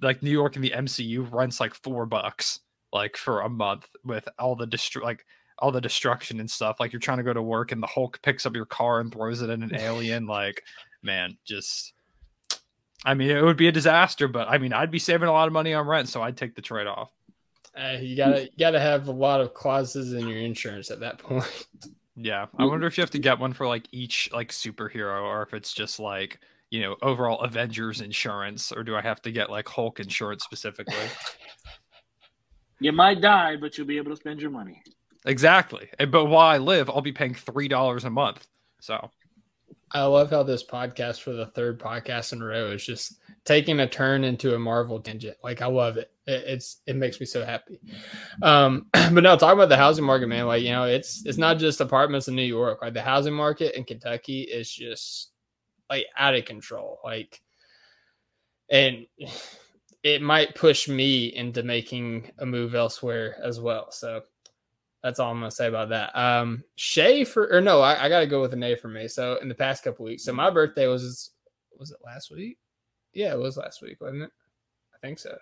[0.00, 2.60] like New York and the MCU rents like four bucks
[2.92, 5.26] like for a month with all the destru- like
[5.58, 6.78] all the destruction and stuff.
[6.80, 9.12] Like you're trying to go to work and the Hulk picks up your car and
[9.12, 10.26] throws it at an alien.
[10.38, 10.62] Like,
[11.02, 11.92] man, just
[13.04, 15.46] I mean, it would be a disaster, but I mean, I'd be saving a lot
[15.48, 17.10] of money on rent, so I'd take the trade off.
[17.78, 21.18] Uh, you gotta you gotta have a lot of clauses in your insurance at that
[21.18, 21.66] point.
[22.20, 25.42] Yeah, I wonder if you have to get one for like each like superhero, or
[25.42, 26.40] if it's just like
[26.70, 30.96] you know overall Avengers insurance, or do I have to get like Hulk insurance specifically?
[32.80, 34.82] You might die, but you'll be able to spend your money.
[35.26, 35.88] exactly.
[35.98, 38.46] But while I live, I'll be paying three dollars a month.
[38.80, 39.10] So
[39.90, 43.80] I love how this podcast for the third podcast in a row is just taking
[43.80, 45.36] a turn into a Marvel tangent.
[45.42, 46.12] Like I love it.
[46.28, 47.80] It it's it makes me so happy.
[48.42, 50.46] Um, but no, talking about the housing market, man.
[50.46, 52.80] Like you know, it's it's not just apartments in New York.
[52.82, 55.30] Like the housing market in Kentucky is just
[55.90, 56.98] like out of control.
[57.02, 57.40] Like,
[58.70, 59.06] and
[60.04, 63.90] it might push me into making a move elsewhere as well.
[63.90, 64.22] So
[65.02, 66.16] that's all I'm gonna say about that.
[66.16, 69.08] Um, Shay for or no, I, I got to go with an A for me.
[69.08, 71.30] So in the past couple weeks, so my birthday was
[71.78, 72.58] was it last week?
[73.14, 74.30] Yeah, it was last week, wasn't it?
[74.94, 75.38] I think so.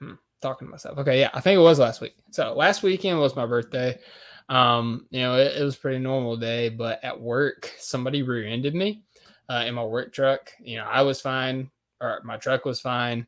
[0.00, 0.98] Hmm, talking to myself.
[0.98, 2.16] Okay, yeah, I think it was last week.
[2.30, 3.98] So last weekend was my birthday.
[4.48, 9.02] Um, you know, it, it was pretty normal day, but at work, somebody rear-ended me
[9.48, 10.52] uh, in my work truck.
[10.60, 11.70] You know, I was fine.
[12.00, 13.26] or my truck was fine.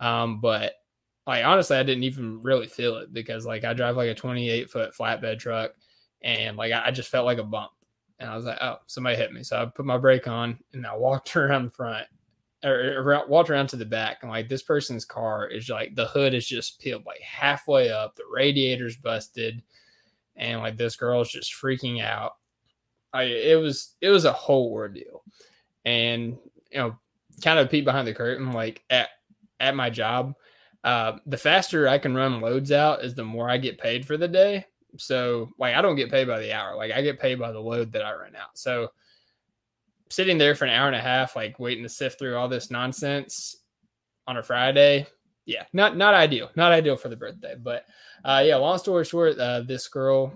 [0.00, 0.74] Um, but
[1.26, 4.70] like honestly, I didn't even really feel it because like I drive like a 28
[4.70, 5.72] foot flatbed truck,
[6.22, 7.72] and like I, I just felt like a bump,
[8.18, 9.42] and I was like, oh, somebody hit me.
[9.42, 12.06] So I put my brake on and I walked around the front
[12.64, 16.06] or around, walked around to the back, and like this person's car is like the
[16.06, 19.62] hood is just peeled like halfway up, the radiator's busted,
[20.36, 22.36] and like this girl's just freaking out.
[23.12, 25.22] I it was it was a whole ordeal,
[25.84, 26.36] and
[26.70, 26.98] you know,
[27.42, 29.10] kind of peek behind the curtain, like at
[29.60, 30.34] at my job,
[30.84, 34.16] uh, the faster I can run loads out is the more I get paid for
[34.16, 34.66] the day.
[34.96, 37.60] So like I don't get paid by the hour, like I get paid by the
[37.60, 38.58] load that I run out.
[38.58, 38.90] So
[40.10, 42.70] sitting there for an hour and a half, like waiting to sift through all this
[42.70, 43.56] nonsense
[44.26, 45.06] on a Friday.
[45.46, 47.54] Yeah, not not ideal, not ideal for the birthday.
[47.58, 47.84] But
[48.24, 50.32] uh, yeah, long story short, uh, this girl,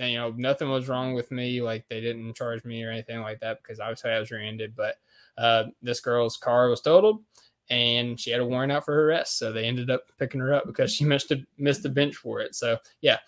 [0.00, 1.62] and, you know, nothing was wrong with me.
[1.62, 4.74] Like they didn't charge me or anything like that because obviously I was rear-ended.
[4.74, 4.96] But
[5.38, 7.22] uh, this girl's car was totaled,
[7.70, 9.38] and she had a warrant out for her arrest.
[9.38, 12.40] So they ended up picking her up because she missed a missed the bench for
[12.40, 12.54] it.
[12.56, 13.18] So yeah,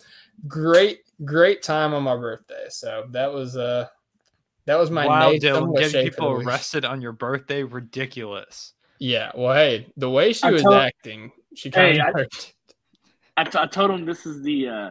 [0.48, 2.66] great great time on my birthday.
[2.68, 3.86] So that was uh
[4.66, 8.74] that was my wow, Nathan Dylan, getting people arrested on your birthday, ridiculous.
[8.98, 12.26] Yeah, well, hey, the way she I was told- acting, she kind Hey, I- of
[13.36, 14.90] I, t- I told him this is the uh,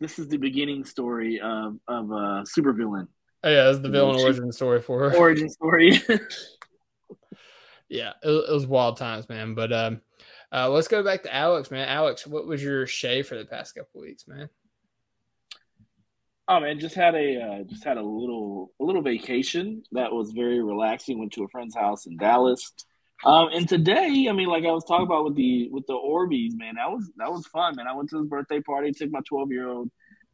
[0.00, 3.08] this is the beginning story of of uh, supervillain
[3.44, 5.16] Oh, yeah, that's the villain She- origin story for her.
[5.16, 6.00] origin story.
[7.88, 9.54] yeah, it, it was wild times, man.
[9.54, 10.00] But um,
[10.52, 11.88] uh, let's go back to Alex, man.
[11.88, 14.48] Alex, what was your shave for the past couple weeks, man?
[16.48, 20.32] Oh man, just had a uh, just had a little a little vacation that was
[20.32, 21.18] very relaxing.
[21.18, 22.72] Went to a friend's house in Dallas.
[23.24, 26.52] Um, and today, I mean, like I was talking about with the with the Orbeez,
[26.54, 27.86] man, that was that was fun, man.
[27.86, 29.90] I went to his birthday party, took my twelve year old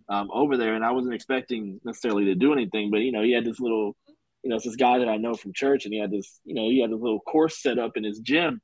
[0.09, 3.33] um, over there, and I wasn't expecting necessarily to do anything, but you know, he
[3.33, 3.97] had this little,
[4.43, 6.55] you know, it's this guy that I know from church, and he had this, you
[6.55, 8.61] know, he had this little course set up in his gym,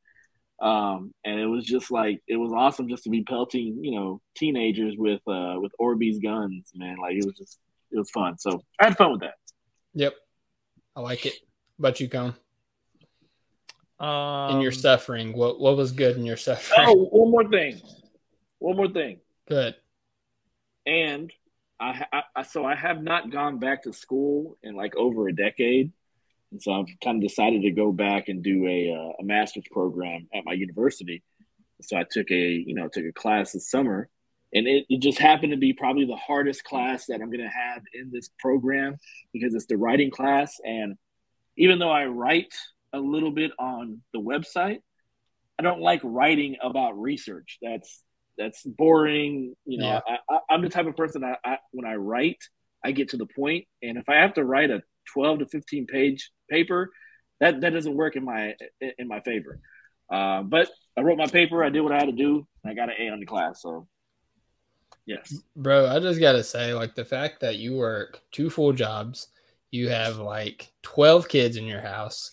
[0.61, 4.21] um, and it was just like it was awesome just to be pelting, you know,
[4.37, 6.97] teenagers with uh with Orbeez guns, man.
[7.01, 7.59] Like it was just
[7.91, 8.39] it was fun.
[8.39, 9.35] So I had fun with that.
[9.95, 10.15] Yep,
[10.97, 11.35] I like it.
[11.79, 12.35] But you, Cone,
[13.99, 16.87] Um, in your suffering, what what was good in your suffering?
[16.89, 17.81] Oh, one more thing,
[18.59, 19.21] one more thing.
[19.49, 19.75] Good.
[20.87, 21.33] and
[21.81, 25.35] I, I, I so I have not gone back to school in like over a
[25.35, 25.93] decade,
[26.53, 29.65] and so I've kind of decided to go back and do a uh, a master's
[29.71, 31.23] program at my university.
[31.83, 34.09] So I took a you know took a class this summer,
[34.53, 37.49] and it, it just happened to be probably the hardest class that I'm going to
[37.49, 38.97] have in this program
[39.33, 40.97] because it's the writing class, and
[41.57, 42.55] even though I write
[42.93, 44.81] a little bit on the website,
[45.59, 47.59] I don't like writing about research.
[47.63, 48.03] That's
[48.37, 49.55] that's boring.
[49.65, 50.17] You know, Yeah.
[50.29, 52.43] I, I, I'm the type of person I, I when I write,
[52.85, 54.83] I get to the point, and if I have to write a
[55.15, 56.91] 12 to 15 page paper,
[57.41, 59.61] that that doesn't work in my in my favor.
[60.11, 61.65] Uh, but I wrote my paper.
[61.65, 62.47] I did what I had to do.
[62.63, 63.63] And I got an A on the class.
[63.63, 63.87] So,
[65.07, 69.29] yes, Bro, I just gotta say, like the fact that you work two full jobs,
[69.71, 72.31] you have like twelve kids in your house,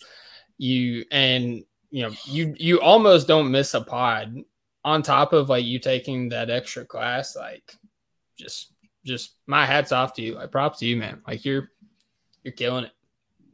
[0.58, 4.36] you and you know you you almost don't miss a pod.
[4.84, 7.76] On top of like you taking that extra class, like
[8.38, 8.74] just
[9.06, 10.36] just my hats off to you.
[10.36, 11.22] Like props to you, man.
[11.28, 11.70] Like you're
[12.44, 12.92] you're killing it.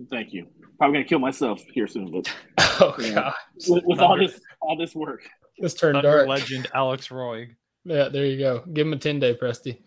[0.09, 0.47] Thank you.
[0.77, 2.34] Probably gonna kill myself here soon, but
[2.81, 3.13] Oh Yeah.
[3.13, 3.34] god,
[3.67, 5.21] with, with all this all this work,
[5.59, 6.27] this turned Thunder dark.
[6.27, 7.49] legend Alex Roy.
[7.85, 8.63] Yeah, there you go.
[8.73, 9.77] Give him a 10 day, Presti.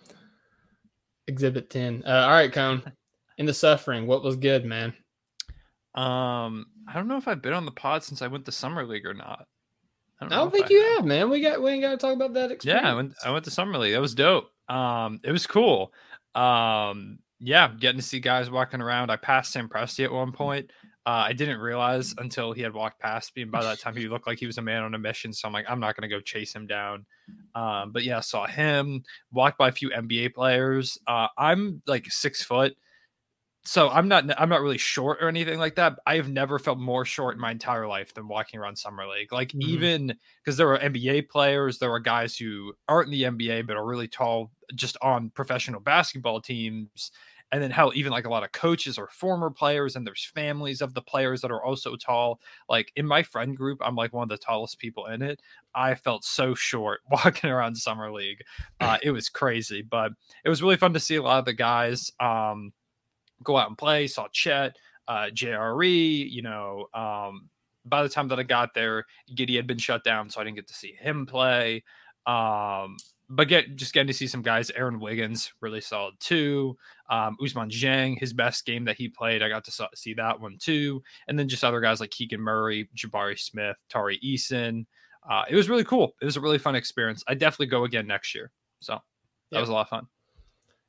[1.29, 2.03] Exhibit 10.
[2.07, 2.83] Uh, all right, Cone.
[3.39, 4.93] In the suffering, what was good, man?
[5.95, 8.85] Um, I don't know if I've been on the pod since I went to summer
[8.85, 9.47] league or not.
[10.21, 11.29] I know don't think I you have, man.
[11.31, 12.83] We got we ain't got to talk about that experience.
[12.85, 13.15] Yeah, I went.
[13.25, 13.93] I went to summer league.
[13.95, 14.51] That was dope.
[14.69, 15.93] Um, it was cool.
[16.35, 19.11] Um, yeah, getting to see guys walking around.
[19.11, 20.71] I passed Sam Presti at one point.
[21.05, 24.09] Uh, I didn't realize until he had walked past me, and by that time he
[24.09, 25.33] looked like he was a man on a mission.
[25.33, 27.07] So I'm like, I'm not gonna go chase him down.
[27.55, 30.99] Um, but yeah, saw him walked by a few NBA players.
[31.07, 32.77] Uh, I'm like six foot,
[33.65, 35.99] so I'm not I'm not really short or anything like that.
[36.07, 39.33] I have never felt more short in my entire life than walking around summer league.
[39.33, 39.61] Like Mhm.
[39.61, 40.15] even
[40.45, 43.85] because there were NBA players, there were guys who aren't in the NBA but are
[43.87, 47.11] really tall, just on professional basketball teams.
[47.53, 50.83] And then hell, even like a lot of coaches or former players, and there's families
[50.83, 52.41] of the players that are also tall.
[52.69, 55.41] Like in my friend group, I'm like one of the tallest people in it.
[55.73, 58.43] I felt so short walking around summer league.
[58.81, 60.11] Uh, it was crazy, but
[60.45, 62.73] it was really fun to see a lot of the guys um,
[63.45, 64.09] go out and play.
[64.09, 64.77] Saw Chet,
[65.07, 66.29] uh, JRE.
[66.29, 67.49] You know, um,
[67.85, 70.57] by the time that I got there, Giddey had been shut down, so I didn't
[70.57, 71.85] get to see him play.
[72.27, 72.97] Um,
[73.29, 74.71] but get just getting to see some guys.
[74.71, 76.77] Aaron Wiggins really solid too.
[77.11, 80.59] Um, Ousmane Dieng, his best game that he played, I got to see that one
[80.59, 81.03] too.
[81.29, 84.87] And then just other guys like Keegan Murray, Jabari Smith, Tari Eason.
[85.29, 86.15] Uh, it was really cool.
[86.21, 87.25] It was a really fun experience.
[87.27, 88.51] I definitely go again next year.
[88.81, 89.03] So that
[89.57, 89.61] Yep.
[89.61, 90.07] was a lot of fun.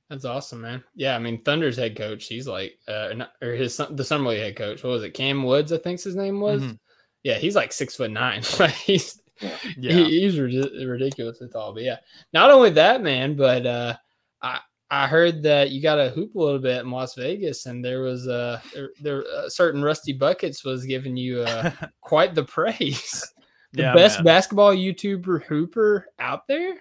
[0.09, 0.83] That's awesome, man.
[0.95, 4.55] Yeah, I mean Thunder's head coach, he's like, uh, or his the Summer League head
[4.55, 4.83] coach.
[4.83, 5.13] What was it?
[5.13, 6.61] Cam Woods, I think his name was.
[6.61, 6.79] Mhm.
[7.23, 8.41] Yeah, he's like six foot nine.
[8.85, 9.19] He's
[9.77, 9.93] Yeah.
[9.93, 11.73] he, he's rid- ridiculously tall.
[11.73, 11.97] But yeah,
[12.33, 13.95] not only that, man, but uh,
[14.41, 14.59] I
[14.89, 18.01] I heard that you got to hoop a little bit in Las Vegas, and there
[18.01, 23.23] was uh there, there uh, certain Rusty Buckets was giving you uh, quite the praise.
[23.73, 24.25] The Yeah, best man.
[24.25, 26.75] basketball YouTuber hooper out there.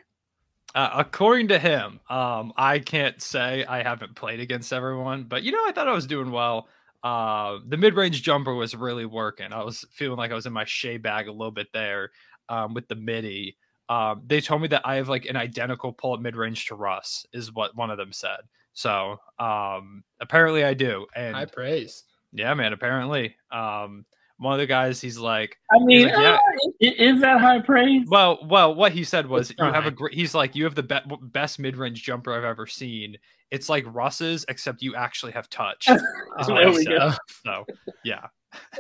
[0.73, 5.51] Uh, according to him, um, I can't say I haven't played against everyone, but you
[5.51, 6.69] know, I thought I was doing well.
[7.03, 9.53] Uh, the mid-range jumper was really working.
[9.53, 12.13] I was feeling like I was in my Shai bag a little bit there
[12.49, 13.57] um, with the midi.
[13.89, 17.25] Um, they told me that I have like an identical pull at mid-range to Russ,
[17.33, 18.41] is what one of them said.
[18.73, 22.05] So um, apparently I do, and High praise.
[22.33, 22.73] yeah, man.
[22.73, 24.05] Apparently, um,
[24.39, 26.35] one of the guys, he's like, I mean, like, yeah.
[26.63, 28.07] uh, is that high praise?
[28.09, 30.13] Well, well, what he said was, It's you have a great.
[30.15, 33.17] He's like, you have the be- best mid-range jumper I've ever seen.
[33.51, 35.87] It's like Russ's, except you actually have touch.
[35.89, 36.03] is
[36.39, 36.99] Oh, what there we said.
[36.99, 37.13] go.
[37.45, 37.65] So,
[38.05, 38.27] yeah,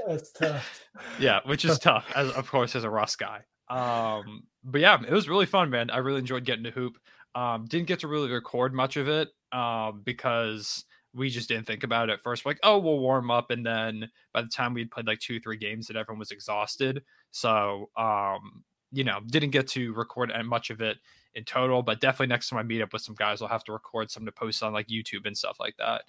[0.06, 0.84] That's tough.
[1.18, 3.40] yeah, which is tough, as of course, as a Russ guy.
[3.68, 5.90] Um, but yeah, it was really fun, man.
[5.90, 6.98] I really enjoyed getting to hoop.
[7.34, 10.84] Um, didn't get to really record much of it, um, because
[11.14, 12.46] we just didn't think about it at first.
[12.46, 15.56] Like, oh, we'll warm up, and then by the time we'd played like two, three
[15.56, 17.02] games, that everyone was exhausted.
[17.30, 20.98] So, um, you know, didn't get to record much of it
[21.34, 23.72] in total, but definitely next time I meet up with some guys, I'll have to
[23.72, 26.02] record some to post on like YouTube and stuff like that.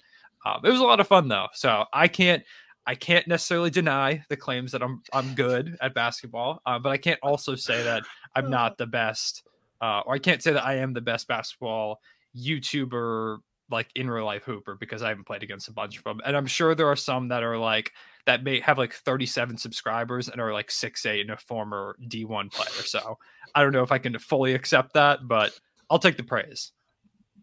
[0.46, 2.42] Um, it was a lot of fun though, so I can't.
[2.88, 6.96] I can't necessarily deny the claims that I'm I'm good at basketball, uh, but I
[6.96, 8.02] can't also say that
[8.34, 9.42] I'm not the best,
[9.82, 12.00] uh, or I can't say that I am the best basketball
[12.34, 13.40] YouTuber
[13.70, 16.34] like in real life hooper because I haven't played against a bunch of them, and
[16.34, 17.92] I'm sure there are some that are like
[18.24, 22.50] that may have like 37 subscribers and are like six eight and a former D1
[22.50, 22.84] player.
[22.86, 23.18] So
[23.54, 25.52] I don't know if I can fully accept that, but
[25.90, 26.72] I'll take the praise.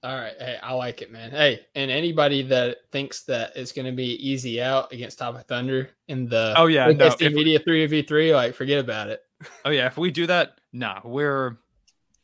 [0.06, 0.34] All right.
[0.38, 1.32] Hey, I like it, man.
[1.32, 5.44] Hey, and anybody that thinks that it's going to be easy out against Top of
[5.46, 9.22] Thunder in the Oh yeah, no, SD if- Media 3v3, like forget about it.
[9.66, 11.58] Oh yeah, if we do that, nah, we're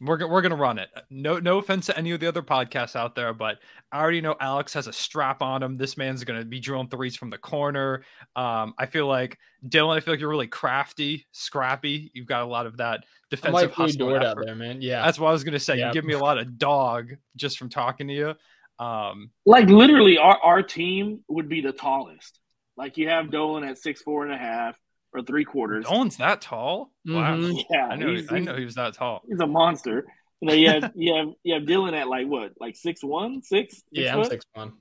[0.02, 0.90] we're we're gonna run it.
[1.10, 3.60] No no offense to any of the other podcasts out there, but
[3.91, 5.78] I already know Alex has a strap on him.
[5.78, 8.03] This man's gonna be drilling threes from the corner.
[8.36, 9.38] Um, I feel like
[9.68, 9.95] Dylan.
[9.95, 12.10] I feel like you're really crafty, scrappy.
[12.14, 14.10] You've got a lot of that I'm defensive like hustle.
[14.10, 14.82] Dort out there, man.
[14.82, 15.06] Yeah.
[15.06, 15.78] That's what I was gonna say.
[15.78, 15.88] Yeah.
[15.88, 18.36] You give me a lot of dog just from talking to you.
[18.84, 22.40] Um, Like literally, our, our team would be the tallest.
[22.76, 24.76] Like you have Dolan at six four and a half
[25.14, 25.86] or three quarters.
[25.86, 26.92] Dolan's that tall.
[27.06, 27.64] Wow, Mhm.
[27.70, 28.16] Yeah, I know.
[28.30, 29.22] I know he was that tall.
[29.28, 30.06] He's a monster.
[30.42, 33.42] You know, you have you have you have Dylan at like what, like six one,
[33.44, 33.76] six?
[33.76, 34.74] six yeah, I'm six one.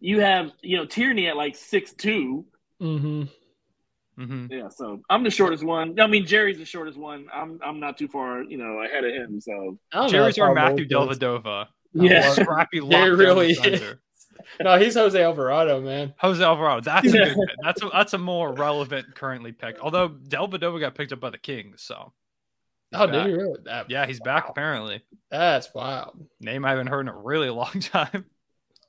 [0.00, 2.46] You have you know Tierney at like six two.
[2.80, 3.24] Mm-hmm.
[4.18, 4.46] Mm-hmm.
[4.50, 6.00] Yeah, so I'm the shortest one.
[6.00, 7.26] I mean, Jerry's the shortest one.
[7.32, 9.40] I'm I'm not too far, you know, ahead of him.
[9.40, 9.78] So
[10.08, 11.66] Jerry's our Matthew Dellavedova.
[11.92, 12.30] Yeah.
[12.32, 12.80] scrappy.
[12.80, 14.00] He really defender.
[14.62, 16.14] No, he's Jose Alvarado, man.
[16.18, 16.80] Jose Alvarado.
[16.82, 17.48] That's a good pick.
[17.62, 19.78] That's a, that's a more relevant currently pick.
[19.80, 22.12] Although Dellavedova got picked up by the Kings, so
[22.90, 23.12] he's Oh, back.
[23.12, 23.58] did he really?
[23.64, 25.02] That, yeah, he's back apparently.
[25.30, 26.20] That's wild.
[26.40, 28.24] Name I haven't heard in a really long time.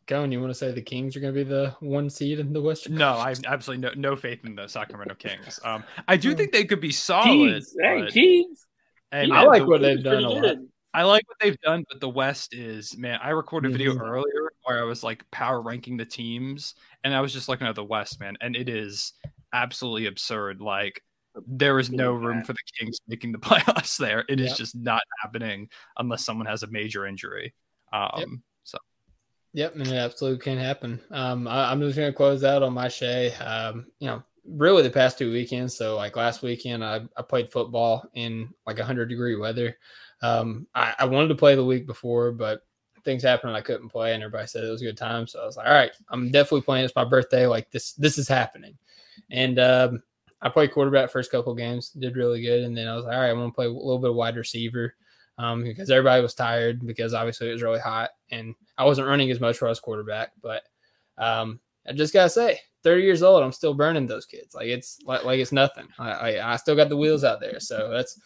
[0.07, 2.53] Cohen, you want to say the Kings are going to be the one seed in
[2.53, 2.95] the Western?
[2.95, 5.59] No, I have absolutely no, no faith in the Sacramento Kings.
[5.65, 7.25] Um, I do think they could be solid.
[7.25, 8.65] Keys, hey, but- Keys.
[9.11, 10.41] hey, Keys I like the- what they've done a lot.
[10.41, 10.67] good.
[10.97, 13.19] I like what they've done, but the West is man.
[13.21, 14.01] I recorded a video Mhm.
[14.01, 17.75] earlier where I was like power ranking the teams, and I was just looking at
[17.75, 19.13] the West, man, and it is
[19.53, 20.59] absolutely absurd.
[20.59, 21.03] Like
[21.45, 23.95] there is no room for the Kings making the playoffs.
[23.99, 24.57] There, it is Yep.
[24.57, 27.53] just not happening unless someone has a major injury.
[27.93, 28.27] Um, Yep.
[28.63, 28.77] so
[29.53, 30.99] Yep, and it absolutely can happen.
[31.11, 33.33] Um, I, I'm just going to close out on my Shay.
[33.35, 35.77] Um, you know, really the past two weekends.
[35.77, 39.77] So, like last weekend, I, I played football in like 100 degree weather.
[40.21, 42.61] Um, I, I wanted to play the week before, but
[43.03, 45.27] things happened and I couldn't play, and everybody said it was a good time.
[45.27, 46.85] So I was like, all right, I'm definitely playing.
[46.85, 47.47] It's my birthday.
[47.47, 48.77] Like this, this is happening.
[49.31, 50.03] And um,
[50.41, 53.21] I played quarterback first couple games, did really good, and then I was like, all
[53.21, 54.95] right, I want to play a little bit of wide receiver
[55.37, 59.29] um, because everybody was tired because obviously it was really hot and I wasn't running
[59.31, 60.31] as much for us quarterback.
[60.41, 60.63] But
[61.17, 64.55] um, I just gotta say, 30 years old, I'm still burning those kids.
[64.55, 65.87] Like it's like, like it's nothing.
[65.99, 67.59] I, I I still got the wheels out there.
[67.59, 68.19] So that's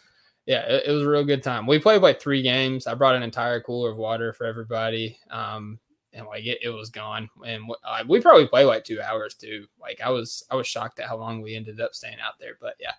[0.46, 1.66] yeah, it, it was a real good time.
[1.66, 2.86] We played like three games.
[2.86, 5.18] I brought an entire cooler of water for everybody.
[5.30, 5.78] Um,
[6.12, 7.30] and like it, it was gone.
[7.46, 9.66] And uh, we probably played like two hours too.
[9.80, 12.58] Like I was, I was shocked at how long we ended up staying out there.
[12.60, 12.92] But yeah,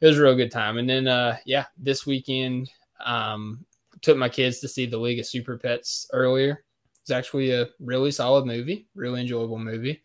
[0.00, 0.76] it was a real good time.
[0.78, 2.70] And then, uh, yeah, this weekend,
[3.04, 3.64] um,
[4.02, 6.64] took my kids to see the League of Super Pets earlier.
[7.02, 10.02] It's actually a really solid movie, really enjoyable movie.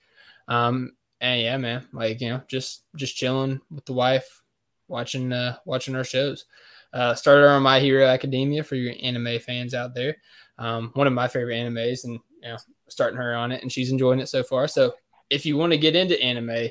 [0.47, 4.41] Um, and yeah, man, like you know, just just chilling with the wife,
[4.87, 6.45] watching uh watching our shows.
[6.93, 10.17] Uh, started on My Hero Academia for your anime fans out there.
[10.59, 12.57] Um, one of my favorite animes, and you know,
[12.87, 14.67] starting her on it, and she's enjoying it so far.
[14.67, 14.93] So
[15.29, 16.69] if you want to get into anime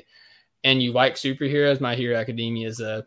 [0.63, 3.05] and you like superheroes, My Hero Academia is a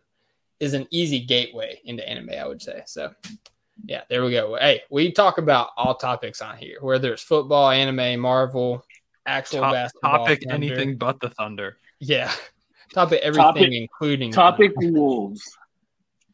[0.59, 2.83] is an easy gateway into anime, I would say.
[2.85, 3.11] So
[3.85, 4.55] yeah, there we go.
[4.59, 8.83] Hey, we talk about all topics on here, whether it's football, anime, Marvel,
[9.25, 10.55] actual Top- basketball, topic Thunder.
[10.55, 11.77] anything but the Thunder.
[11.99, 12.31] Yeah,
[12.93, 15.57] topic everything, Topic- including Topic Wolves.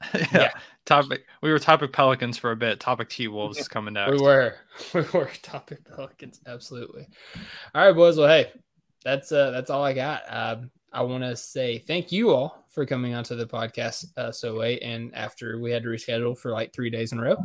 [0.13, 0.27] yeah.
[0.33, 0.51] Yeah.
[0.85, 1.23] Topic.
[1.41, 2.79] We were topic Pelicans for a bit.
[2.79, 4.11] Topic T Wolves is coming next.
[4.11, 4.55] We were,
[4.93, 7.07] we were topic Pelicans, absolutely.
[7.73, 8.17] All right, boys.
[8.17, 8.51] Well, hey,
[9.03, 10.23] that's uh, that's all I got.
[10.27, 14.53] Um, I want to say thank you all for coming onto the podcast uh, so
[14.53, 17.37] late and after we had to reschedule for like three days in a row.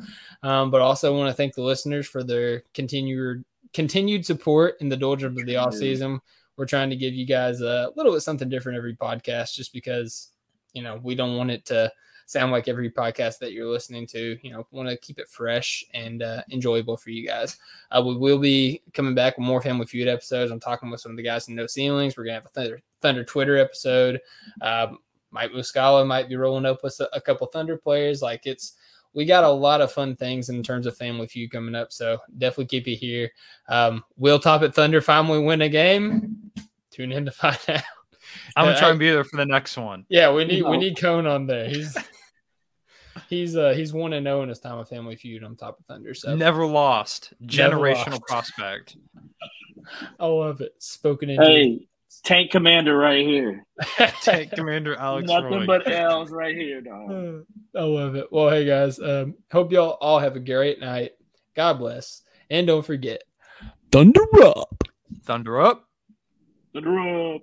[0.43, 4.97] Um, but also want to thank the listeners for their continued continued support in the
[4.97, 6.21] doldrums of the off season.
[6.57, 10.33] We're trying to give you guys a little bit something different every podcast, just because
[10.73, 11.93] you know we don't want it to
[12.29, 14.39] sound like every podcast that you're listening to.
[14.43, 17.57] You know, want to keep it fresh and uh, enjoyable for you guys.
[17.91, 20.53] Uh, we will be coming back with more Family Feud episodes.
[20.53, 22.17] I'm talking with some of the guys in No Ceilings.
[22.17, 24.21] We're gonna have a Thunder, Thunder Twitter episode.
[24.61, 24.99] Um,
[25.31, 28.21] Mike Muscala might be rolling up with a, a couple Thunder players.
[28.21, 28.75] Like it's
[29.15, 31.93] we got a lot of fun things in terms of Family Feud coming up.
[31.93, 33.31] So definitely keep you here.
[33.69, 36.53] Um, will Top at Thunder finally win a game?
[36.91, 37.83] Tune in to find out.
[38.57, 40.05] I'm gonna Uh, try I- and be there for the next one.
[40.09, 41.69] Yeah, we need we need Cone on there.
[41.69, 41.97] He's
[43.29, 45.87] he's uh he's one and zero in his time of Family Feud on top of
[45.87, 46.15] Thunder.
[46.15, 47.33] So Never lost.
[47.41, 48.23] Never Generational lost.
[48.23, 48.97] prospect.
[50.21, 50.73] I love it.
[50.79, 51.41] Spoken in.
[51.43, 51.87] Hey,
[52.25, 53.65] Tank Commander right here.
[54.23, 55.67] Tank Commander Alex Nothing Roy.
[55.67, 57.45] but L's right here, dog.
[57.77, 58.27] I love it.
[58.33, 61.13] Well, hey guys, um, hope y'all all have a great night.
[61.55, 63.23] God bless, and don't forget,
[63.93, 64.85] Thunder up.
[65.25, 65.85] Thunder up.
[66.73, 67.43] Thunder up.